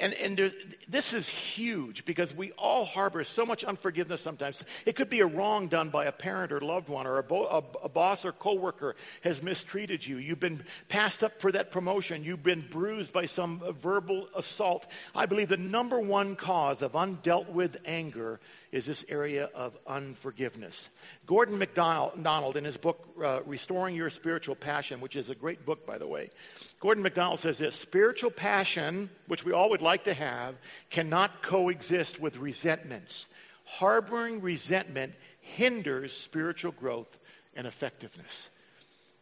and, 0.00 0.14
and 0.14 0.52
this 0.88 1.12
is 1.12 1.28
huge 1.28 2.04
because 2.04 2.34
we 2.34 2.52
all 2.52 2.84
harbor 2.84 3.22
so 3.24 3.44
much 3.44 3.64
unforgiveness 3.64 4.20
sometimes. 4.20 4.64
It 4.86 4.96
could 4.96 5.10
be 5.10 5.20
a 5.20 5.26
wrong 5.26 5.68
done 5.68 5.90
by 5.90 6.06
a 6.06 6.12
parent 6.12 6.52
or 6.52 6.60
loved 6.60 6.88
one, 6.88 7.06
or 7.06 7.18
a, 7.18 7.22
bo- 7.22 7.46
a, 7.46 7.84
a 7.84 7.88
boss 7.88 8.24
or 8.24 8.32
coworker 8.32 8.96
has 9.22 9.42
mistreated 9.42 10.06
you. 10.06 10.16
You've 10.16 10.40
been 10.40 10.64
passed 10.88 11.22
up 11.22 11.40
for 11.40 11.52
that 11.52 11.70
promotion. 11.70 12.24
You've 12.24 12.42
been 12.42 12.66
bruised 12.68 13.12
by 13.12 13.26
some 13.26 13.62
verbal 13.80 14.28
assault. 14.34 14.86
I 15.14 15.26
believe 15.26 15.48
the 15.48 15.56
number 15.56 16.00
one 16.00 16.36
cause 16.36 16.82
of 16.82 16.92
undealt 16.92 17.48
with 17.48 17.76
anger 17.84 18.40
is 18.72 18.87
this 18.87 19.04
area 19.09 19.50
of 19.54 19.76
unforgiveness. 19.87 20.90
Gordon 21.26 21.59
MacDonald, 21.59 22.56
in 22.56 22.64
his 22.64 22.76
book, 22.76 23.09
uh, 23.22 23.40
Restoring 23.44 23.96
Your 23.96 24.11
Spiritual 24.11 24.54
Passion, 24.54 25.00
which 25.00 25.16
is 25.16 25.28
a 25.28 25.35
great 25.35 25.66
book, 25.66 25.85
by 25.87 25.98
the 25.98 26.06
way, 26.06 26.30
Gordon 26.78 27.02
MacDonald 27.02 27.40
says 27.40 27.59
this 27.59 27.74
spiritual 27.74 28.30
passion, 28.30 29.11
which 29.26 29.44
we 29.44 29.52
all 29.52 29.70
would 29.70 29.83
like 29.83 30.04
to 30.04 30.14
have, 30.14 30.54
cannot 30.88 31.42
coexist 31.42 32.20
with 32.20 32.37
resentments. 32.37 33.28
Harboring 33.64 34.40
resentment 34.40 35.14
hinders 35.40 36.16
spiritual 36.16 36.72
growth 36.72 37.18
and 37.54 37.66
effectiveness. 37.66 38.50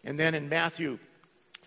And 0.05 0.21
then 0.21 0.35
in 0.35 0.49
Matthew 0.49 0.99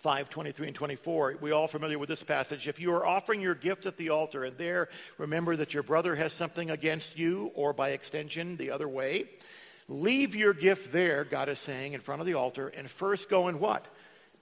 5 0.02 0.30
23 0.30 0.66
and 0.66 0.74
24. 0.74 1.36
We 1.40 1.52
all 1.52 1.68
familiar 1.68 1.96
with 1.96 2.08
this 2.08 2.24
passage. 2.24 2.66
If 2.66 2.80
you 2.80 2.92
are 2.92 3.06
offering 3.06 3.40
your 3.40 3.54
gift 3.54 3.86
at 3.86 3.96
the 3.96 4.10
altar 4.10 4.42
and 4.42 4.58
there 4.58 4.88
remember 5.16 5.54
that 5.54 5.74
your 5.74 5.84
brother 5.84 6.16
has 6.16 6.32
something 6.32 6.72
against 6.72 7.16
you, 7.16 7.52
or 7.54 7.72
by 7.72 7.90
extension, 7.90 8.56
the 8.56 8.72
other 8.72 8.88
way, 8.88 9.26
leave 9.88 10.34
your 10.34 10.54
gift 10.54 10.90
there, 10.90 11.22
God 11.22 11.48
is 11.48 11.60
saying, 11.60 11.92
in 11.92 12.00
front 12.00 12.20
of 12.20 12.26
the 12.26 12.34
altar, 12.34 12.66
and 12.66 12.90
first 12.90 13.30
go 13.30 13.46
and 13.46 13.60
what? 13.60 13.86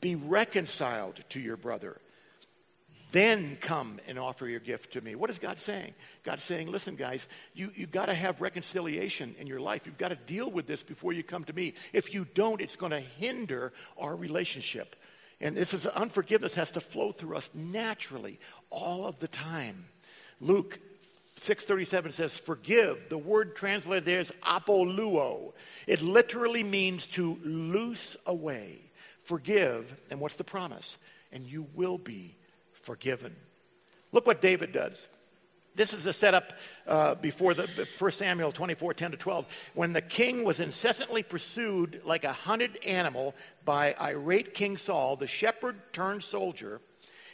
Be 0.00 0.14
reconciled 0.14 1.22
to 1.28 1.40
your 1.40 1.58
brother. 1.58 2.00
Then 3.12 3.58
come 3.60 4.00
and 4.08 4.18
offer 4.18 4.48
your 4.48 4.60
gift 4.60 4.94
to 4.94 5.02
me. 5.02 5.14
What 5.14 5.28
is 5.28 5.38
God 5.38 5.60
saying? 5.60 5.92
God's 6.22 6.42
saying, 6.42 6.70
listen, 6.70 6.96
guys, 6.96 7.28
you, 7.52 7.70
you've 7.74 7.92
got 7.92 8.06
to 8.06 8.14
have 8.14 8.40
reconciliation 8.40 9.34
in 9.38 9.46
your 9.46 9.60
life. 9.60 9.82
You've 9.84 9.98
got 9.98 10.08
to 10.08 10.16
deal 10.16 10.50
with 10.50 10.66
this 10.66 10.82
before 10.82 11.12
you 11.12 11.22
come 11.22 11.44
to 11.44 11.52
me. 11.52 11.74
If 11.92 12.14
you 12.14 12.26
don't, 12.34 12.62
it's 12.62 12.76
going 12.76 12.92
to 12.92 13.00
hinder 13.00 13.74
our 13.98 14.16
relationship. 14.16 14.96
And 15.40 15.56
this 15.56 15.72
is 15.72 15.86
unforgiveness 15.86 16.54
has 16.54 16.72
to 16.72 16.80
flow 16.80 17.12
through 17.12 17.36
us 17.36 17.50
naturally 17.54 18.38
all 18.68 19.06
of 19.06 19.18
the 19.18 19.28
time. 19.28 19.86
Luke 20.40 20.78
637 21.36 22.12
says, 22.12 22.36
forgive. 22.36 23.08
The 23.08 23.16
word 23.16 23.56
translated 23.56 24.04
there 24.04 24.20
is 24.20 24.32
apoluo. 24.42 25.52
It 25.86 26.02
literally 26.02 26.62
means 26.62 27.06
to 27.08 27.38
loose 27.42 28.16
away. 28.26 28.80
Forgive, 29.24 29.94
and 30.10 30.20
what's 30.20 30.36
the 30.36 30.44
promise? 30.44 30.98
And 31.32 31.46
you 31.46 31.66
will 31.74 31.96
be 31.96 32.36
forgiven. 32.72 33.34
Look 34.12 34.26
what 34.26 34.42
David 34.42 34.72
does. 34.72 35.08
This 35.80 35.94
is 35.94 36.04
a 36.04 36.12
setup 36.12 36.52
uh, 36.86 37.14
before 37.14 37.54
the 37.54 37.66
1 37.98 38.12
Samuel 38.12 38.52
24, 38.52 38.92
10 38.92 39.12
to 39.12 39.16
12. 39.16 39.46
When 39.72 39.94
the 39.94 40.02
king 40.02 40.44
was 40.44 40.60
incessantly 40.60 41.22
pursued 41.22 42.02
like 42.04 42.24
a 42.24 42.34
hunted 42.34 42.84
animal 42.84 43.34
by 43.64 43.94
irate 43.98 44.52
King 44.52 44.76
Saul, 44.76 45.16
the 45.16 45.26
shepherd 45.26 45.90
turned 45.94 46.22
soldier 46.22 46.82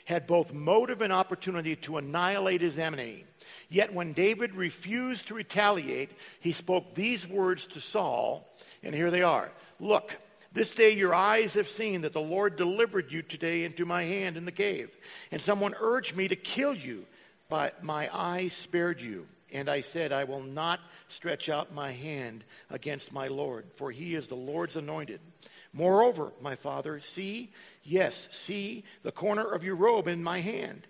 had 0.05 0.29
both 0.29 0.53
motive 0.53 1.01
and 1.03 1.13
opportunity 1.13 1.75
to 1.75 1.97
annihilate 1.97 2.61
his 2.61 2.79
enemy. 2.79 3.25
Yet 3.69 3.93
when 3.93 4.13
David 4.13 4.55
refused 4.55 5.27
to 5.27 5.35
retaliate, 5.35 6.13
he 6.39 6.53
spoke 6.53 6.95
these 6.95 7.27
words 7.27 7.67
to 7.67 7.81
Saul, 7.81 8.49
and 8.85 8.95
here 8.95 9.11
they 9.11 9.23
are 9.23 9.51
Look, 9.81 10.19
this 10.53 10.73
day 10.73 10.95
your 10.95 11.15
eyes 11.15 11.55
have 11.55 11.69
seen 11.69 12.03
that 12.03 12.13
the 12.13 12.21
Lord 12.21 12.55
delivered 12.55 13.11
you 13.11 13.23
today 13.23 13.65
into 13.65 13.85
my 13.85 14.05
hand 14.05 14.37
in 14.37 14.45
the 14.45 14.53
cave. 14.53 14.97
And 15.33 15.43
someone 15.43 15.75
urged 15.81 16.15
me 16.15 16.29
to 16.29 16.37
kill 16.37 16.75
you, 16.75 17.07
but 17.49 17.83
my 17.83 18.09
eye 18.13 18.49
spared 18.49 19.01
you. 19.01 19.27
And 19.53 19.69
I 19.69 19.81
said, 19.81 20.13
I 20.13 20.25
will 20.25 20.43
not 20.43 20.81
stretch 21.09 21.49
out 21.49 21.73
my 21.73 21.93
hand 21.93 22.45
against 22.69 23.13
my 23.13 23.29
Lord, 23.29 23.67
for 23.77 23.93
he 23.93 24.15
is 24.15 24.27
the 24.27 24.35
Lord's 24.35 24.77
anointed. 24.77 25.21
Moreover, 25.73 26.33
my 26.41 26.57
father, 26.57 27.01
see, 27.01 27.53
yes, 27.85 28.29
see 28.31 28.85
the 29.03 29.13
corner 29.13 29.45
of 29.45 29.63
your 29.63 29.77
robe 29.77 30.09
in 30.09 30.23
my 30.23 30.41
hand. 30.41 30.87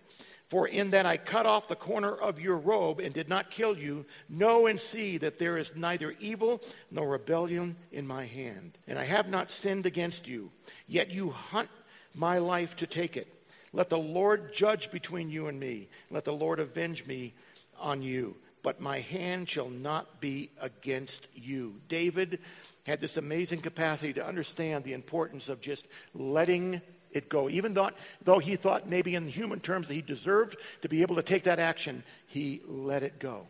For 0.48 0.68
in 0.68 0.92
that 0.92 1.06
I 1.06 1.16
cut 1.16 1.44
off 1.44 1.66
the 1.66 1.74
corner 1.74 2.14
of 2.14 2.38
your 2.38 2.56
robe 2.56 3.00
and 3.00 3.12
did 3.12 3.28
not 3.28 3.50
kill 3.50 3.76
you, 3.76 4.06
know 4.28 4.68
and 4.68 4.80
see 4.80 5.18
that 5.18 5.40
there 5.40 5.58
is 5.58 5.72
neither 5.74 6.12
evil 6.20 6.62
nor 6.90 7.08
rebellion 7.08 7.76
in 7.90 8.06
my 8.06 8.26
hand. 8.26 8.78
And 8.86 8.96
I 8.96 9.04
have 9.04 9.28
not 9.28 9.50
sinned 9.50 9.86
against 9.86 10.28
you, 10.28 10.52
yet 10.86 11.10
you 11.10 11.30
hunt 11.30 11.68
my 12.14 12.38
life 12.38 12.76
to 12.76 12.86
take 12.86 13.16
it. 13.16 13.26
Let 13.72 13.88
the 13.88 13.98
Lord 13.98 14.52
judge 14.54 14.90
between 14.90 15.30
you 15.30 15.48
and 15.48 15.58
me. 15.58 15.88
Let 16.10 16.24
the 16.24 16.32
Lord 16.32 16.60
avenge 16.60 17.06
me 17.06 17.34
on 17.78 18.02
you. 18.02 18.36
But 18.62 18.80
my 18.80 19.00
hand 19.00 19.48
shall 19.48 19.68
not 19.68 20.20
be 20.20 20.50
against 20.60 21.28
you. 21.34 21.74
David 21.88 22.40
had 22.84 23.00
this 23.00 23.16
amazing 23.16 23.60
capacity 23.60 24.12
to 24.14 24.26
understand 24.26 24.84
the 24.84 24.92
importance 24.92 25.48
of 25.48 25.60
just 25.60 25.88
letting 26.14 26.80
it 27.12 27.28
go. 27.28 27.48
Even 27.48 27.74
though, 27.74 27.90
though 28.22 28.38
he 28.38 28.56
thought 28.56 28.88
maybe 28.88 29.14
in 29.14 29.28
human 29.28 29.60
terms 29.60 29.88
that 29.88 29.94
he 29.94 30.02
deserved 30.02 30.56
to 30.82 30.88
be 30.88 31.02
able 31.02 31.16
to 31.16 31.22
take 31.22 31.44
that 31.44 31.58
action, 31.58 32.02
he 32.26 32.60
let 32.66 33.02
it 33.02 33.18
go. 33.18 33.46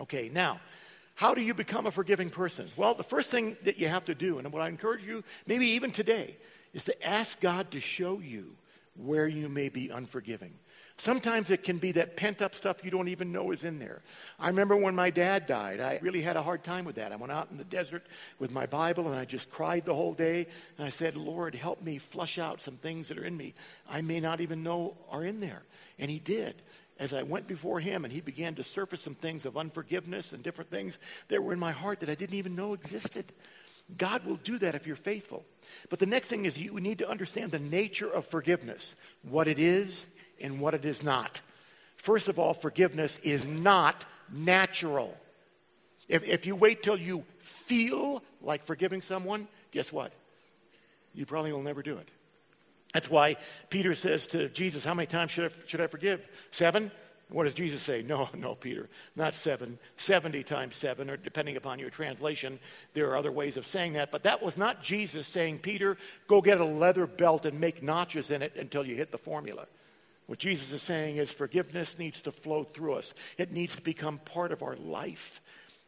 Okay, 0.00 0.28
now, 0.32 0.60
how 1.14 1.34
do 1.34 1.40
you 1.40 1.54
become 1.54 1.86
a 1.86 1.90
forgiving 1.90 2.30
person? 2.30 2.68
Well, 2.76 2.94
the 2.94 3.02
first 3.02 3.30
thing 3.30 3.56
that 3.64 3.78
you 3.78 3.88
have 3.88 4.04
to 4.06 4.14
do, 4.14 4.38
and 4.38 4.52
what 4.52 4.62
I 4.62 4.68
encourage 4.68 5.04
you, 5.04 5.22
maybe 5.46 5.66
even 5.68 5.92
today, 5.92 6.36
is 6.72 6.84
to 6.84 7.06
ask 7.06 7.38
God 7.40 7.70
to 7.72 7.80
show 7.80 8.18
you 8.18 8.56
where 8.94 9.26
you 9.26 9.48
may 9.48 9.68
be 9.68 9.88
unforgiving. 9.88 10.52
Sometimes 10.98 11.50
it 11.50 11.62
can 11.62 11.78
be 11.78 11.92
that 11.92 12.16
pent 12.16 12.42
up 12.42 12.54
stuff 12.54 12.84
you 12.84 12.90
don't 12.90 13.08
even 13.08 13.32
know 13.32 13.50
is 13.50 13.64
in 13.64 13.78
there. 13.78 14.02
I 14.38 14.48
remember 14.48 14.76
when 14.76 14.94
my 14.94 15.10
dad 15.10 15.46
died, 15.46 15.80
I 15.80 15.98
really 16.02 16.20
had 16.20 16.36
a 16.36 16.42
hard 16.42 16.62
time 16.62 16.84
with 16.84 16.96
that. 16.96 17.12
I 17.12 17.16
went 17.16 17.32
out 17.32 17.50
in 17.50 17.56
the 17.56 17.64
desert 17.64 18.06
with 18.38 18.50
my 18.50 18.66
Bible 18.66 19.06
and 19.06 19.16
I 19.16 19.24
just 19.24 19.50
cried 19.50 19.86
the 19.86 19.94
whole 19.94 20.12
day. 20.12 20.46
And 20.76 20.86
I 20.86 20.90
said, 20.90 21.16
Lord, 21.16 21.54
help 21.54 21.82
me 21.82 21.98
flush 21.98 22.38
out 22.38 22.60
some 22.60 22.76
things 22.76 23.08
that 23.08 23.18
are 23.18 23.24
in 23.24 23.36
me 23.36 23.54
I 23.88 24.02
may 24.02 24.20
not 24.20 24.40
even 24.40 24.62
know 24.62 24.96
are 25.10 25.24
in 25.24 25.40
there. 25.40 25.62
And 25.98 26.10
He 26.10 26.18
did. 26.18 26.62
As 26.98 27.14
I 27.14 27.22
went 27.22 27.48
before 27.48 27.80
Him 27.80 28.04
and 28.04 28.12
He 28.12 28.20
began 28.20 28.54
to 28.56 28.62
surface 28.62 29.00
some 29.00 29.14
things 29.14 29.46
of 29.46 29.56
unforgiveness 29.56 30.34
and 30.34 30.42
different 30.42 30.70
things 30.70 30.98
that 31.28 31.42
were 31.42 31.52
in 31.52 31.58
my 31.58 31.72
heart 31.72 32.00
that 32.00 32.10
I 32.10 32.14
didn't 32.14 32.36
even 32.36 32.54
know 32.54 32.74
existed. 32.74 33.32
God 33.96 34.24
will 34.24 34.36
do 34.36 34.58
that 34.58 34.74
if 34.74 34.86
you're 34.86 34.96
faithful. 34.96 35.44
But 35.88 35.98
the 35.98 36.06
next 36.06 36.28
thing 36.28 36.44
is 36.44 36.58
you 36.58 36.78
need 36.80 36.98
to 36.98 37.08
understand 37.08 37.52
the 37.52 37.58
nature 37.58 38.10
of 38.10 38.26
forgiveness, 38.26 38.94
what 39.22 39.48
it 39.48 39.58
is 39.58 40.06
and 40.40 40.60
what 40.60 40.74
it 40.74 40.84
is 40.84 41.02
not. 41.02 41.40
First 41.96 42.28
of 42.28 42.38
all, 42.38 42.54
forgiveness 42.54 43.18
is 43.22 43.44
not 43.44 44.04
natural. 44.32 45.16
If, 46.08 46.24
if 46.24 46.46
you 46.46 46.56
wait 46.56 46.82
till 46.82 46.96
you 46.96 47.24
feel 47.38 48.22
like 48.40 48.64
forgiving 48.64 49.02
someone, 49.02 49.46
guess 49.70 49.92
what? 49.92 50.12
You 51.14 51.26
probably 51.26 51.52
will 51.52 51.62
never 51.62 51.82
do 51.82 51.96
it. 51.98 52.08
That's 52.92 53.08
why 53.08 53.36
Peter 53.70 53.94
says 53.94 54.26
to 54.28 54.48
Jesus, 54.48 54.84
How 54.84 54.94
many 54.94 55.06
times 55.06 55.30
should 55.30 55.50
I, 55.50 55.54
should 55.66 55.80
I 55.80 55.86
forgive? 55.86 56.26
Seven? 56.50 56.90
What 57.32 57.44
does 57.44 57.54
Jesus 57.54 57.80
say? 57.80 58.02
No, 58.02 58.28
no, 58.36 58.54
Peter, 58.54 58.88
not 59.16 59.34
seven, 59.34 59.78
70 59.96 60.42
times 60.44 60.76
seven, 60.76 61.10
or 61.10 61.16
depending 61.16 61.56
upon 61.56 61.78
your 61.78 61.90
translation, 61.90 62.58
there 62.94 63.10
are 63.10 63.16
other 63.16 63.32
ways 63.32 63.56
of 63.56 63.66
saying 63.66 63.94
that. 63.94 64.10
But 64.10 64.22
that 64.24 64.42
was 64.42 64.56
not 64.56 64.82
Jesus 64.82 65.26
saying, 65.26 65.60
Peter, 65.60 65.96
go 66.28 66.40
get 66.40 66.60
a 66.60 66.64
leather 66.64 67.06
belt 67.06 67.46
and 67.46 67.58
make 67.58 67.82
notches 67.82 68.30
in 68.30 68.42
it 68.42 68.54
until 68.56 68.86
you 68.86 68.94
hit 68.94 69.10
the 69.10 69.18
formula. 69.18 69.66
What 70.26 70.38
Jesus 70.38 70.72
is 70.72 70.82
saying 70.82 71.16
is 71.16 71.30
forgiveness 71.30 71.98
needs 71.98 72.22
to 72.22 72.32
flow 72.32 72.64
through 72.64 72.94
us, 72.94 73.14
it 73.38 73.52
needs 73.52 73.74
to 73.76 73.82
become 73.82 74.18
part 74.18 74.52
of 74.52 74.62
our 74.62 74.76
life. 74.76 75.40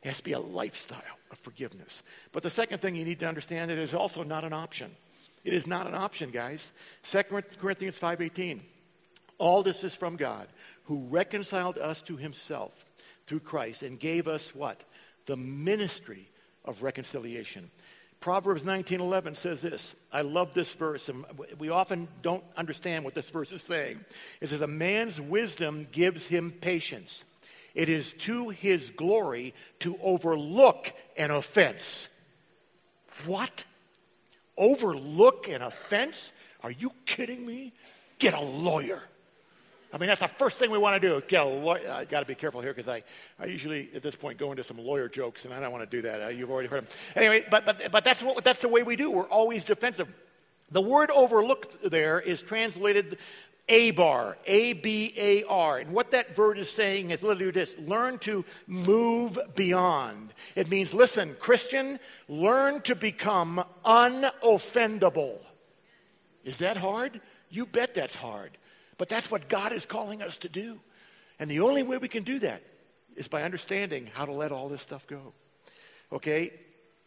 It 0.03 0.09
has 0.09 0.19
to 0.19 0.25
be 0.25 0.33
a 0.33 0.41
lifestyle 0.41 1.01
of 1.31 1.39
forgiveness. 1.39 2.03
But 2.33 2.43
the 2.43 2.51
second 2.51 2.83
thing 2.83 2.95
you 2.95 3.07
need 3.07 3.21
to 3.21 3.27
understand 3.27 3.71
it 3.71 3.79
is 3.79 3.95
also 3.95 4.23
not 4.23 4.45
an 4.45 4.53
option. 4.53 4.95
It 5.45 5.55
is 5.55 5.67
not 5.67 5.87
an 5.87 5.95
option, 5.95 6.31
guys. 6.31 6.73
2 7.05 7.23
Corinthians 7.59 7.97
5:18. 7.97 8.63
All 9.39 9.63
this 9.63 9.83
is 9.83 9.95
from 9.95 10.17
God, 10.17 10.49
who 10.85 11.07
reconciled 11.09 11.79
us 11.79 12.03
to 12.03 12.17
himself 12.17 12.85
through 13.27 13.41
Christ 13.41 13.83
and 13.83 13.99
gave 13.99 14.29
us 14.29 14.55
what? 14.55 14.85
The 15.27 15.37
ministry 15.37 16.29
of 16.65 16.83
reconciliation. 16.83 17.71
Proverbs 18.21 18.65
19:11 18.65 19.35
says 19.37 19.61
this. 19.61 19.95
I 20.11 20.23
love 20.23 20.55
this 20.55 20.73
verse, 20.73 21.11
and 21.11 21.27
we 21.59 21.69
often 21.69 22.09
don't 22.23 22.45
understand 22.57 23.05
what 23.05 23.15
this 23.15 23.29
verse 23.29 23.53
is 23.53 23.63
saying. 23.63 24.03
It 24.41 24.49
says, 24.49 24.63
"A 24.63 24.67
man's 24.67 25.21
wisdom 25.21 25.89
gives 25.93 26.29
him 26.29 26.53
patience. 26.53 27.25
It 27.75 27.89
is 27.89 28.15
to 28.21 28.49
his 28.49 28.89
glory 28.91 29.53
to 29.81 29.99
overlook 30.01 30.93
an 31.19 31.31
offense." 31.31 32.09
What? 33.27 33.67
Overlook 34.57 35.49
an 35.49 35.61
offense? 35.61 36.33
Are 36.63 36.71
you 36.71 36.93
kidding 37.05 37.45
me? 37.45 37.75
Get 38.19 38.33
a 38.33 38.41
lawyer. 38.41 39.03
I 39.95 39.97
mean, 39.97 40.09
that's 40.09 40.21
the 40.21 40.27
first 40.27 40.59
thing 40.59 40.73
we 40.73 40.79
want 40.79 41.01
to 41.01 41.09
do. 41.09 41.23
Get 41.29 41.43
a 41.43 41.49
lawyer. 41.49 41.89
I 41.89 42.05
got 42.05 42.19
to 42.19 42.27
be 42.27 42.35
careful 42.35 42.61
here 42.61 42.75
because 42.75 42.89
I, 42.89 43.05
I 43.39 43.45
usually 43.45 43.91
at 43.95 44.03
this 44.03 44.17
point 44.17 44.39
go 44.39 44.51
into 44.51 44.65
some 44.65 44.77
lawyer 44.77 45.09
jokes, 45.09 45.45
and 45.45 45.55
I 45.55 45.61
don't 45.61 45.71
want 45.71 45.89
to 45.89 45.97
do 45.97 46.03
that. 46.03 46.21
Uh, 46.21 46.29
you've 46.29 46.51
already 46.51 46.69
heard 46.69 46.83
them. 46.83 46.89
Anyway, 47.15 47.47
but, 47.49 47.65
but, 47.65 47.93
but 47.93 48.05
that's, 48.05 48.21
what, 48.21 48.43
that's 48.43 48.59
the 48.59 48.67
way 48.67 48.83
we 48.83 48.97
do. 48.97 49.09
We're 49.09 49.29
always 49.29 49.65
defensive. 49.65 50.09
The 50.73 50.81
word 50.81 51.13
overlooked 51.13 51.89
there 51.89 52.19
is 52.19 52.43
translated 52.43 53.19
abar, 53.69 54.35
A 54.47 54.73
B 54.73 55.15
A 55.17 55.45
R. 55.45 55.79
And 55.79 55.93
what 55.93 56.11
that 56.11 56.35
verb 56.35 56.59
is 56.59 56.69
saying 56.69 57.11
is 57.11 57.23
literally 57.23 57.53
this 57.53 57.77
learn 57.79 58.19
to 58.21 58.45
move 58.67 59.39
beyond. 59.55 60.35
It 60.57 60.69
means, 60.69 60.93
listen, 60.93 61.37
Christian, 61.39 62.01
learn 62.29 62.81
to 62.83 62.97
become 62.97 63.65
unoffendable. 63.85 65.39
Is 66.43 66.59
that 66.59 66.79
hard? 66.79 67.21
You 67.49 67.65
bet 67.65 67.95
that's 67.95 68.17
hard. 68.17 68.59
But 68.99 69.09
that's 69.09 69.31
what 69.31 69.49
God 69.49 69.73
is 69.73 69.87
calling 69.87 70.23
us 70.23 70.39
to 70.39 70.49
do. 70.49 70.81
And 71.39 71.51
the 71.51 71.61
only 71.61 71.83
way 71.83 71.99
we 71.99 72.09
can 72.09 72.25
do 72.25 72.39
that 72.41 72.63
is 73.17 73.29
by 73.29 73.43
understanding 73.43 74.09
how 74.13 74.25
to 74.25 74.33
let 74.33 74.53
all 74.53 74.69
this 74.69 74.83
stuff 74.83 75.07
go. 75.07 75.33
Okay? 76.13 76.53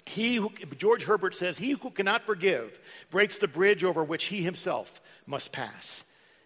He 0.06 0.36
who, 0.36 0.52
George 0.78 1.04
Herbert 1.04 1.36
says, 1.36 1.58
He 1.58 1.72
who 1.72 1.90
cannot 1.90 2.26
forgive 2.26 2.80
breaks 3.10 3.40
the 3.40 3.48
bridge 3.48 3.84
over 3.84 4.04
which 4.04 4.26
he 4.26 4.42
himself 4.42 5.02
must 5.26 5.52
pass. 5.52 6.04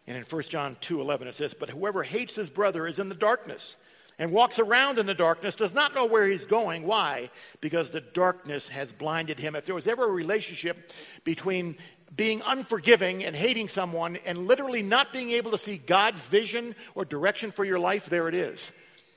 And 0.08 0.18
in 0.18 0.24
1 0.24 0.44
John 0.44 0.78
2 0.82 1.00
11, 1.00 1.28
it 1.28 1.36
says, 1.36 1.54
But 1.54 1.70
whoever 1.70 2.04
hates 2.04 2.36
his 2.36 2.50
brother 2.50 2.88
is 2.88 3.00
in 3.00 3.10
the 3.10 3.16
darkness 3.16 3.78
and 4.18 4.32
walks 4.32 4.60
around 4.60 5.00
in 5.00 5.06
the 5.06 5.14
darkness 5.14 5.56
does 5.56 5.74
not 5.74 5.96
know 5.96 6.06
where 6.06 6.28
he's 6.28 6.46
going. 6.46 6.84
Why? 6.84 7.30
Because 7.60 7.90
the 7.90 8.02
darkness 8.02 8.70
has 8.70 8.92
blinded 8.92 9.40
him. 9.40 9.56
If 9.56 9.66
there 9.66 9.76
was 9.76 9.88
ever 9.88 10.06
a 10.06 10.12
relationship 10.12 10.92
between 11.24 11.78
being 12.16 12.42
unforgiving 12.46 13.24
and 13.24 13.36
hating 13.36 13.70
someone 13.70 14.18
and 14.26 14.48
literally 14.48 14.84
not 14.84 15.14
being 15.14 15.32
able 15.32 15.52
to 15.52 15.58
see 15.58 15.78
God's 15.78 16.22
vision 16.22 16.76
or 16.96 17.06
direction 17.06 17.52
for 17.52 17.64
your 17.64 17.80
life, 17.80 18.08
there 18.08 18.28
it 18.28 18.36
is. 18.36 18.74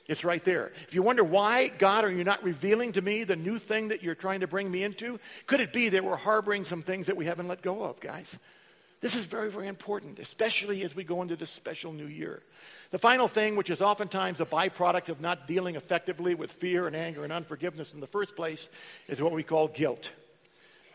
It's 0.06 0.22
right 0.22 0.44
there. 0.44 0.72
If 0.86 0.94
you 0.94 1.02
wonder 1.02 1.24
why, 1.24 1.68
God, 1.68 2.04
are 2.04 2.10
you 2.10 2.24
not 2.24 2.44
revealing 2.44 2.92
to 2.92 3.02
me 3.02 3.24
the 3.24 3.36
new 3.36 3.58
thing 3.58 3.88
that 3.88 4.02
you're 4.02 4.14
trying 4.14 4.40
to 4.40 4.46
bring 4.46 4.70
me 4.70 4.82
into? 4.82 5.18
Could 5.46 5.60
it 5.60 5.72
be 5.72 5.88
that 5.88 6.04
we're 6.04 6.16
harboring 6.16 6.62
some 6.64 6.82
things 6.82 7.06
that 7.06 7.16
we 7.16 7.24
haven't 7.24 7.48
let 7.48 7.62
go 7.62 7.82
of, 7.82 8.00
guys? 8.00 8.38
This 9.00 9.14
is 9.14 9.24
very, 9.24 9.50
very 9.50 9.66
important, 9.66 10.18
especially 10.18 10.82
as 10.82 10.94
we 10.94 11.04
go 11.04 11.22
into 11.22 11.36
this 11.36 11.50
special 11.50 11.92
new 11.92 12.06
year. 12.06 12.42
The 12.90 12.98
final 12.98 13.28
thing, 13.28 13.56
which 13.56 13.70
is 13.70 13.82
oftentimes 13.82 14.40
a 14.40 14.46
byproduct 14.46 15.08
of 15.08 15.20
not 15.20 15.46
dealing 15.46 15.74
effectively 15.74 16.34
with 16.34 16.52
fear 16.52 16.86
and 16.86 16.94
anger 16.94 17.24
and 17.24 17.32
unforgiveness 17.32 17.92
in 17.92 18.00
the 18.00 18.06
first 18.06 18.36
place, 18.36 18.68
is 19.08 19.20
what 19.20 19.32
we 19.32 19.42
call 19.42 19.68
guilt 19.68 20.10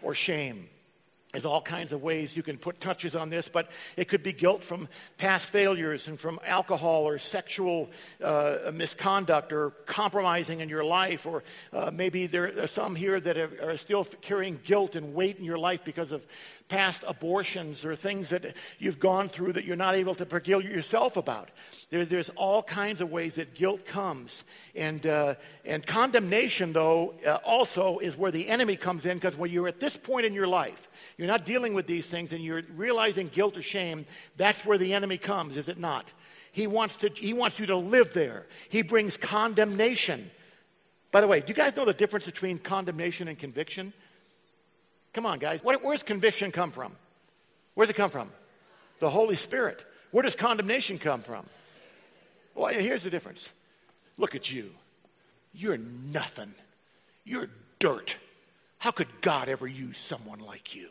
or 0.01 0.15
shame. 0.15 0.69
There's 1.31 1.45
all 1.45 1.61
kinds 1.61 1.93
of 1.93 2.01
ways 2.01 2.35
you 2.35 2.41
can 2.41 2.57
put 2.57 2.81
touches 2.81 3.15
on 3.15 3.29
this, 3.29 3.47
but 3.47 3.69
it 3.95 4.07
could 4.07 4.23
be 4.23 4.33
guilt 4.33 4.63
from 4.63 4.87
past 5.19 5.49
failures 5.49 6.07
and 6.07 6.19
from 6.19 6.39
alcohol 6.43 7.07
or 7.07 7.19
sexual 7.19 7.91
uh, 8.23 8.71
misconduct 8.73 9.53
or 9.53 9.69
compromising 9.85 10.61
in 10.61 10.69
your 10.69 10.83
life. 10.83 11.27
Or 11.27 11.43
uh, 11.71 11.91
maybe 11.93 12.25
there 12.25 12.63
are 12.63 12.65
some 12.65 12.95
here 12.95 13.19
that 13.19 13.37
are, 13.37 13.51
are, 13.61 13.77
still 13.77 14.05
carrying 14.21 14.59
guilt 14.63 14.95
and 14.95 15.13
weight 15.13 15.37
in 15.37 15.43
your 15.43 15.59
life 15.59 15.81
because 15.83 16.11
of 16.11 16.25
past 16.67 17.03
abortions 17.07 17.85
or 17.85 17.95
things 17.95 18.29
that 18.29 18.55
you've 18.79 18.99
gone 18.99 19.29
through 19.29 19.53
that 19.53 19.65
you're 19.65 19.75
not 19.75 19.93
able 19.93 20.15
to 20.15 20.25
forgive 20.25 20.63
yourself 20.63 21.15
about. 21.15 21.49
There, 21.91 22.05
there's 22.05 22.29
all 22.29 22.63
kinds 22.63 23.01
of 23.01 23.11
ways 23.11 23.35
that 23.35 23.53
guilt 23.53 23.85
comes. 23.85 24.45
And, 24.75 25.05
uh, 25.05 25.35
and 25.63 25.85
condemnation, 25.85 26.73
though, 26.73 27.13
uh, 27.23 27.35
also 27.45 27.99
is 27.99 28.17
where 28.17 28.31
the 28.31 28.49
enemy 28.49 28.75
comes 28.75 29.05
in 29.05 29.17
because 29.17 29.35
when 29.35 29.51
you're 29.51 29.67
at 29.67 29.79
this 29.79 29.95
point 29.95 30.25
in 30.25 30.33
your 30.33 30.47
life, 30.47 30.88
you're 31.17 31.27
not 31.27 31.45
dealing 31.45 31.73
with 31.73 31.87
these 31.87 32.09
things 32.09 32.33
and 32.33 32.43
you're 32.43 32.63
realizing 32.75 33.27
guilt 33.29 33.57
or 33.57 33.61
shame, 33.61 34.05
that's 34.37 34.65
where 34.65 34.77
the 34.77 34.93
enemy 34.93 35.17
comes, 35.17 35.57
is 35.57 35.69
it 35.69 35.77
not? 35.77 36.11
He 36.51 36.67
wants, 36.67 36.97
to, 36.97 37.09
he 37.09 37.33
wants 37.33 37.59
you 37.59 37.65
to 37.67 37.75
live 37.75 38.13
there. 38.13 38.45
He 38.69 38.81
brings 38.81 39.17
condemnation. 39.17 40.31
By 41.11 41.21
the 41.21 41.27
way, 41.27 41.41
do 41.41 41.47
you 41.47 41.53
guys 41.53 41.75
know 41.75 41.85
the 41.85 41.93
difference 41.93 42.25
between 42.25 42.59
condemnation 42.59 43.27
and 43.27 43.37
conviction? 43.37 43.93
Come 45.13 45.25
on, 45.25 45.39
guys. 45.39 45.63
What, 45.63 45.83
where's 45.83 46.03
conviction 46.03 46.51
come 46.51 46.71
from? 46.71 46.95
Where's 47.73 47.89
it 47.89 47.95
come 47.95 48.09
from? 48.09 48.29
The 48.99 49.09
Holy 49.09 49.35
Spirit. 49.35 49.85
Where 50.11 50.23
does 50.23 50.35
condemnation 50.35 50.99
come 50.99 51.21
from? 51.21 51.45
Well, 52.55 52.73
here's 52.73 53.03
the 53.03 53.09
difference. 53.09 53.51
Look 54.17 54.35
at 54.35 54.51
you. 54.51 54.71
You're 55.53 55.77
nothing. 55.77 56.53
You're 57.23 57.49
dirt. 57.79 58.17
How 58.79 58.91
could 58.91 59.21
God 59.21 59.49
ever 59.49 59.67
use 59.67 59.97
someone 59.97 60.39
like 60.39 60.75
you? 60.75 60.89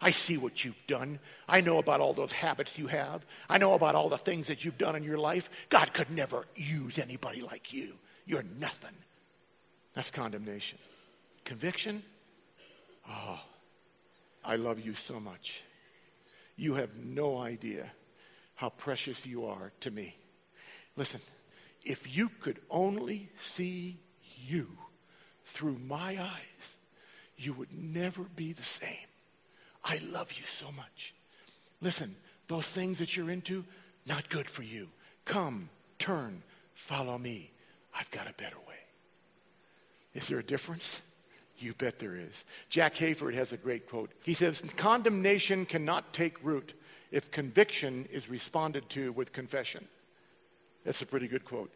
I 0.00 0.10
see 0.10 0.36
what 0.36 0.64
you've 0.64 0.86
done. 0.86 1.18
I 1.48 1.60
know 1.60 1.78
about 1.78 2.00
all 2.00 2.12
those 2.12 2.32
habits 2.32 2.78
you 2.78 2.88
have. 2.88 3.24
I 3.48 3.58
know 3.58 3.74
about 3.74 3.94
all 3.94 4.08
the 4.08 4.18
things 4.18 4.48
that 4.48 4.64
you've 4.64 4.78
done 4.78 4.96
in 4.96 5.02
your 5.02 5.18
life. 5.18 5.48
God 5.68 5.92
could 5.92 6.10
never 6.10 6.46
use 6.54 6.98
anybody 6.98 7.40
like 7.40 7.72
you. 7.72 7.94
You're 8.26 8.44
nothing. 8.58 8.94
That's 9.94 10.10
condemnation. 10.10 10.78
Conviction? 11.44 12.02
Oh, 13.08 13.40
I 14.44 14.56
love 14.56 14.78
you 14.78 14.94
so 14.94 15.18
much. 15.20 15.62
You 16.56 16.74
have 16.74 16.94
no 16.96 17.38
idea 17.38 17.90
how 18.54 18.68
precious 18.68 19.26
you 19.26 19.46
are 19.46 19.72
to 19.80 19.90
me. 19.90 20.16
Listen, 20.96 21.20
if 21.84 22.16
you 22.16 22.28
could 22.40 22.60
only 22.70 23.30
see 23.40 23.98
you 24.46 24.68
through 25.44 25.78
my 25.78 26.18
eyes, 26.20 26.78
you 27.36 27.52
would 27.52 27.72
never 27.72 28.22
be 28.36 28.52
the 28.52 28.62
same. 28.62 29.08
I 29.84 30.00
love 30.10 30.32
you 30.32 30.44
so 30.46 30.70
much. 30.72 31.14
Listen, 31.80 32.14
those 32.46 32.68
things 32.68 32.98
that 32.98 33.16
you're 33.16 33.30
into, 33.30 33.64
not 34.06 34.28
good 34.28 34.48
for 34.48 34.62
you. 34.62 34.88
Come, 35.24 35.68
turn, 35.98 36.42
follow 36.74 37.18
me. 37.18 37.50
I've 37.98 38.10
got 38.10 38.28
a 38.28 38.32
better 38.34 38.56
way. 38.68 38.74
Is 40.14 40.28
there 40.28 40.38
a 40.38 40.44
difference? 40.44 41.02
You 41.58 41.74
bet 41.74 41.98
there 41.98 42.16
is. 42.16 42.44
Jack 42.68 42.94
Hayford 42.96 43.34
has 43.34 43.52
a 43.52 43.56
great 43.56 43.88
quote. 43.88 44.10
He 44.24 44.34
says, 44.34 44.62
Condemnation 44.76 45.66
cannot 45.66 46.12
take 46.12 46.42
root 46.42 46.74
if 47.10 47.30
conviction 47.30 48.06
is 48.10 48.28
responded 48.28 48.88
to 48.90 49.12
with 49.12 49.32
confession. 49.32 49.86
That's 50.84 51.02
a 51.02 51.06
pretty 51.06 51.28
good 51.28 51.44
quote. 51.44 51.70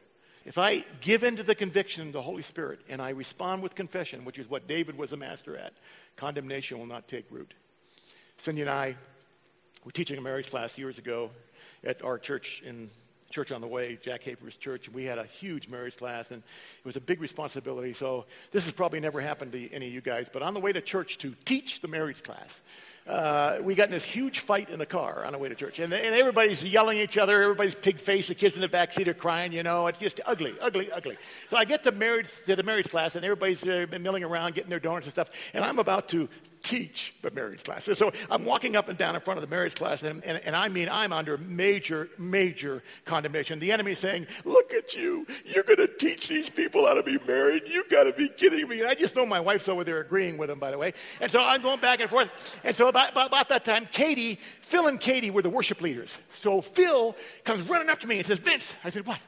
If 0.45 0.59
I 0.59 0.85
give 1.01 1.25
in 1.25 1.37
to 1.37 1.43
the 1.43 1.55
conviction 1.55 2.07
of 2.07 2.13
the 2.13 2.23
Holy 2.23 2.43
Spirit 2.43 2.81
and 2.89 3.03
I 3.03 3.11
respond 3.11 3.63
with 3.63 3.75
confession, 3.75 4.25
which 4.25 4.39
is 4.39 4.49
what 4.49 4.67
David 4.67 4.97
was 4.97 5.13
a 5.13 5.17
master 5.17 5.57
at, 5.57 5.73
condemnation 6.17 6.79
will 6.79 6.87
not 6.87 7.09
take 7.09 7.27
root. 7.31 7.53
Cindy 8.37 8.63
and 8.63 8.71
I 8.71 8.97
were 9.85 9.93
teaching 9.93 10.17
a 10.17 10.21
marriage 10.21 10.51
class 10.51 10.79
years 10.79 10.99
ago 10.99 11.31
at 11.85 12.03
our 12.03 12.19
church 12.19 12.63
in 12.65 12.91
Church 13.31 13.53
on 13.53 13.61
the 13.61 13.67
Way, 13.67 13.99
Jack 14.03 14.25
Hayford's 14.25 14.57
church, 14.57 14.87
and 14.87 14.95
we 14.95 15.05
had 15.05 15.19
a 15.19 15.25
huge 15.25 15.69
marriage 15.69 15.97
class, 15.97 16.31
and 16.31 16.43
it 16.43 16.85
was 16.87 16.97
a 16.97 17.01
big 17.01 17.21
responsibility. 17.21 17.93
So 17.93 18.25
this 18.53 18.65
has 18.65 18.73
probably 18.73 19.01
never 19.01 19.21
happened 19.21 19.53
to 19.53 19.71
any 19.71 19.89
of 19.89 19.93
you 19.93 20.01
guys, 20.01 20.29
but 20.33 20.43
on 20.43 20.55
the 20.55 20.61
way 20.61 20.73
to 20.73 20.81
church 20.81 21.19
to 21.19 21.35
teach 21.45 21.81
the 21.81 21.89
marriage 21.89 22.23
class, 22.23 22.63
uh, 23.07 23.59
we 23.63 23.75
got 23.75 23.89
in 23.89 23.93
this 23.93 24.05
huge 24.05 24.41
fight 24.41 24.69
in 24.69 24.79
the 24.79 24.87
car 24.87 25.25
on 25.25 25.33
the 25.33 25.39
way 25.39 25.49
to 25.49 25.55
church. 25.55 25.79
And, 25.79 25.93
and 25.93 26.15
everybody's 26.15 26.63
yelling 26.63 26.99
at 26.99 27.05
each 27.05 27.17
other. 27.17 27.43
Everybody's 27.43 27.75
pig 27.75 28.01
faced. 28.01 28.29
The 28.29 28.35
kids 28.35 28.55
in 28.55 28.61
the 28.61 28.69
back 28.69 28.93
seat 28.93 29.09
are 29.09 29.15
crying, 29.15 29.53
you 29.53 29.63
know. 29.63 29.87
It's 29.87 29.99
just 29.99 30.21
ugly, 30.27 30.55
ugly, 30.61 30.93
ugly. 30.93 31.17
So 31.49 31.57
I 31.57 31.65
get 31.65 31.85
to, 31.85 31.93
marriage, 31.93 32.31
to 32.45 32.55
the 32.55 32.63
marriage 32.63 32.91
class, 32.91 33.17
and 33.17 33.25
everybody's 33.25 33.67
uh, 33.67 33.87
milling 33.99 34.25
around, 34.25 34.55
getting 34.55 34.69
their 34.69 34.81
donuts 34.81 35.07
and 35.07 35.13
stuff. 35.13 35.31
And 35.55 35.65
I'm 35.65 35.79
about 35.79 36.09
to 36.11 36.29
teach 36.63 37.13
the 37.23 37.31
marriage 37.31 37.65
class. 37.65 37.85
So 37.85 38.13
I'm 38.31 38.45
walking 38.45 38.77
up 38.77 38.89
and 38.89 38.99
down 38.99 39.15
in 39.15 39.21
front 39.21 39.39
of 39.39 39.43
the 39.43 39.55
marriage 39.55 39.75
class, 39.75 40.03
and, 40.03 40.23
and, 40.25 40.41
and, 40.45 40.55
I 40.55 40.69
mean, 40.69 40.89
I'm 40.91 41.13
under 41.13 41.39
major, 41.39 42.09
major 42.19 42.83
condemnation. 43.05 43.59
The 43.59 43.73
enemy's 43.73 43.99
saying, 43.99 44.27
Look 44.45 44.73
at 44.73 44.95
you. 44.95 45.27
You're 45.45 45.65
going 45.65 45.79
to 45.79 45.89
teach 45.89 46.29
these 46.29 46.51
people 46.51 46.87
how 46.87 46.95
to 46.95 47.03
be 47.03 47.19
married. 47.27 47.63
You've 47.67 47.89
got 47.89 48.05
to 48.05 48.13
be 48.13 48.29
kidding 48.29 48.69
me. 48.69 48.81
And 48.81 48.89
I 48.89 48.95
just 48.95 49.17
know 49.17 49.27
my 49.27 49.41
wife's 49.41 49.69
over 49.69 49.85
there 49.85 50.01
agreeing 50.01 50.39
with 50.39 50.51
him, 50.51 50.59
by 50.59 50.71
the 50.71 50.79
way. 50.79 50.95
And 51.21 51.31
so 51.31 51.41
I'm 51.41 51.63
going 51.63 51.81
back 51.81 52.01
and 52.01 52.11
forth. 52.11 52.31
And 52.65 52.75
so 52.77 52.89
about, 52.89 53.13
about, 53.13 53.29
about 53.29 53.49
that 53.49 53.65
time, 53.65 53.89
Katie, 53.91 54.39
Phil 54.63 54.87
and 54.87 55.01
Katie 55.01 55.31
were 55.31 55.43
the 55.43 55.51
worship 55.51 55.81
leaders. 55.81 56.19
So 56.33 56.61
Phil 56.61 57.17
comes 57.45 57.69
running 57.69 57.89
up 57.89 58.01
to 58.01 58.07
me 58.07 58.19
and 58.19 58.27
says, 58.27 58.39
Vince, 58.39 58.77
I 58.85 58.91
said, 58.91 59.07
What? 59.07 59.21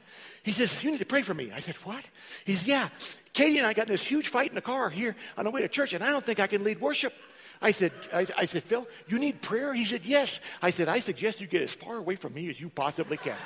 He 0.43 0.53
says, 0.53 0.83
You 0.83 0.91
need 0.91 0.99
to 0.99 1.07
pray 1.07 1.23
for 1.23 1.35
me. 1.35 1.53
I 1.55 1.61
said, 1.61 1.77
What? 1.85 2.05
He 2.45 2.53
says, 2.53 2.67
Yeah. 2.67 2.89
Katie 3.33 3.59
and 3.59 3.67
I 3.67 3.73
got 3.73 3.87
in 3.87 3.93
this 3.93 4.03
huge 4.03 4.29
fight 4.29 4.49
in 4.49 4.55
the 4.55 4.61
car 4.61 4.91
here 4.91 5.17
on 5.37 5.45
the 5.45 5.51
way 5.51 5.63
to 5.63 5.69
church, 5.69 5.93
and 5.93 6.03
I 6.03 6.11
don't 6.11 6.25
think 6.25 6.41
I 6.41 6.47
can 6.47 6.65
lead 6.65 6.81
worship. 6.81 7.15
I 7.63 7.71
said, 7.73 7.93
I, 8.13 8.27
I, 8.39 8.45
said, 8.47 8.63
Phil, 8.63 8.87
you 9.07 9.19
need 9.19 9.43
prayer? 9.43 9.75
He 9.75 9.85
said, 9.85 10.05
yes. 10.05 10.41
I 10.63 10.71
said, 10.71 10.89
I 10.89 10.99
suggest 10.99 11.41
you 11.41 11.47
get 11.47 11.61
as 11.61 11.75
far 11.75 11.97
away 11.97 12.17
from 12.17 12.33
me 12.33 12.49
as 12.49 12.59
you 12.59 12.71
possibly 12.71 13.19
can. 13.19 13.37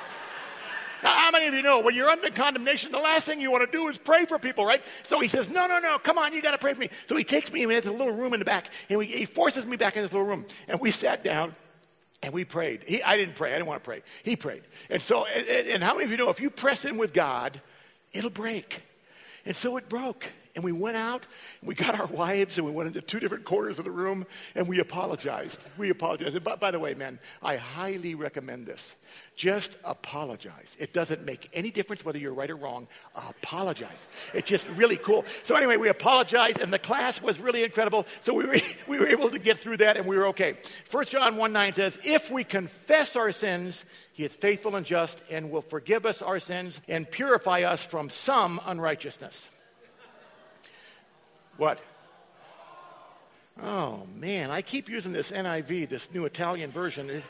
now, 1.02 1.10
how 1.10 1.30
many 1.32 1.48
of 1.48 1.54
you 1.54 1.62
know 1.62 1.80
when 1.80 1.96
you're 1.96 2.08
under 2.08 2.30
condemnation, 2.30 2.92
the 2.92 2.98
last 2.98 3.24
thing 3.24 3.40
you 3.40 3.50
want 3.50 3.68
to 3.68 3.76
do 3.76 3.88
is 3.88 3.98
pray 3.98 4.24
for 4.24 4.38
people, 4.38 4.64
right? 4.64 4.84
So 5.02 5.18
he 5.18 5.26
says, 5.26 5.48
no, 5.48 5.66
no, 5.66 5.80
no, 5.80 5.98
come 5.98 6.16
on, 6.16 6.32
you 6.32 6.42
got 6.42 6.52
to 6.52 6.58
pray 6.58 6.74
for 6.74 6.80
me. 6.80 6.90
So 7.08 7.16
he 7.16 7.24
takes 7.24 7.52
me 7.52 7.64
into 7.64 7.90
a 7.90 7.92
little 7.92 8.14
room 8.14 8.34
in 8.34 8.38
the 8.38 8.44
back, 8.44 8.70
and 8.88 9.00
we, 9.00 9.06
he 9.06 9.24
forces 9.24 9.66
me 9.66 9.76
back 9.76 9.96
in 9.96 10.02
this 10.02 10.12
little 10.12 10.28
room. 10.28 10.46
And 10.68 10.78
we 10.78 10.92
sat 10.92 11.24
down, 11.24 11.56
and 12.22 12.32
we 12.32 12.44
prayed. 12.44 12.84
He, 12.86 13.02
I 13.02 13.16
didn't 13.16 13.34
pray. 13.34 13.50
I 13.50 13.54
didn't 13.54 13.66
want 13.66 13.82
to 13.82 13.86
pray. 13.86 14.02
He 14.22 14.36
prayed. 14.36 14.62
And 14.90 15.02
so, 15.02 15.26
and, 15.26 15.46
and 15.68 15.82
how 15.82 15.94
many 15.94 16.04
of 16.04 16.10
you 16.12 16.16
know 16.16 16.30
if 16.30 16.40
you 16.40 16.50
press 16.50 16.84
in 16.84 16.96
with 16.96 17.12
God, 17.12 17.60
it'll 18.12 18.30
break? 18.30 18.82
And 19.46 19.54
so 19.54 19.76
it 19.76 19.88
broke. 19.88 20.30
And 20.54 20.62
we 20.62 20.70
went 20.70 20.96
out, 20.96 21.26
and 21.60 21.68
we 21.68 21.74
got 21.74 21.98
our 21.98 22.06
wives, 22.06 22.58
and 22.58 22.66
we 22.66 22.72
went 22.72 22.86
into 22.86 23.00
two 23.00 23.18
different 23.18 23.44
corners 23.44 23.80
of 23.80 23.84
the 23.84 23.90
room, 23.90 24.24
and 24.54 24.68
we 24.68 24.78
apologized. 24.78 25.60
We 25.76 25.90
apologized. 25.90 26.36
And 26.36 26.44
by, 26.44 26.54
by 26.54 26.70
the 26.70 26.78
way, 26.78 26.94
man, 26.94 27.18
I 27.42 27.56
highly 27.56 28.14
recommend 28.14 28.66
this. 28.66 28.94
Just 29.34 29.76
apologize. 29.84 30.76
It 30.78 30.92
doesn't 30.92 31.24
make 31.24 31.48
any 31.52 31.72
difference 31.72 32.04
whether 32.04 32.18
you're 32.18 32.34
right 32.34 32.50
or 32.50 32.56
wrong. 32.56 32.86
Apologize. 33.16 34.06
It's 34.32 34.48
just 34.48 34.68
really 34.76 34.96
cool. 34.96 35.24
So 35.42 35.56
anyway, 35.56 35.76
we 35.76 35.88
apologized, 35.88 36.60
and 36.60 36.72
the 36.72 36.78
class 36.78 37.20
was 37.20 37.40
really 37.40 37.64
incredible. 37.64 38.06
So 38.20 38.32
we 38.32 38.46
were, 38.46 38.56
we 38.86 39.00
were 39.00 39.08
able 39.08 39.30
to 39.30 39.40
get 39.40 39.58
through 39.58 39.78
that, 39.78 39.96
and 39.96 40.06
we 40.06 40.16
were 40.16 40.28
okay. 40.28 40.56
1 40.88 41.04
John 41.06 41.36
1 41.36 41.52
9 41.52 41.72
says, 41.72 41.98
If 42.04 42.30
we 42.30 42.44
confess 42.44 43.16
our 43.16 43.32
sins, 43.32 43.84
he 44.12 44.22
is 44.22 44.32
faithful 44.32 44.76
and 44.76 44.86
just 44.86 45.20
and 45.28 45.50
will 45.50 45.62
forgive 45.62 46.06
us 46.06 46.22
our 46.22 46.38
sins 46.38 46.80
and 46.88 47.10
purify 47.10 47.62
us 47.62 47.82
from 47.82 48.08
some 48.08 48.60
unrighteousness. 48.64 49.50
What? 51.56 51.80
Oh, 53.62 54.06
man, 54.16 54.50
I 54.50 54.62
keep 54.62 54.88
using 54.88 55.12
this 55.12 55.30
NIV, 55.30 55.88
this 55.88 56.12
new 56.12 56.24
Italian 56.24 56.72
version. 56.72 57.08
It 57.08 57.22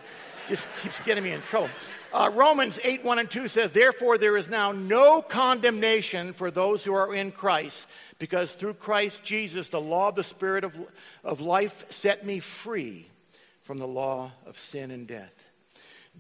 just 0.48 0.68
keeps 0.82 1.00
getting 1.00 1.24
me 1.24 1.32
in 1.32 1.42
trouble. 1.42 1.68
Uh, 2.12 2.30
Romans 2.32 2.78
8 2.82 3.04
1 3.04 3.18
and 3.18 3.30
2 3.30 3.48
says, 3.48 3.70
Therefore, 3.72 4.16
there 4.16 4.37
is 4.37 4.48
now 4.48 4.72
no 4.72 5.20
condemnation 5.20 6.32
for 6.32 6.50
those 6.50 6.82
who 6.82 6.94
are 6.94 7.14
in 7.14 7.30
Christ, 7.30 7.87
because 8.18 8.54
through 8.54 8.74
Christ 8.74 9.22
Jesus, 9.22 9.68
the 9.68 9.80
law 9.80 10.08
of 10.08 10.14
the 10.14 10.24
Spirit 10.24 10.64
of, 10.64 10.74
of 11.22 11.40
life 11.40 11.84
set 11.90 12.24
me 12.24 12.40
free 12.40 13.08
from 13.62 13.78
the 13.78 13.87
law 13.87 14.32
of 14.46 14.58
sin 14.58 14.90
and 14.90 15.06
death. 15.06 15.34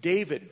David 0.00 0.50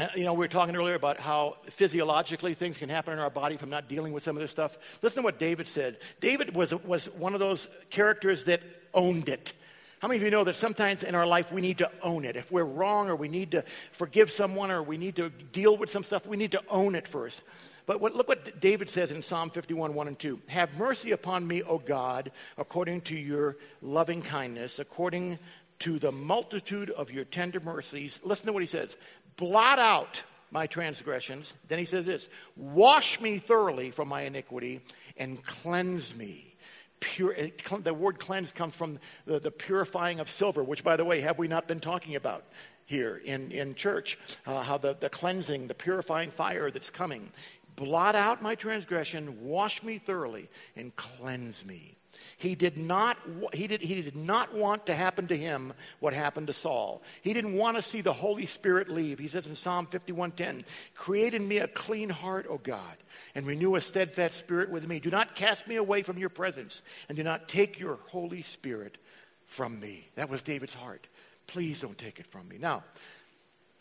Uh, 0.00 0.08
you 0.14 0.24
know, 0.24 0.32
we 0.32 0.38
were 0.38 0.48
talking 0.48 0.74
earlier 0.74 0.94
about 0.94 1.20
how 1.20 1.58
physiologically 1.64 2.54
things 2.54 2.78
can 2.78 2.88
happen 2.88 3.12
in 3.12 3.18
our 3.18 3.28
body 3.28 3.58
from 3.58 3.68
not 3.68 3.86
dealing 3.86 4.14
with 4.14 4.22
some 4.22 4.34
of 4.34 4.40
this 4.40 4.50
stuff. 4.50 4.78
Listen 5.02 5.22
to 5.22 5.24
what 5.24 5.38
David 5.38 5.68
said. 5.68 5.98
David 6.20 6.56
was, 6.56 6.72
was 6.72 7.04
one 7.10 7.34
of 7.34 7.40
those 7.40 7.68
characters 7.90 8.44
that 8.44 8.62
owned 8.94 9.28
it. 9.28 9.52
How 9.98 10.08
many 10.08 10.16
of 10.16 10.22
you 10.22 10.30
know 10.30 10.44
that 10.44 10.56
sometimes 10.56 11.02
in 11.02 11.14
our 11.14 11.26
life 11.26 11.52
we 11.52 11.60
need 11.60 11.76
to 11.78 11.90
own 12.02 12.24
it? 12.24 12.34
If 12.34 12.50
we're 12.50 12.64
wrong 12.64 13.10
or 13.10 13.16
we 13.16 13.28
need 13.28 13.50
to 13.50 13.62
forgive 13.92 14.32
someone 14.32 14.70
or 14.70 14.82
we 14.82 14.96
need 14.96 15.16
to 15.16 15.28
deal 15.28 15.76
with 15.76 15.90
some 15.90 16.02
stuff, 16.02 16.24
we 16.24 16.38
need 16.38 16.52
to 16.52 16.62
own 16.70 16.94
it 16.94 17.06
first. 17.06 17.42
But 17.84 18.00
what, 18.00 18.14
look 18.14 18.26
what 18.26 18.58
David 18.58 18.88
says 18.88 19.10
in 19.10 19.20
Psalm 19.20 19.50
51, 19.50 19.92
1 19.92 20.08
and 20.08 20.18
2. 20.18 20.40
Have 20.46 20.74
mercy 20.78 21.10
upon 21.10 21.46
me, 21.46 21.62
O 21.62 21.76
God, 21.76 22.32
according 22.56 23.02
to 23.02 23.16
your 23.16 23.58
loving 23.82 24.22
kindness, 24.22 24.78
according 24.78 25.38
to 25.80 25.98
the 25.98 26.12
multitude 26.12 26.90
of 26.90 27.10
your 27.10 27.24
tender 27.24 27.58
mercies. 27.58 28.20
Listen 28.22 28.46
to 28.46 28.52
what 28.52 28.62
he 28.62 28.66
says 28.68 28.96
blot 29.40 29.80
out 29.80 30.22
my 30.52 30.66
transgressions. 30.66 31.54
Then 31.66 31.80
he 31.80 31.84
says 31.84 32.06
this 32.06 32.28
Wash 32.54 33.20
me 33.20 33.38
thoroughly 33.38 33.90
from 33.90 34.06
my 34.06 34.22
iniquity 34.22 34.80
and 35.16 35.42
cleanse 35.44 36.14
me. 36.14 36.54
Pure, 37.00 37.34
the 37.82 37.94
word 37.94 38.20
cleanse 38.20 38.52
comes 38.52 38.74
from 38.74 38.98
the, 39.24 39.40
the 39.40 39.50
purifying 39.50 40.20
of 40.20 40.30
silver, 40.30 40.62
which, 40.62 40.84
by 40.84 40.96
the 40.96 41.04
way, 41.04 41.22
have 41.22 41.38
we 41.38 41.48
not 41.48 41.66
been 41.66 41.80
talking 41.80 42.14
about? 42.14 42.44
here 42.90 43.22
in, 43.24 43.52
in 43.52 43.72
church, 43.76 44.18
uh, 44.46 44.62
how 44.62 44.76
the, 44.76 44.96
the 44.98 45.08
cleansing, 45.08 45.68
the 45.68 45.74
purifying 45.74 46.28
fire 46.28 46.72
that's 46.72 46.90
coming. 46.90 47.30
Blot 47.76 48.16
out 48.16 48.42
my 48.42 48.56
transgression, 48.56 49.46
wash 49.46 49.84
me 49.84 49.98
thoroughly, 49.98 50.50
and 50.74 50.94
cleanse 50.96 51.64
me. 51.64 51.96
He 52.40 52.54
did 52.54 52.78
not, 52.78 53.18
he 53.52 53.66
did, 53.66 53.82
he 53.82 54.00
did 54.00 54.16
not 54.16 54.54
want 54.54 54.86
to 54.86 54.94
happen 54.94 55.26
to 55.26 55.36
him 55.36 55.74
what 55.98 56.14
happened 56.14 56.46
to 56.46 56.54
Saul. 56.54 57.02
He 57.20 57.34
didn't 57.34 57.52
want 57.52 57.76
to 57.76 57.82
see 57.82 58.00
the 58.00 58.14
Holy 58.14 58.46
Spirit 58.46 58.88
leave. 58.88 59.18
He 59.18 59.28
says 59.28 59.46
in 59.46 59.54
Psalm 59.54 59.86
51:10, 59.86 60.64
"Create 60.94 61.34
in 61.34 61.46
me 61.46 61.58
a 61.58 61.68
clean 61.68 62.08
heart, 62.08 62.46
O 62.48 62.56
God, 62.56 62.96
and 63.34 63.46
renew 63.46 63.74
a 63.74 63.80
steadfast 63.82 64.38
spirit 64.38 64.70
within 64.70 64.88
me. 64.88 65.00
Do 65.00 65.10
not 65.10 65.36
cast 65.36 65.68
me 65.68 65.76
away 65.76 66.02
from 66.02 66.16
your 66.16 66.30
presence, 66.30 66.82
and 67.10 67.16
do 67.16 67.22
not 67.22 67.46
take 67.46 67.78
your 67.78 67.96
Holy 68.06 68.40
Spirit 68.40 68.96
from 69.44 69.78
me." 69.78 70.08
That 70.14 70.30
was 70.30 70.40
David's 70.40 70.72
heart. 70.72 71.08
Please 71.46 71.82
don't 71.82 71.98
take 71.98 72.18
it 72.18 72.26
from 72.26 72.48
me. 72.48 72.56
Now, 72.56 72.84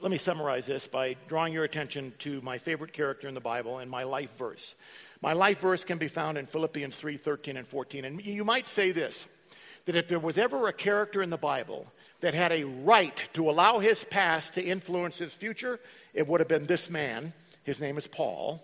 let 0.02 0.12
me 0.12 0.18
summarize 0.18 0.66
this 0.66 0.88
by 0.88 1.18
drawing 1.28 1.52
your 1.52 1.66
attention 1.66 2.14
to 2.20 2.40
my 2.42 2.58
favorite 2.58 2.94
character 2.94 3.28
in 3.28 3.34
the 3.34 3.42
Bible 3.42 3.80
and 3.80 3.92
my 3.92 4.04
life 4.04 4.36
verse. 4.38 4.76
My 5.22 5.34
life 5.34 5.60
verse 5.60 5.84
can 5.84 5.98
be 5.98 6.08
found 6.08 6.38
in 6.38 6.46
Philippians 6.46 6.98
3 6.98 7.18
13 7.18 7.58
and 7.58 7.68
14. 7.68 8.06
And 8.06 8.24
you 8.24 8.46
might 8.46 8.68
say 8.68 8.94
this 8.94 9.28
that 9.86 9.96
if 9.96 10.08
there 10.08 10.20
was 10.20 10.38
ever 10.38 10.68
a 10.68 10.74
character 10.74 11.22
in 11.22 11.30
the 11.30 11.38
Bible 11.38 11.86
that 12.22 12.34
had 12.34 12.52
a 12.54 12.64
right 12.64 13.28
to 13.34 13.50
allow 13.50 13.80
his 13.80 14.06
past 14.06 14.54
to 14.54 14.64
influence 14.64 15.18
his 15.18 15.34
future, 15.34 15.80
it 16.14 16.28
would 16.28 16.40
have 16.40 16.48
been 16.48 16.66
this 16.66 16.90
man. 16.90 17.34
His 17.64 17.82
name 17.82 17.98
is 17.98 18.08
Paul. 18.08 18.64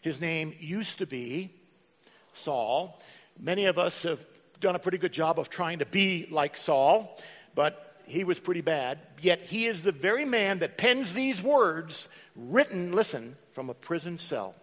His 0.00 0.20
name 0.20 0.54
used 0.58 0.98
to 0.98 1.06
be 1.06 1.52
Saul. 2.32 2.98
Many 3.38 3.66
of 3.66 3.78
us 3.78 4.04
have 4.04 4.20
done 4.60 4.74
a 4.74 4.78
pretty 4.78 4.98
good 4.98 5.12
job 5.12 5.38
of 5.38 5.50
trying 5.50 5.80
to 5.80 5.86
be 5.86 6.28
like 6.30 6.56
Saul, 6.56 7.20
but 7.54 7.91
he 8.06 8.24
was 8.24 8.38
pretty 8.38 8.60
bad, 8.60 8.98
yet 9.20 9.42
he 9.42 9.66
is 9.66 9.82
the 9.82 9.92
very 9.92 10.24
man 10.24 10.60
that 10.60 10.78
pens 10.78 11.12
these 11.12 11.42
words 11.42 12.08
written, 12.36 12.92
listen, 12.92 13.36
from 13.52 13.70
a 13.70 13.74
prison 13.74 14.18
cell. 14.18 14.54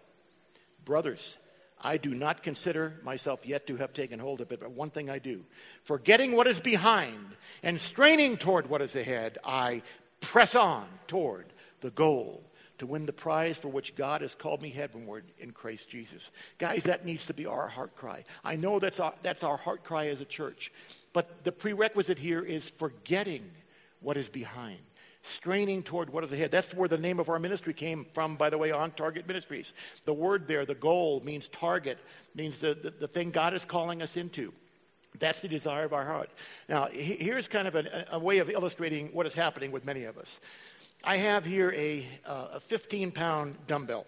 Brothers, 0.84 1.36
I 1.82 1.96
do 1.96 2.14
not 2.14 2.42
consider 2.42 3.00
myself 3.02 3.40
yet 3.44 3.66
to 3.68 3.76
have 3.76 3.92
taken 3.92 4.18
hold 4.18 4.40
of 4.40 4.52
it, 4.52 4.60
but 4.60 4.70
one 4.70 4.90
thing 4.90 5.08
I 5.08 5.18
do. 5.18 5.44
Forgetting 5.84 6.32
what 6.32 6.46
is 6.46 6.60
behind 6.60 7.36
and 7.62 7.80
straining 7.80 8.36
toward 8.36 8.68
what 8.68 8.82
is 8.82 8.96
ahead, 8.96 9.38
I 9.44 9.82
press 10.20 10.54
on 10.54 10.86
toward 11.06 11.46
the 11.80 11.90
goal 11.90 12.42
to 12.78 12.86
win 12.86 13.06
the 13.06 13.12
prize 13.12 13.56
for 13.56 13.68
which 13.68 13.94
God 13.94 14.22
has 14.22 14.34
called 14.34 14.62
me 14.62 14.70
heavenward 14.70 15.24
in 15.38 15.52
Christ 15.52 15.88
Jesus. 15.88 16.30
Guys, 16.58 16.84
that 16.84 17.04
needs 17.04 17.26
to 17.26 17.34
be 17.34 17.46
our 17.46 17.68
heart 17.68 17.94
cry. 17.94 18.24
I 18.42 18.56
know 18.56 18.78
that's 18.78 19.00
our, 19.00 19.12
that's 19.22 19.44
our 19.44 19.58
heart 19.58 19.84
cry 19.84 20.08
as 20.08 20.20
a 20.20 20.24
church. 20.24 20.72
But 21.12 21.44
the 21.44 21.52
prerequisite 21.52 22.18
here 22.18 22.42
is 22.42 22.68
forgetting 22.68 23.50
what 24.00 24.16
is 24.16 24.28
behind, 24.28 24.78
straining 25.22 25.82
toward 25.82 26.10
what 26.10 26.24
is 26.24 26.32
ahead. 26.32 26.50
That's 26.50 26.72
where 26.72 26.88
the 26.88 26.98
name 26.98 27.18
of 27.18 27.28
our 27.28 27.38
ministry 27.38 27.74
came 27.74 28.06
from, 28.14 28.36
by 28.36 28.50
the 28.50 28.58
way, 28.58 28.70
on 28.70 28.92
Target 28.92 29.26
Ministries. 29.26 29.74
The 30.04 30.14
word 30.14 30.46
there, 30.46 30.64
the 30.64 30.74
goal, 30.74 31.20
means 31.24 31.48
target, 31.48 31.98
means 32.34 32.58
the, 32.58 32.74
the, 32.74 32.90
the 32.90 33.08
thing 33.08 33.30
God 33.30 33.54
is 33.54 33.64
calling 33.64 34.02
us 34.02 34.16
into. 34.16 34.52
That's 35.18 35.40
the 35.40 35.48
desire 35.48 35.84
of 35.84 35.92
our 35.92 36.04
heart. 36.04 36.30
Now, 36.68 36.86
here's 36.86 37.48
kind 37.48 37.66
of 37.66 37.74
a, 37.74 38.06
a 38.12 38.18
way 38.18 38.38
of 38.38 38.48
illustrating 38.48 39.08
what 39.08 39.26
is 39.26 39.34
happening 39.34 39.72
with 39.72 39.84
many 39.84 40.04
of 40.04 40.16
us. 40.16 40.40
I 41.02 41.16
have 41.16 41.44
here 41.44 41.72
a, 41.72 42.06
uh, 42.24 42.48
a 42.54 42.60
15 42.60 43.10
pound 43.10 43.56
dumbbell. 43.66 44.06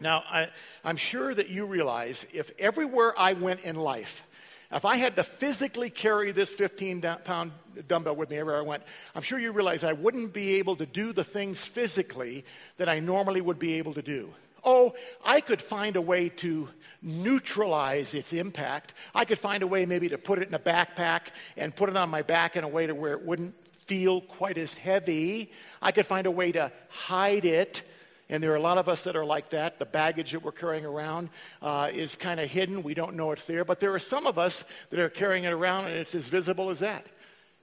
Now, 0.00 0.24
I, 0.28 0.48
I'm 0.84 0.96
sure 0.96 1.34
that 1.34 1.48
you 1.48 1.66
realize 1.66 2.26
if 2.32 2.50
everywhere 2.58 3.14
I 3.18 3.32
went 3.32 3.60
in 3.60 3.76
life, 3.76 4.22
if 4.70 4.84
I 4.84 4.96
had 4.96 5.16
to 5.16 5.24
physically 5.24 5.90
carry 5.90 6.30
this 6.32 6.52
15 6.52 7.00
pound 7.24 7.52
dumbbell 7.86 8.16
with 8.16 8.30
me 8.30 8.36
everywhere 8.36 8.60
I 8.60 8.64
went, 8.64 8.82
I'm 9.14 9.22
sure 9.22 9.38
you 9.38 9.52
realize 9.52 9.82
I 9.84 9.94
wouldn't 9.94 10.32
be 10.32 10.56
able 10.56 10.76
to 10.76 10.86
do 10.86 11.12
the 11.12 11.24
things 11.24 11.64
physically 11.64 12.44
that 12.76 12.88
I 12.88 13.00
normally 13.00 13.40
would 13.40 13.58
be 13.58 13.74
able 13.74 13.94
to 13.94 14.02
do. 14.02 14.34
Oh, 14.64 14.94
I 15.24 15.40
could 15.40 15.62
find 15.62 15.96
a 15.96 16.02
way 16.02 16.28
to 16.28 16.68
neutralize 17.00 18.12
its 18.12 18.32
impact. 18.32 18.92
I 19.14 19.24
could 19.24 19.38
find 19.38 19.62
a 19.62 19.66
way 19.66 19.86
maybe 19.86 20.08
to 20.10 20.18
put 20.18 20.40
it 20.40 20.48
in 20.48 20.54
a 20.54 20.58
backpack 20.58 21.28
and 21.56 21.74
put 21.74 21.88
it 21.88 21.96
on 21.96 22.10
my 22.10 22.22
back 22.22 22.56
in 22.56 22.64
a 22.64 22.68
way 22.68 22.86
to 22.86 22.94
where 22.94 23.12
it 23.12 23.24
wouldn't 23.24 23.54
feel 23.86 24.20
quite 24.20 24.58
as 24.58 24.74
heavy. 24.74 25.50
I 25.80 25.92
could 25.92 26.06
find 26.06 26.26
a 26.26 26.30
way 26.30 26.52
to 26.52 26.70
hide 26.90 27.44
it 27.44 27.82
and 28.30 28.42
there 28.42 28.52
are 28.52 28.56
a 28.56 28.62
lot 28.62 28.76
of 28.76 28.88
us 28.88 29.04
that 29.04 29.16
are 29.16 29.24
like 29.24 29.50
that. 29.50 29.78
The 29.78 29.86
baggage 29.86 30.32
that 30.32 30.42
we're 30.42 30.52
carrying 30.52 30.84
around 30.84 31.30
uh, 31.62 31.90
is 31.92 32.14
kind 32.14 32.38
of 32.38 32.50
hidden. 32.50 32.82
We 32.82 32.92
don't 32.94 33.16
know 33.16 33.32
it's 33.32 33.46
there. 33.46 33.64
But 33.64 33.80
there 33.80 33.94
are 33.94 33.98
some 34.00 34.26
of 34.26 34.38
us 34.38 34.64
that 34.90 35.00
are 35.00 35.08
carrying 35.08 35.44
it 35.44 35.52
around 35.52 35.86
and 35.86 35.94
it's 35.94 36.14
as 36.14 36.26
visible 36.26 36.70
as 36.70 36.80
that. 36.80 37.06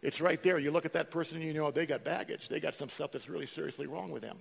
It's 0.01 0.19
right 0.19 0.41
there. 0.41 0.57
You 0.57 0.71
look 0.71 0.85
at 0.85 0.93
that 0.93 1.11
person 1.11 1.37
and 1.37 1.45
you 1.45 1.53
know 1.53 1.69
they 1.71 1.85
got 1.85 2.03
baggage. 2.03 2.49
They 2.49 2.59
got 2.59 2.75
some 2.75 2.89
stuff 2.89 3.11
that's 3.11 3.29
really 3.29 3.45
seriously 3.45 3.87
wrong 3.87 4.11
with 4.11 4.23
them. 4.23 4.37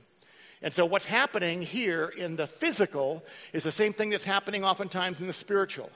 And 0.62 0.72
so, 0.72 0.86
what's 0.86 1.06
happening 1.06 1.60
here 1.60 2.12
in 2.16 2.36
the 2.36 2.46
physical 2.46 3.22
is 3.52 3.64
the 3.64 3.72
same 3.72 3.92
thing 3.92 4.10
that's 4.10 4.24
happening 4.24 4.64
oftentimes 4.64 5.20
in 5.20 5.26
the 5.26 5.32
spiritual. 5.32 5.90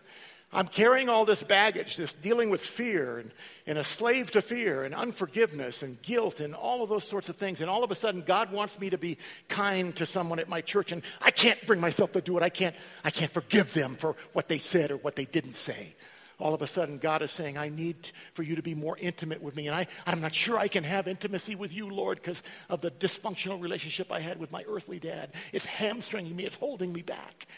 I'm 0.50 0.66
carrying 0.66 1.10
all 1.10 1.26
this 1.26 1.42
baggage, 1.42 1.96
this 1.96 2.14
dealing 2.14 2.48
with 2.48 2.62
fear 2.62 3.18
and, 3.18 3.30
and 3.66 3.76
a 3.76 3.84
slave 3.84 4.30
to 4.30 4.40
fear 4.40 4.84
and 4.84 4.94
unforgiveness 4.94 5.82
and 5.82 6.00
guilt 6.00 6.40
and 6.40 6.54
all 6.54 6.82
of 6.82 6.88
those 6.88 7.04
sorts 7.04 7.28
of 7.28 7.36
things. 7.36 7.60
And 7.60 7.68
all 7.68 7.84
of 7.84 7.90
a 7.90 7.94
sudden, 7.94 8.22
God 8.22 8.50
wants 8.50 8.80
me 8.80 8.88
to 8.88 8.96
be 8.96 9.18
kind 9.48 9.94
to 9.96 10.06
someone 10.06 10.38
at 10.38 10.48
my 10.48 10.62
church, 10.62 10.90
and 10.90 11.02
I 11.20 11.32
can't 11.32 11.64
bring 11.66 11.80
myself 11.80 12.12
to 12.12 12.22
do 12.22 12.38
it. 12.38 12.42
I 12.42 12.48
can't, 12.48 12.74
I 13.04 13.10
can't 13.10 13.30
forgive 13.30 13.74
them 13.74 13.96
for 13.96 14.16
what 14.32 14.48
they 14.48 14.58
said 14.58 14.90
or 14.90 14.96
what 14.96 15.16
they 15.16 15.26
didn't 15.26 15.54
say. 15.54 15.94
All 16.38 16.54
of 16.54 16.62
a 16.62 16.66
sudden, 16.66 16.98
God 16.98 17.20
is 17.20 17.32
saying, 17.32 17.58
I 17.58 17.68
need 17.68 18.12
for 18.32 18.42
you 18.42 18.56
to 18.56 18.62
be 18.62 18.74
more 18.74 18.96
intimate 18.96 19.42
with 19.42 19.56
me. 19.56 19.66
And 19.66 19.76
I, 19.76 19.86
I'm 20.06 20.20
not 20.20 20.34
sure 20.34 20.56
I 20.56 20.68
can 20.68 20.84
have 20.84 21.08
intimacy 21.08 21.56
with 21.56 21.74
you, 21.74 21.90
Lord, 21.90 22.18
because 22.18 22.42
of 22.70 22.80
the 22.80 22.92
dysfunctional 22.92 23.60
relationship 23.60 24.10
I 24.10 24.20
had 24.20 24.38
with 24.38 24.52
my 24.52 24.64
earthly 24.68 25.00
dad. 25.00 25.32
It's 25.52 25.66
hamstringing 25.66 26.34
me, 26.34 26.44
it's 26.44 26.54
holding 26.54 26.92
me 26.92 27.02
back. 27.02 27.48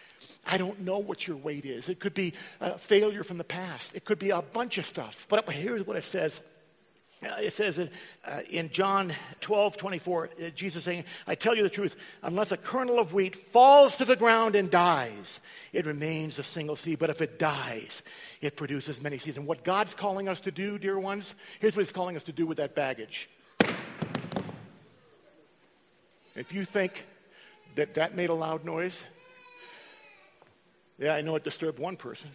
I 0.46 0.56
don't 0.56 0.80
know 0.80 0.98
what 0.98 1.26
your 1.26 1.36
weight 1.36 1.64
is. 1.64 1.88
It 1.88 2.00
could 2.00 2.14
be 2.14 2.32
a 2.60 2.78
failure 2.78 3.22
from 3.22 3.38
the 3.38 3.44
past. 3.44 3.94
It 3.94 4.04
could 4.04 4.18
be 4.18 4.30
a 4.30 4.42
bunch 4.42 4.78
of 4.78 4.86
stuff. 4.86 5.26
But 5.28 5.48
here's 5.50 5.86
what 5.86 5.96
it 5.96 6.04
says. 6.04 6.40
Uh, 7.22 7.36
it 7.38 7.52
says 7.52 7.78
in, 7.78 7.90
uh, 8.24 8.40
in 8.48 8.70
John 8.70 9.12
12, 9.42 9.76
24, 9.76 10.24
uh, 10.24 10.48
Jesus 10.50 10.84
saying, 10.84 11.04
I 11.26 11.34
tell 11.34 11.54
you 11.54 11.62
the 11.62 11.68
truth, 11.68 11.94
unless 12.22 12.50
a 12.50 12.56
kernel 12.56 12.98
of 12.98 13.12
wheat 13.12 13.36
falls 13.36 13.94
to 13.96 14.06
the 14.06 14.16
ground 14.16 14.54
and 14.54 14.70
dies, 14.70 15.42
it 15.74 15.84
remains 15.84 16.38
a 16.38 16.42
single 16.42 16.76
seed. 16.76 16.98
But 16.98 17.10
if 17.10 17.20
it 17.20 17.38
dies, 17.38 18.02
it 18.40 18.56
produces 18.56 19.02
many 19.02 19.18
seeds. 19.18 19.36
And 19.36 19.46
what 19.46 19.64
God's 19.64 19.92
calling 19.92 20.30
us 20.30 20.40
to 20.42 20.50
do, 20.50 20.78
dear 20.78 20.98
ones, 20.98 21.34
here's 21.60 21.76
what 21.76 21.82
He's 21.82 21.92
calling 21.92 22.16
us 22.16 22.24
to 22.24 22.32
do 22.32 22.46
with 22.46 22.56
that 22.56 22.74
baggage. 22.74 23.28
If 26.34 26.54
you 26.54 26.64
think 26.64 27.06
that 27.74 27.94
that 27.94 28.16
made 28.16 28.30
a 28.30 28.34
loud 28.34 28.64
noise, 28.64 29.04
yeah, 31.00 31.14
I 31.14 31.22
know 31.22 31.34
it 31.34 31.44
disturbed 31.44 31.78
one 31.78 31.96
person. 31.96 32.30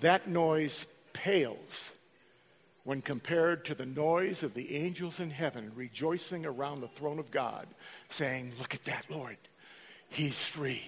that 0.00 0.28
noise 0.28 0.86
pales 1.12 1.92
when 2.84 3.00
compared 3.00 3.64
to 3.64 3.74
the 3.74 3.86
noise 3.86 4.42
of 4.42 4.54
the 4.54 4.76
angels 4.76 5.20
in 5.20 5.30
heaven 5.30 5.72
rejoicing 5.74 6.44
around 6.44 6.80
the 6.80 6.88
throne 6.88 7.18
of 7.18 7.30
God, 7.30 7.66
saying, 8.10 8.52
Look 8.58 8.74
at 8.74 8.84
that, 8.84 9.06
Lord. 9.10 9.36
He's 10.08 10.44
free. 10.44 10.82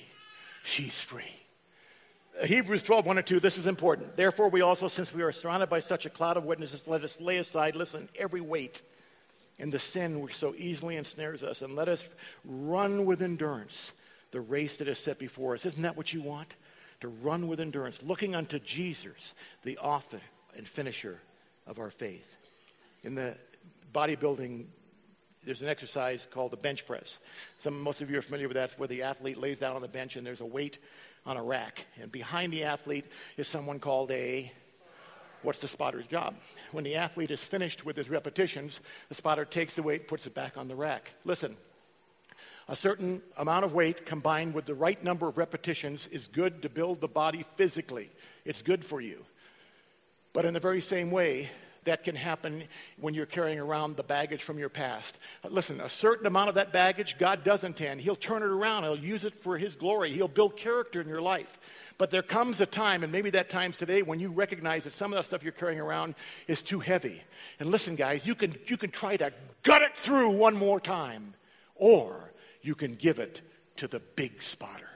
She's 0.64 1.00
free. 1.00 1.40
Hebrews 2.44 2.82
12, 2.82 3.06
1 3.06 3.18
and 3.18 3.26
2, 3.26 3.40
this 3.40 3.58
is 3.58 3.66
important. 3.66 4.16
Therefore, 4.16 4.48
we 4.48 4.60
also, 4.60 4.88
since 4.88 5.14
we 5.14 5.22
are 5.22 5.30
surrounded 5.30 5.70
by 5.70 5.80
such 5.80 6.04
a 6.04 6.10
cloud 6.10 6.36
of 6.36 6.44
witnesses, 6.44 6.88
let 6.88 7.04
us 7.04 7.20
lay 7.20 7.38
aside, 7.38 7.76
listen, 7.76 8.08
every 8.18 8.40
weight 8.40 8.82
and 9.60 9.72
the 9.72 9.78
sin 9.78 10.20
which 10.20 10.36
so 10.36 10.52
easily 10.58 10.96
ensnares 10.96 11.44
us, 11.44 11.62
and 11.62 11.76
let 11.76 11.88
us 11.88 12.04
run 12.44 13.06
with 13.06 13.22
endurance 13.22 13.92
the 14.34 14.40
race 14.40 14.78
that 14.78 14.88
is 14.88 14.98
set 14.98 15.16
before 15.16 15.54
us. 15.54 15.64
Isn't 15.64 15.82
that 15.82 15.96
what 15.96 16.12
you 16.12 16.20
want? 16.20 16.56
To 17.02 17.08
run 17.08 17.46
with 17.46 17.60
endurance, 17.60 18.02
looking 18.02 18.34
unto 18.34 18.58
Jesus, 18.58 19.36
the 19.62 19.78
author 19.78 20.20
and 20.56 20.66
finisher 20.66 21.20
of 21.68 21.78
our 21.78 21.88
faith. 21.88 22.36
In 23.04 23.14
the 23.14 23.36
bodybuilding, 23.94 24.64
there's 25.44 25.62
an 25.62 25.68
exercise 25.68 26.26
called 26.28 26.50
the 26.50 26.56
bench 26.56 26.84
press. 26.84 27.20
Some, 27.60 27.80
most 27.80 28.00
of 28.00 28.10
you 28.10 28.18
are 28.18 28.22
familiar 28.22 28.48
with 28.48 28.56
that. 28.56 28.72
Where 28.76 28.88
the 28.88 29.02
athlete 29.02 29.38
lays 29.38 29.60
down 29.60 29.76
on 29.76 29.82
the 29.82 29.88
bench 29.88 30.16
and 30.16 30.26
there's 30.26 30.40
a 30.40 30.46
weight 30.46 30.78
on 31.24 31.36
a 31.36 31.42
rack. 31.42 31.86
And 32.02 32.10
behind 32.10 32.52
the 32.52 32.64
athlete 32.64 33.04
is 33.36 33.46
someone 33.46 33.78
called 33.78 34.10
a 34.10 34.50
what's 35.42 35.60
the 35.60 35.68
spotter's 35.68 36.06
job? 36.06 36.34
When 36.72 36.82
the 36.82 36.96
athlete 36.96 37.30
is 37.30 37.44
finished 37.44 37.86
with 37.86 37.96
his 37.96 38.10
repetitions, 38.10 38.80
the 39.08 39.14
spotter 39.14 39.44
takes 39.44 39.74
the 39.74 39.82
weight, 39.82 40.08
puts 40.08 40.26
it 40.26 40.34
back 40.34 40.56
on 40.56 40.66
the 40.66 40.74
rack. 40.74 41.12
Listen, 41.24 41.56
a 42.68 42.76
certain 42.76 43.22
amount 43.36 43.64
of 43.64 43.74
weight 43.74 44.06
combined 44.06 44.54
with 44.54 44.64
the 44.64 44.74
right 44.74 45.02
number 45.02 45.28
of 45.28 45.36
repetitions 45.36 46.06
is 46.08 46.28
good 46.28 46.62
to 46.62 46.68
build 46.68 47.00
the 47.00 47.08
body 47.08 47.44
physically. 47.56 48.10
It's 48.44 48.62
good 48.62 48.84
for 48.84 49.00
you. 49.00 49.24
But 50.32 50.44
in 50.44 50.54
the 50.54 50.60
very 50.60 50.80
same 50.80 51.10
way, 51.10 51.50
that 51.84 52.04
can 52.04 52.16
happen 52.16 52.64
when 52.98 53.14
you're 53.14 53.26
carrying 53.26 53.58
around 53.58 53.96
the 53.96 54.02
baggage 54.02 54.42
from 54.42 54.58
your 54.58 54.68
past. 54.68 55.18
Listen, 55.48 55.80
a 55.80 55.88
certain 55.88 56.26
amount 56.26 56.48
of 56.48 56.54
that 56.54 56.72
baggage 56.72 57.18
God 57.18 57.44
does 57.44 57.64
intend. 57.64 58.00
He'll 58.00 58.16
turn 58.16 58.42
it 58.42 58.48
around, 58.48 58.84
He'll 58.84 58.96
use 58.96 59.24
it 59.24 59.34
for 59.34 59.58
His 59.58 59.76
glory, 59.76 60.10
He'll 60.10 60.28
build 60.28 60.56
character 60.56 61.00
in 61.00 61.08
your 61.08 61.22
life. 61.22 61.58
But 61.98 62.10
there 62.10 62.22
comes 62.22 62.60
a 62.60 62.66
time, 62.66 63.02
and 63.02 63.12
maybe 63.12 63.30
that 63.30 63.50
time's 63.50 63.76
today, 63.76 64.02
when 64.02 64.18
you 64.18 64.30
recognize 64.30 64.84
that 64.84 64.94
some 64.94 65.12
of 65.12 65.16
that 65.16 65.24
stuff 65.24 65.42
you're 65.42 65.52
carrying 65.52 65.80
around 65.80 66.14
is 66.48 66.62
too 66.62 66.80
heavy. 66.80 67.22
And 67.60 67.70
listen, 67.70 67.94
guys, 67.94 68.26
you 68.26 68.34
can, 68.34 68.56
you 68.66 68.76
can 68.76 68.90
try 68.90 69.16
to 69.16 69.32
gut 69.62 69.82
it 69.82 69.96
through 69.96 70.30
one 70.30 70.56
more 70.56 70.80
time, 70.80 71.34
or 71.76 72.32
you 72.64 72.74
can 72.74 72.94
give 72.94 73.18
it 73.18 73.42
to 73.76 73.88
the 73.88 74.00
big 74.00 74.42
spotter 74.42 74.88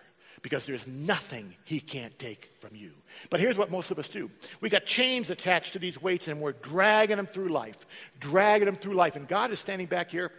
because 0.43 0.67
there's 0.67 0.87
nothing 0.87 1.55
he 1.65 1.81
can't 1.81 2.17
take 2.19 2.51
from 2.61 2.75
you. 2.75 2.93
But 3.31 3.41
here's 3.41 3.57
what 3.57 3.71
most 3.71 3.91
of 3.91 3.99
us 3.99 4.09
do 4.09 4.31
we 4.61 4.69
got 4.69 4.87
chains 4.87 5.31
attached 5.31 5.75
to 5.75 5.79
these 5.79 6.01
weights 6.01 6.29
and 6.29 6.41
we're 6.41 6.53
dragging 6.53 7.17
them 7.17 7.27
through 7.27 7.49
life, 7.49 7.79
dragging 8.21 8.67
them 8.67 8.77
through 8.77 8.95
life. 8.95 9.17
And 9.17 9.29
God 9.29 9.51
is 9.51 9.59
standing 9.59 9.87
back 9.87 10.11
here 10.11 10.33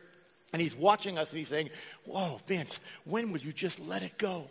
and 0.53 0.61
he's 0.61 0.75
watching 0.75 1.17
us 1.17 1.31
and 1.31 1.37
he's 1.37 1.49
saying, 1.49 1.69
Whoa, 2.05 2.39
Vince, 2.47 2.79
when 3.05 3.31
will 3.31 3.41
you 3.41 3.53
just 3.53 3.79
let 3.79 4.03
it 4.03 4.17
go? 4.17 4.47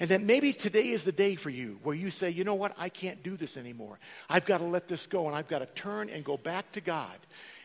And 0.00 0.08
then 0.08 0.24
maybe 0.24 0.54
today 0.54 0.88
is 0.88 1.04
the 1.04 1.12
day 1.12 1.34
for 1.34 1.50
you 1.50 1.78
where 1.82 1.94
you 1.94 2.10
say, 2.10 2.30
you 2.30 2.42
know 2.42 2.54
what, 2.54 2.74
I 2.78 2.88
can't 2.88 3.22
do 3.22 3.36
this 3.36 3.58
anymore. 3.58 3.98
I've 4.30 4.46
got 4.46 4.58
to 4.58 4.64
let 4.64 4.88
this 4.88 5.06
go 5.06 5.26
and 5.26 5.36
I've 5.36 5.46
got 5.46 5.58
to 5.58 5.66
turn 5.66 6.08
and 6.08 6.24
go 6.24 6.38
back 6.38 6.72
to 6.72 6.80
God. 6.80 7.14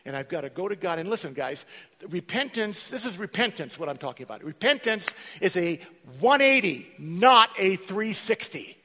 And 0.06 0.16
I've 0.16 0.28
got 0.28 0.42
to 0.42 0.48
go 0.48 0.68
to 0.68 0.76
God. 0.76 1.00
And 1.00 1.08
listen, 1.08 1.34
guys, 1.34 1.66
repentance, 2.08 2.88
this 2.90 3.04
is 3.04 3.18
repentance, 3.18 3.76
what 3.78 3.88
I'm 3.88 3.98
talking 3.98 4.24
about. 4.24 4.44
Repentance 4.44 5.12
is 5.40 5.56
a 5.56 5.80
180, 6.20 6.86
not 6.98 7.50
a 7.58 7.74
360. 7.74 8.78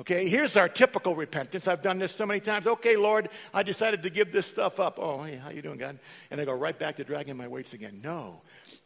Okay, 0.00 0.28
here's 0.28 0.56
our 0.56 0.68
typical 0.68 1.14
repentance. 1.14 1.68
I've 1.68 1.82
done 1.82 1.98
this 1.98 2.12
so 2.12 2.26
many 2.26 2.40
times. 2.40 2.66
Okay, 2.66 2.96
Lord, 2.96 3.28
I 3.54 3.62
decided 3.62 4.02
to 4.02 4.10
give 4.10 4.32
this 4.32 4.46
stuff 4.46 4.80
up. 4.80 4.98
Oh, 4.98 5.22
hey, 5.22 5.36
how 5.36 5.50
you 5.50 5.62
doing, 5.62 5.78
God? 5.78 5.98
And 6.30 6.40
I 6.40 6.44
go 6.44 6.52
right 6.52 6.76
back 6.76 6.96
to 6.96 7.04
dragging 7.04 7.36
my 7.36 7.46
weights 7.46 7.72
again. 7.72 8.00
No, 8.02 8.40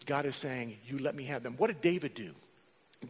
God 0.05 0.27
is 0.27 0.37
saying, 0.37 0.77
you 0.87 0.99
let 0.99 1.15
me 1.15 1.25
have 1.25 1.43
them. 1.43 1.55
What 1.57 1.69
did 1.69 1.81
David 1.81 2.15
do? 2.15 2.35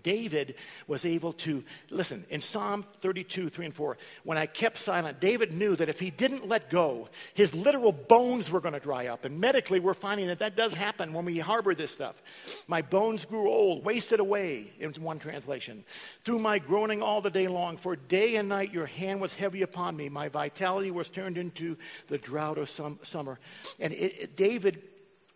David 0.02 0.56
was 0.86 1.06
able 1.06 1.32
to, 1.32 1.62
listen, 1.90 2.24
in 2.28 2.40
Psalm 2.40 2.84
32, 3.00 3.48
3 3.48 3.66
and 3.66 3.74
4, 3.74 3.96
when 4.24 4.36
I 4.36 4.46
kept 4.46 4.78
silent, 4.78 5.20
David 5.20 5.52
knew 5.52 5.76
that 5.76 5.88
if 5.88 6.00
he 6.00 6.10
didn't 6.10 6.48
let 6.48 6.70
go, 6.70 7.08
his 7.34 7.54
literal 7.54 7.92
bones 7.92 8.50
were 8.50 8.60
going 8.60 8.74
to 8.74 8.80
dry 8.80 9.06
up. 9.06 9.24
And 9.24 9.40
medically, 9.40 9.78
we're 9.78 9.94
finding 9.94 10.26
that 10.26 10.40
that 10.40 10.56
does 10.56 10.74
happen 10.74 11.12
when 11.12 11.24
we 11.24 11.38
harbor 11.38 11.74
this 11.74 11.92
stuff. 11.92 12.20
My 12.66 12.82
bones 12.82 13.24
grew 13.24 13.48
old, 13.48 13.84
wasted 13.84 14.18
away, 14.18 14.72
in 14.80 14.92
one 14.94 15.18
translation, 15.18 15.84
through 16.24 16.40
my 16.40 16.58
groaning 16.58 17.02
all 17.02 17.20
the 17.20 17.30
day 17.30 17.48
long. 17.48 17.76
For 17.76 17.94
day 17.96 18.36
and 18.36 18.48
night 18.48 18.72
your 18.72 18.86
hand 18.86 19.20
was 19.20 19.34
heavy 19.34 19.62
upon 19.62 19.96
me. 19.96 20.08
My 20.08 20.28
vitality 20.28 20.90
was 20.90 21.10
turned 21.10 21.38
into 21.38 21.76
the 22.08 22.18
drought 22.18 22.58
of 22.58 22.68
some, 22.70 22.98
summer. 23.02 23.38
And 23.78 23.92
it, 23.92 24.22
it, 24.22 24.36
David 24.36 24.82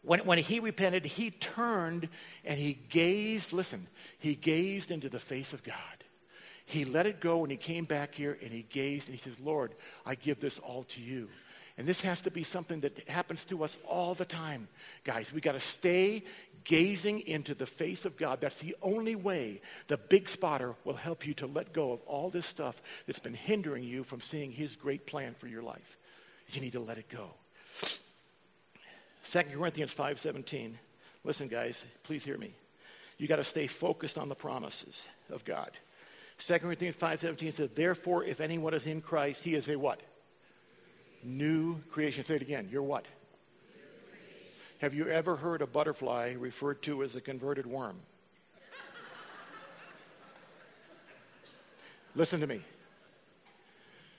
when, 0.02 0.20
when 0.20 0.38
he 0.38 0.60
repented, 0.60 1.04
he 1.04 1.30
turned 1.30 2.08
and 2.44 2.58
he 2.58 2.78
gazed, 2.88 3.52
listen, 3.52 3.86
he 4.18 4.34
gazed 4.34 4.90
into 4.90 5.08
the 5.08 5.20
face 5.20 5.52
of 5.52 5.62
God. 5.62 5.76
He 6.64 6.84
let 6.84 7.06
it 7.06 7.20
go 7.20 7.42
and 7.42 7.50
he 7.50 7.56
came 7.56 7.84
back 7.84 8.14
here 8.14 8.38
and 8.42 8.52
he 8.52 8.62
gazed 8.62 9.08
and 9.08 9.16
he 9.16 9.22
says, 9.22 9.38
Lord, 9.40 9.74
I 10.06 10.14
give 10.14 10.40
this 10.40 10.58
all 10.58 10.84
to 10.84 11.00
you. 11.00 11.28
And 11.76 11.88
this 11.88 12.00
has 12.02 12.20
to 12.22 12.30
be 12.30 12.42
something 12.42 12.80
that 12.80 13.08
happens 13.08 13.44
to 13.46 13.64
us 13.64 13.78
all 13.86 14.14
the 14.14 14.24
time. 14.24 14.68
Guys, 15.02 15.32
we 15.32 15.40
got 15.40 15.52
to 15.52 15.60
stay 15.60 16.24
gazing 16.64 17.20
into 17.20 17.54
the 17.54 17.66
face 17.66 18.04
of 18.04 18.16
God. 18.16 18.40
That's 18.40 18.58
the 18.58 18.76
only 18.82 19.16
way 19.16 19.62
the 19.88 19.96
big 19.96 20.28
spotter 20.28 20.74
will 20.84 20.94
help 20.94 21.26
you 21.26 21.34
to 21.34 21.46
let 21.46 21.72
go 21.72 21.92
of 21.92 22.02
all 22.02 22.28
this 22.30 22.46
stuff 22.46 22.82
that's 23.06 23.18
been 23.18 23.34
hindering 23.34 23.82
you 23.82 24.04
from 24.04 24.20
seeing 24.20 24.52
his 24.52 24.76
great 24.76 25.06
plan 25.06 25.34
for 25.38 25.46
your 25.46 25.62
life. 25.62 25.96
You 26.48 26.60
need 26.60 26.72
to 26.72 26.80
let 26.80 26.98
it 26.98 27.08
go. 27.08 27.30
2 29.30 29.42
Corinthians 29.52 29.92
5:17. 29.92 30.76
Listen 31.22 31.46
guys, 31.46 31.86
please 32.02 32.24
hear 32.24 32.36
me. 32.36 32.52
You 33.16 33.28
got 33.28 33.36
to 33.36 33.44
stay 33.44 33.68
focused 33.68 34.18
on 34.18 34.28
the 34.28 34.34
promises 34.34 35.08
of 35.28 35.44
God. 35.44 35.70
2 36.38 36.58
Corinthians 36.58 36.96
5:17 36.96 37.52
says, 37.52 37.70
"Therefore 37.70 38.24
if 38.24 38.40
anyone 38.40 38.74
is 38.74 38.86
in 38.86 39.00
Christ, 39.00 39.44
he 39.44 39.54
is 39.54 39.68
a 39.68 39.76
what? 39.76 40.00
New 41.22 41.80
creation. 41.90 42.24
Say 42.24 42.36
it 42.36 42.42
again. 42.42 42.68
You're 42.72 42.82
what? 42.82 43.06
Have 44.78 44.94
you 44.94 45.08
ever 45.08 45.36
heard 45.36 45.62
a 45.62 45.66
butterfly 45.66 46.34
referred 46.36 46.82
to 46.82 47.04
as 47.04 47.14
a 47.14 47.20
converted 47.20 47.66
worm? 47.66 48.00
Listen 52.16 52.40
to 52.40 52.48
me. 52.48 52.64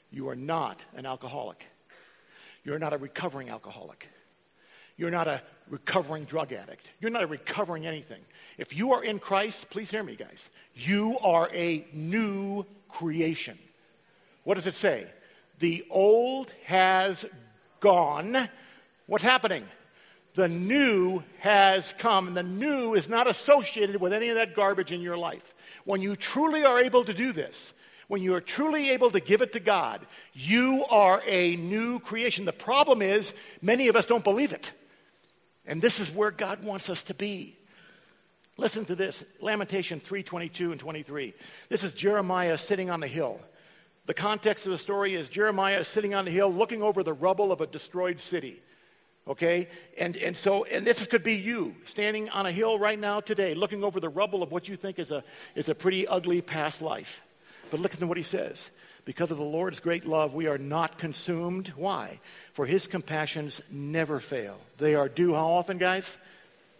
You 0.09 0.29
are 0.29 0.35
not 0.35 0.85
an 0.95 1.05
alcoholic. 1.05 1.65
You're 2.63 2.79
not 2.79 2.93
a 2.93 2.97
recovering 2.97 3.49
alcoholic. 3.49 4.07
You're 4.97 5.11
not 5.11 5.27
a 5.27 5.41
recovering 5.69 6.25
drug 6.25 6.51
addict. 6.51 6.89
You're 6.99 7.11
not 7.11 7.23
a 7.23 7.27
recovering 7.27 7.87
anything. 7.87 8.21
If 8.57 8.75
you 8.75 8.93
are 8.93 9.03
in 9.03 9.19
Christ, 9.19 9.69
please 9.69 9.89
hear 9.89 10.03
me, 10.03 10.15
guys. 10.15 10.49
You 10.75 11.17
are 11.19 11.49
a 11.53 11.85
new 11.93 12.65
creation. 12.89 13.57
What 14.43 14.55
does 14.55 14.67
it 14.67 14.73
say? 14.73 15.07
The 15.59 15.85
old 15.89 16.53
has 16.65 17.25
gone. 17.79 18.49
What's 19.07 19.23
happening? 19.23 19.63
The 20.33 20.47
new 20.47 21.23
has 21.39 21.93
come, 21.97 22.27
and 22.27 22.37
the 22.37 22.43
new 22.43 22.93
is 22.93 23.09
not 23.09 23.27
associated 23.27 23.99
with 23.99 24.13
any 24.13 24.29
of 24.29 24.35
that 24.35 24.55
garbage 24.55 24.91
in 24.91 25.01
your 25.01 25.17
life. 25.17 25.53
When 25.85 26.01
you 26.01 26.15
truly 26.15 26.63
are 26.63 26.79
able 26.79 27.03
to 27.03 27.13
do 27.13 27.33
this, 27.33 27.73
when 28.07 28.21
you 28.21 28.33
are 28.35 28.41
truly 28.41 28.89
able 28.91 29.11
to 29.11 29.19
give 29.19 29.41
it 29.41 29.53
to 29.53 29.59
God, 29.59 30.05
you 30.33 30.85
are 30.89 31.21
a 31.25 31.55
new 31.57 31.99
creation. 31.99 32.45
The 32.45 32.53
problem 32.53 33.01
is, 33.01 33.33
many 33.61 33.87
of 33.87 33.95
us 33.95 34.05
don't 34.05 34.23
believe 34.23 34.51
it. 34.51 34.71
And 35.65 35.81
this 35.81 35.99
is 35.99 36.11
where 36.11 36.31
God 36.31 36.63
wants 36.63 36.89
us 36.89 37.03
to 37.03 37.13
be. 37.13 37.57
Listen 38.57 38.85
to 38.85 38.95
this 38.95 39.23
Lamentation 39.41 39.99
3 39.99 40.23
22 40.23 40.71
and 40.71 40.79
23. 40.79 41.33
This 41.69 41.83
is 41.83 41.93
Jeremiah 41.93 42.57
sitting 42.57 42.89
on 42.89 42.99
the 42.99 43.07
hill. 43.07 43.39
The 44.05 44.13
context 44.13 44.65
of 44.65 44.71
the 44.71 44.77
story 44.77 45.13
is 45.13 45.29
Jeremiah 45.29 45.83
sitting 45.83 46.13
on 46.13 46.25
the 46.25 46.31
hill 46.31 46.51
looking 46.51 46.81
over 46.81 47.03
the 47.03 47.13
rubble 47.13 47.51
of 47.51 47.61
a 47.61 47.67
destroyed 47.67 48.19
city. 48.19 48.61
Okay? 49.27 49.67
And, 49.97 50.17
and 50.17 50.35
so, 50.35 50.63
and 50.65 50.85
this 50.85 51.05
could 51.05 51.23
be 51.23 51.35
you 51.35 51.75
standing 51.85 52.29
on 52.29 52.45
a 52.45 52.51
hill 52.51 52.79
right 52.79 52.99
now 52.99 53.19
today, 53.19 53.53
looking 53.53 53.83
over 53.83 53.99
the 53.99 54.09
rubble 54.09 54.41
of 54.41 54.51
what 54.51 54.67
you 54.67 54.75
think 54.75 54.97
is 54.99 55.11
a, 55.11 55.23
is 55.55 55.69
a 55.69 55.75
pretty 55.75 56.07
ugly 56.07 56.41
past 56.41 56.81
life. 56.81 57.21
But 57.69 57.79
listen 57.79 57.99
to 58.01 58.07
what 58.07 58.17
he 58.17 58.23
says. 58.23 58.71
Because 59.03 59.31
of 59.31 59.37
the 59.37 59.43
Lord's 59.43 59.79
great 59.79 60.05
love, 60.05 60.33
we 60.33 60.47
are 60.47 60.57
not 60.57 60.97
consumed. 60.97 61.69
Why? 61.75 62.19
For 62.53 62.65
his 62.65 62.87
compassions 62.87 63.61
never 63.71 64.19
fail. 64.19 64.59
They 64.77 64.95
are 64.95 65.09
due 65.09 65.33
how 65.33 65.47
often, 65.47 65.77
guys? 65.77 66.17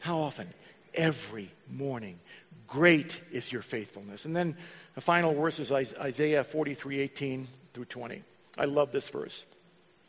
How 0.01 0.19
often? 0.19 0.47
Every 0.93 1.51
morning. 1.69 2.19
Great 2.67 3.22
is 3.32 3.51
your 3.51 3.61
faithfulness. 3.61 4.26
And 4.26 4.36
then 4.36 4.55
the 4.95 5.01
final 5.01 5.34
verse 5.34 5.59
is 5.59 5.72
Isaiah 5.72 6.43
43 6.43 6.99
18 6.99 7.47
through 7.74 7.86
20. 7.86 8.24
I 8.57 8.65
love 8.65 8.91
this 8.91 9.09
verse. 9.09 9.45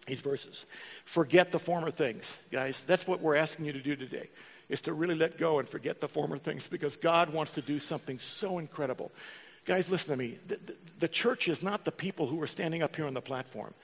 These 0.07 0.21
verses. 0.21 0.67
Forget 1.05 1.51
the 1.53 1.59
former 1.59 1.91
things, 1.91 2.39
guys. 2.51 2.85
That's 2.85 3.07
what 3.07 3.21
we're 3.21 3.37
asking 3.37 3.67
you 3.67 3.73
to 3.73 3.81
do 3.81 3.97
today 3.97 4.29
is 4.69 4.81
to 4.83 4.93
really 4.93 5.15
let 5.15 5.39
go 5.39 5.59
and 5.59 5.69
forget 5.69 6.01
the 6.01 6.09
former 6.09 6.39
things 6.39 6.67
because 6.67 6.97
God 6.97 7.31
wants 7.31 7.53
to 7.53 7.63
do 7.63 7.79
something 7.79 8.19
so 8.19 8.59
incredible. 8.59 9.13
Guys, 9.65 9.89
listen 9.91 10.11
to 10.11 10.17
me. 10.17 10.39
The, 10.49 10.57
the, 10.57 10.75
the, 11.01 11.09
church 11.09 11.49
is 11.49 11.63
not 11.63 11.85
the 11.85 11.93
people 11.93 12.27
who 12.27 12.41
are 12.43 12.47
standing 12.47 12.83
up 12.83 12.97
here 12.97 13.07
on 13.07 13.15
the 13.15 13.21
platform. 13.21 13.75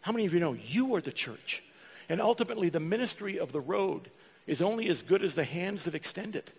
How 0.00 0.12
many 0.12 0.26
of 0.26 0.34
you 0.34 0.40
know 0.40 0.52
you 0.52 0.94
are 0.94 1.00
the 1.00 1.12
church? 1.12 1.62
And 2.08 2.20
ultimately, 2.20 2.68
the 2.68 2.80
ministry 2.80 3.38
of 3.38 3.50
the 3.50 3.60
road 3.60 4.10
is 4.46 4.62
only 4.62 4.88
as 4.88 5.02
good 5.02 5.24
as 5.24 5.34
the 5.34 5.44
hands 5.44 5.84
that 5.84 5.94
extend 5.94 6.36
it. 6.36 6.52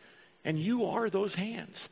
And 0.44 0.60
you 0.60 0.86
are 0.86 1.10
those 1.10 1.36
hands. 1.36 1.90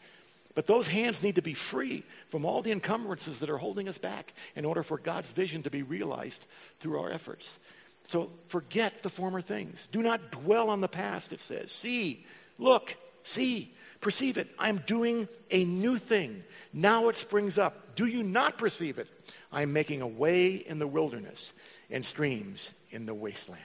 But 0.55 0.67
those 0.67 0.88
hands 0.88 1.23
need 1.23 1.36
to 1.36 1.41
be 1.41 1.53
free 1.53 2.03
from 2.29 2.45
all 2.45 2.61
the 2.61 2.71
encumbrances 2.71 3.39
that 3.39 3.49
are 3.49 3.57
holding 3.57 3.88
us 3.88 3.97
back 3.97 4.34
in 4.55 4.65
order 4.65 4.84
for 4.84 4.97
God's 4.97 5.31
vision 5.31 5.63
to 5.63 5.69
be 5.69 5.84
realized 5.84 6.45
through 6.79 6.99
our 6.99 7.11
efforts. 7.11 7.57
So 8.05 8.29
forget 8.49 9.01
the 9.01 9.09
former 9.09 9.41
things. 9.41 9.88
Do 9.91 10.03
not 10.03 10.31
dwell 10.31 10.69
on 10.69 10.81
the 10.81 10.88
past, 10.88 11.31
it 11.31 11.39
says. 11.39 11.71
See, 11.71 12.25
look, 12.59 12.95
see. 13.23 13.73
Perceive 14.03 14.37
it. 14.37 14.49
I'm 14.59 14.83
doing 14.85 15.29
a 15.49 15.63
new 15.63 15.97
thing. 15.97 16.43
Now 16.73 17.07
it 17.07 17.15
springs 17.15 17.57
up. 17.57 17.95
Do 17.95 18.05
you 18.05 18.21
not 18.21 18.57
perceive 18.57 18.97
it? 18.97 19.07
I'm 19.49 19.71
making 19.71 20.01
a 20.01 20.07
way 20.07 20.55
in 20.55 20.77
the 20.77 20.85
wilderness 20.85 21.53
and 21.89 22.05
streams 22.05 22.73
in 22.91 23.05
the 23.05 23.13
wasteland. 23.13 23.63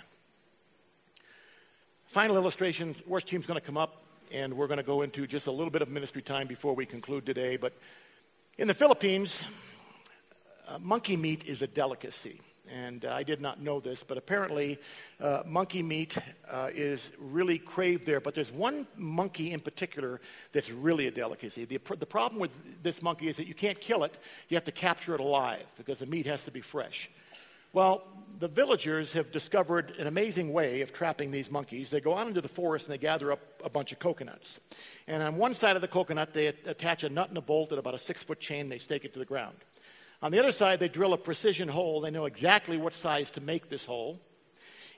Final 2.07 2.36
illustration 2.36 2.95
worship 3.05 3.28
team's 3.28 3.47
going 3.47 3.59
to 3.59 3.66
come 3.66 3.76
up, 3.76 4.01
and 4.32 4.55
we're 4.55 4.68
going 4.68 4.78
to 4.78 4.84
go 4.84 5.03
into 5.03 5.26
just 5.26 5.49
a 5.49 5.51
little 5.51 5.72
bit 5.72 5.82
of 5.82 5.89
ministry 5.89 6.22
time 6.22 6.47
before 6.47 6.72
we 6.72 6.86
conclude 6.86 7.26
today. 7.26 7.57
But 7.57 7.72
in 8.59 8.68
the 8.68 8.74
Philippines, 8.74 9.43
uh, 10.68 10.78
monkey 10.78 11.16
meat 11.16 11.47
is 11.47 11.62
a 11.62 11.66
delicacy 11.66 12.41
and 12.73 13.05
uh, 13.05 13.12
I 13.12 13.23
did 13.23 13.41
not 13.41 13.61
know 13.61 13.81
this, 13.81 14.03
but 14.03 14.19
apparently 14.19 14.79
uh, 15.21 15.43
monkey 15.47 15.83
meat 15.83 16.16
uh, 16.51 16.71
is 16.75 17.12
really 17.19 17.59
craved 17.59 18.07
there. 18.07 18.21
But 18.21 18.35
there's 18.35 18.53
one 18.53 18.87
monkey 18.97 19.53
in 19.53 19.61
particular 19.61 20.21
that's 20.53 20.71
really 20.71 21.07
a 21.07 21.11
delicacy. 21.11 21.64
The, 21.64 21.81
the 21.99 22.07
problem 22.07 22.41
with 22.41 22.57
this 22.83 23.03
monkey 23.03 23.29
is 23.29 23.37
that 23.37 23.47
you 23.47 23.55
can't 23.55 23.81
kill 23.81 24.05
it, 24.05 24.19
you 24.49 24.57
have 24.57 24.64
to 24.64 24.73
capture 24.73 25.14
it 25.14 25.21
alive 25.21 25.64
because 25.77 25.99
the 25.99 26.07
meat 26.07 26.27
has 26.27 26.45
to 26.45 26.51
be 26.51 26.61
fresh. 26.61 27.11
Well, 27.73 28.03
the 28.39 28.49
villagers 28.49 29.12
have 29.12 29.31
discovered 29.31 29.93
an 29.99 30.07
amazing 30.07 30.53
way 30.53 30.81
of 30.81 30.93
trapping 30.93 31.31
these 31.31 31.51
monkeys. 31.51 31.91
They 31.91 32.01
go 32.01 32.16
out 32.16 32.27
into 32.27 32.41
the 32.41 32.49
forest 32.49 32.87
and 32.87 32.95
they 32.95 32.99
gather 32.99 33.31
up 33.31 33.41
a 33.62 33.69
bunch 33.69 33.93
of 33.93 33.99
coconuts. 33.99 34.59
And 35.07 35.23
on 35.23 35.37
one 35.37 35.55
side 35.55 35.77
of 35.77 35.83
the 35.83 35.89
coconut, 35.89 36.33
they 36.33 36.47
attach 36.47 37.05
a 37.05 37.11
nut 37.11 37.29
and 37.29 37.37
a 37.37 37.43
bolt 37.43 37.73
at 37.73 37.79
about 37.79 37.95
a 37.95 37.99
six 37.99 38.23
foot 38.23 38.41
chain. 38.41 38.69
They 38.69 38.79
stake 38.79 39.05
it 39.05 39.12
to 39.12 39.19
the 39.19 39.25
ground. 39.25 39.57
On 40.21 40.33
the 40.33 40.39
other 40.39 40.53
side, 40.53 40.81
they 40.81 40.89
drill 40.89 41.12
a 41.12 41.19
precision 41.19 41.69
hole. 41.69 42.01
They 42.01 42.11
know 42.11 42.25
exactly 42.25 42.77
what 42.77 42.93
size 42.93 43.31
to 43.33 43.41
make 43.41 43.69
this 43.69 43.85
hole. 43.85 44.21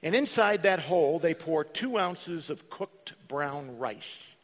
And 0.02 0.14
inside 0.14 0.62
that 0.62 0.80
hole, 0.80 1.18
they 1.18 1.34
pour 1.34 1.62
two 1.62 1.98
ounces 1.98 2.48
of 2.48 2.70
cooked 2.70 3.12
brown 3.28 3.78
rice. 3.78 4.34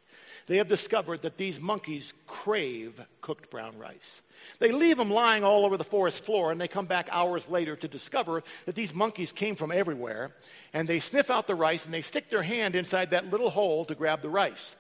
They 0.47 0.59
have 0.59 0.69
discovered 0.69 1.23
that 1.23 1.39
these 1.39 1.59
monkeys 1.59 2.13
crave 2.27 3.01
cooked 3.21 3.51
brown 3.51 3.77
rice. 3.79 4.23
They 4.61 4.71
leave 4.71 4.97
them 4.97 5.11
lying 5.11 5.43
all 5.43 5.65
over 5.65 5.77
the 5.77 5.83
forest 5.83 6.25
floor, 6.25 6.53
and 6.53 6.61
they 6.61 6.69
come 6.69 6.87
back 6.87 7.09
hours 7.11 7.49
later 7.49 7.75
to 7.75 7.89
discover 7.89 8.45
that 8.65 8.77
these 8.77 8.95
monkeys 8.95 9.33
came 9.33 9.57
from 9.57 9.73
everywhere. 9.73 10.37
And 10.73 10.87
they 10.87 11.01
sniff 11.01 11.31
out 11.31 11.49
the 11.49 11.57
rice 11.57 11.85
and 11.85 11.93
they 11.93 12.03
stick 12.03 12.29
their 12.29 12.43
hand 12.43 12.77
inside 12.77 13.11
that 13.11 13.31
little 13.31 13.51
hole 13.51 13.85
to 13.87 13.95
grab 13.97 14.23
the 14.23 14.29
rice. 14.29 14.77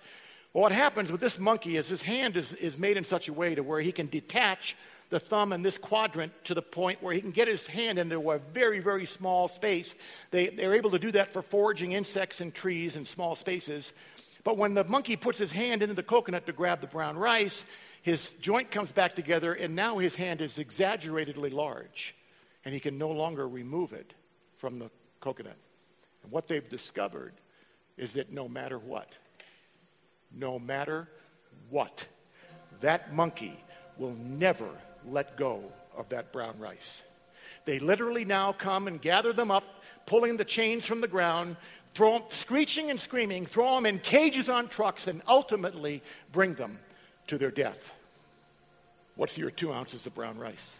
Well, 0.52 0.62
what 0.62 0.72
happens 0.72 1.10
with 1.10 1.20
this 1.20 1.38
monkey 1.38 1.76
is 1.76 1.88
his 1.88 2.02
hand 2.02 2.36
is, 2.36 2.52
is 2.54 2.78
made 2.78 2.96
in 2.96 3.04
such 3.04 3.28
a 3.28 3.32
way 3.32 3.54
to 3.54 3.62
where 3.62 3.80
he 3.80 3.92
can 3.92 4.06
detach 4.06 4.76
the 5.08 5.20
thumb 5.20 5.52
in 5.52 5.62
this 5.62 5.78
quadrant 5.78 6.32
to 6.44 6.54
the 6.54 6.62
point 6.62 7.02
where 7.02 7.14
he 7.14 7.20
can 7.20 7.30
get 7.30 7.48
his 7.48 7.66
hand 7.66 7.98
into 7.98 8.30
a 8.30 8.38
very, 8.38 8.80
very 8.80 9.06
small 9.06 9.48
space. 9.48 9.94
They, 10.30 10.48
they're 10.48 10.74
able 10.74 10.90
to 10.90 10.98
do 10.98 11.12
that 11.12 11.32
for 11.32 11.42
foraging 11.42 11.92
insects 11.92 12.40
and 12.40 12.52
trees 12.52 12.96
and 12.96 13.06
small 13.06 13.36
spaces. 13.36 13.92
But 14.42 14.56
when 14.56 14.74
the 14.74 14.84
monkey 14.84 15.16
puts 15.16 15.38
his 15.38 15.52
hand 15.52 15.82
into 15.82 15.94
the 15.94 16.02
coconut 16.02 16.46
to 16.46 16.52
grab 16.52 16.80
the 16.80 16.86
brown 16.86 17.16
rice, 17.16 17.64
his 18.02 18.30
joint 18.40 18.70
comes 18.70 18.92
back 18.92 19.16
together, 19.16 19.54
and 19.54 19.74
now 19.74 19.98
his 19.98 20.14
hand 20.14 20.40
is 20.40 20.58
exaggeratedly 20.58 21.50
large, 21.50 22.14
and 22.64 22.72
he 22.72 22.80
can 22.80 22.98
no 22.98 23.10
longer 23.10 23.48
remove 23.48 23.92
it 23.92 24.14
from 24.58 24.78
the 24.78 24.90
coconut. 25.20 25.56
And 26.22 26.32
what 26.32 26.46
they've 26.46 26.68
discovered 26.68 27.34
is 27.96 28.12
that 28.12 28.32
no 28.32 28.48
matter 28.48 28.78
what, 28.78 29.08
no 30.32 30.58
matter 30.58 31.08
what, 31.70 32.06
that 32.80 33.14
monkey 33.14 33.58
will 33.98 34.14
never 34.14 34.70
let 35.10 35.36
go 35.36 35.62
of 35.96 36.08
that 36.10 36.32
brown 36.32 36.58
rice. 36.58 37.02
They 37.64 37.78
literally 37.78 38.24
now 38.24 38.52
come 38.52 38.86
and 38.86 39.00
gather 39.00 39.32
them 39.32 39.50
up, 39.50 39.64
pulling 40.06 40.36
the 40.36 40.44
chains 40.44 40.84
from 40.84 41.00
the 41.00 41.08
ground, 41.08 41.56
throw 41.94 42.18
them, 42.18 42.22
screeching 42.28 42.90
and 42.90 43.00
screaming, 43.00 43.46
throw 43.46 43.74
them 43.74 43.86
in 43.86 43.98
cages 43.98 44.48
on 44.48 44.68
trucks, 44.68 45.06
and 45.06 45.22
ultimately 45.26 46.02
bring 46.32 46.54
them 46.54 46.78
to 47.26 47.38
their 47.38 47.50
death. 47.50 47.92
What's 49.16 49.36
your 49.36 49.50
two 49.50 49.72
ounces 49.72 50.06
of 50.06 50.14
brown 50.14 50.38
rice? 50.38 50.76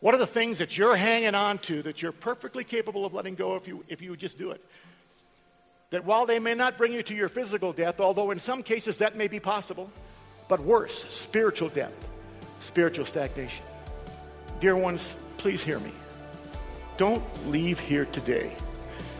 What 0.00 0.14
are 0.14 0.18
the 0.18 0.26
things 0.26 0.58
that 0.58 0.76
you're 0.76 0.96
hanging 0.96 1.34
on 1.34 1.58
to 1.60 1.80
that 1.82 2.02
you're 2.02 2.12
perfectly 2.12 2.64
capable 2.64 3.06
of 3.06 3.14
letting 3.14 3.36
go 3.36 3.56
if 3.56 3.66
you, 3.66 3.84
if 3.88 4.02
you 4.02 4.16
just 4.16 4.36
do 4.36 4.50
it? 4.50 4.62
That 5.90 6.04
while 6.04 6.26
they 6.26 6.38
may 6.38 6.54
not 6.54 6.76
bring 6.76 6.92
you 6.92 7.02
to 7.04 7.14
your 7.14 7.28
physical 7.28 7.72
death, 7.72 8.00
although 8.00 8.30
in 8.32 8.38
some 8.38 8.62
cases 8.62 8.98
that 8.98 9.16
may 9.16 9.28
be 9.28 9.40
possible, 9.40 9.88
but 10.48 10.60
worse, 10.60 11.06
spiritual 11.10 11.70
death 11.70 11.92
spiritual 12.64 13.04
stagnation. 13.04 13.64
Dear 14.58 14.76
ones, 14.76 15.16
please 15.36 15.62
hear 15.62 15.78
me. 15.80 15.92
Don't 16.96 17.22
leave 17.50 17.78
here 17.78 18.06
today 18.06 18.56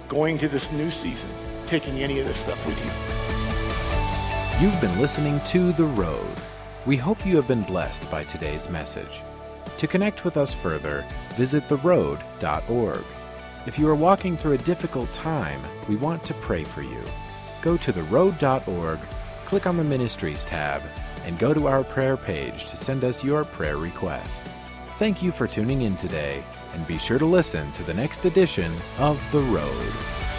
going 0.09 0.39
to 0.39 0.49
this 0.49 0.73
new 0.73 0.91
season 0.91 1.29
taking 1.67 2.01
any 2.01 2.21
of 2.21 2.27
this 2.27 2.39
stuff 2.39 2.67
with 2.67 2.79
you. 2.85 2.91
You've 4.61 4.81
been 4.81 5.01
listening 5.01 5.41
to 5.47 5.73
The 5.73 5.85
Road. 5.85 6.27
We 6.87 6.97
hope 6.97 7.27
you 7.27 7.37
have 7.37 7.49
been 7.49 7.63
blessed 7.63 8.11
by 8.11 8.25
today's 8.25 8.69
message. 8.69 9.21
To 9.79 9.87
connect 9.87 10.25
with 10.25 10.37
us 10.37 10.55
further, 10.55 11.05
visit 11.35 11.67
theroad.org. 11.69 13.05
If 13.67 13.79
you 13.79 13.89
are 13.89 13.95
walking 13.95 14.37
through 14.37 14.53
a 14.53 14.59
difficult 14.59 15.13
time, 15.13 15.61
we 15.89 15.97
want 15.97 16.23
to 16.25 16.35
pray 16.35 16.65
for 16.65 16.83
you. 16.83 17.03
Go 17.63 17.77
to 17.79 17.93
theroad.org, 17.93 18.99
click 19.47 19.67
on 19.67 19.77
the 19.77 19.85
Ministries 19.85 20.45
tab, 20.45 20.83
and 21.25 21.39
go 21.39 21.55
to 21.55 21.67
our 21.67 21.85
prayer 21.85 22.17
page 22.17 22.67
to 22.67 22.77
send 22.77 23.05
us 23.05 23.25
your 23.25 23.45
prayer 23.45 23.77
request. 23.77 24.45
Thank 24.99 25.23
you 25.23 25.33
for 25.33 25.47
tuning 25.47 25.83
in 25.83 25.97
today, 25.97 26.43
and 26.73 26.87
be 26.87 26.99
sure 26.99 27.19
to 27.19 27.27
listen 27.27 27.73
to 27.73 27.83
the 27.83 27.95
next 27.95 28.25
edition 28.25 28.75
of 28.99 29.21
The 29.33 29.41
Road. 29.41 30.34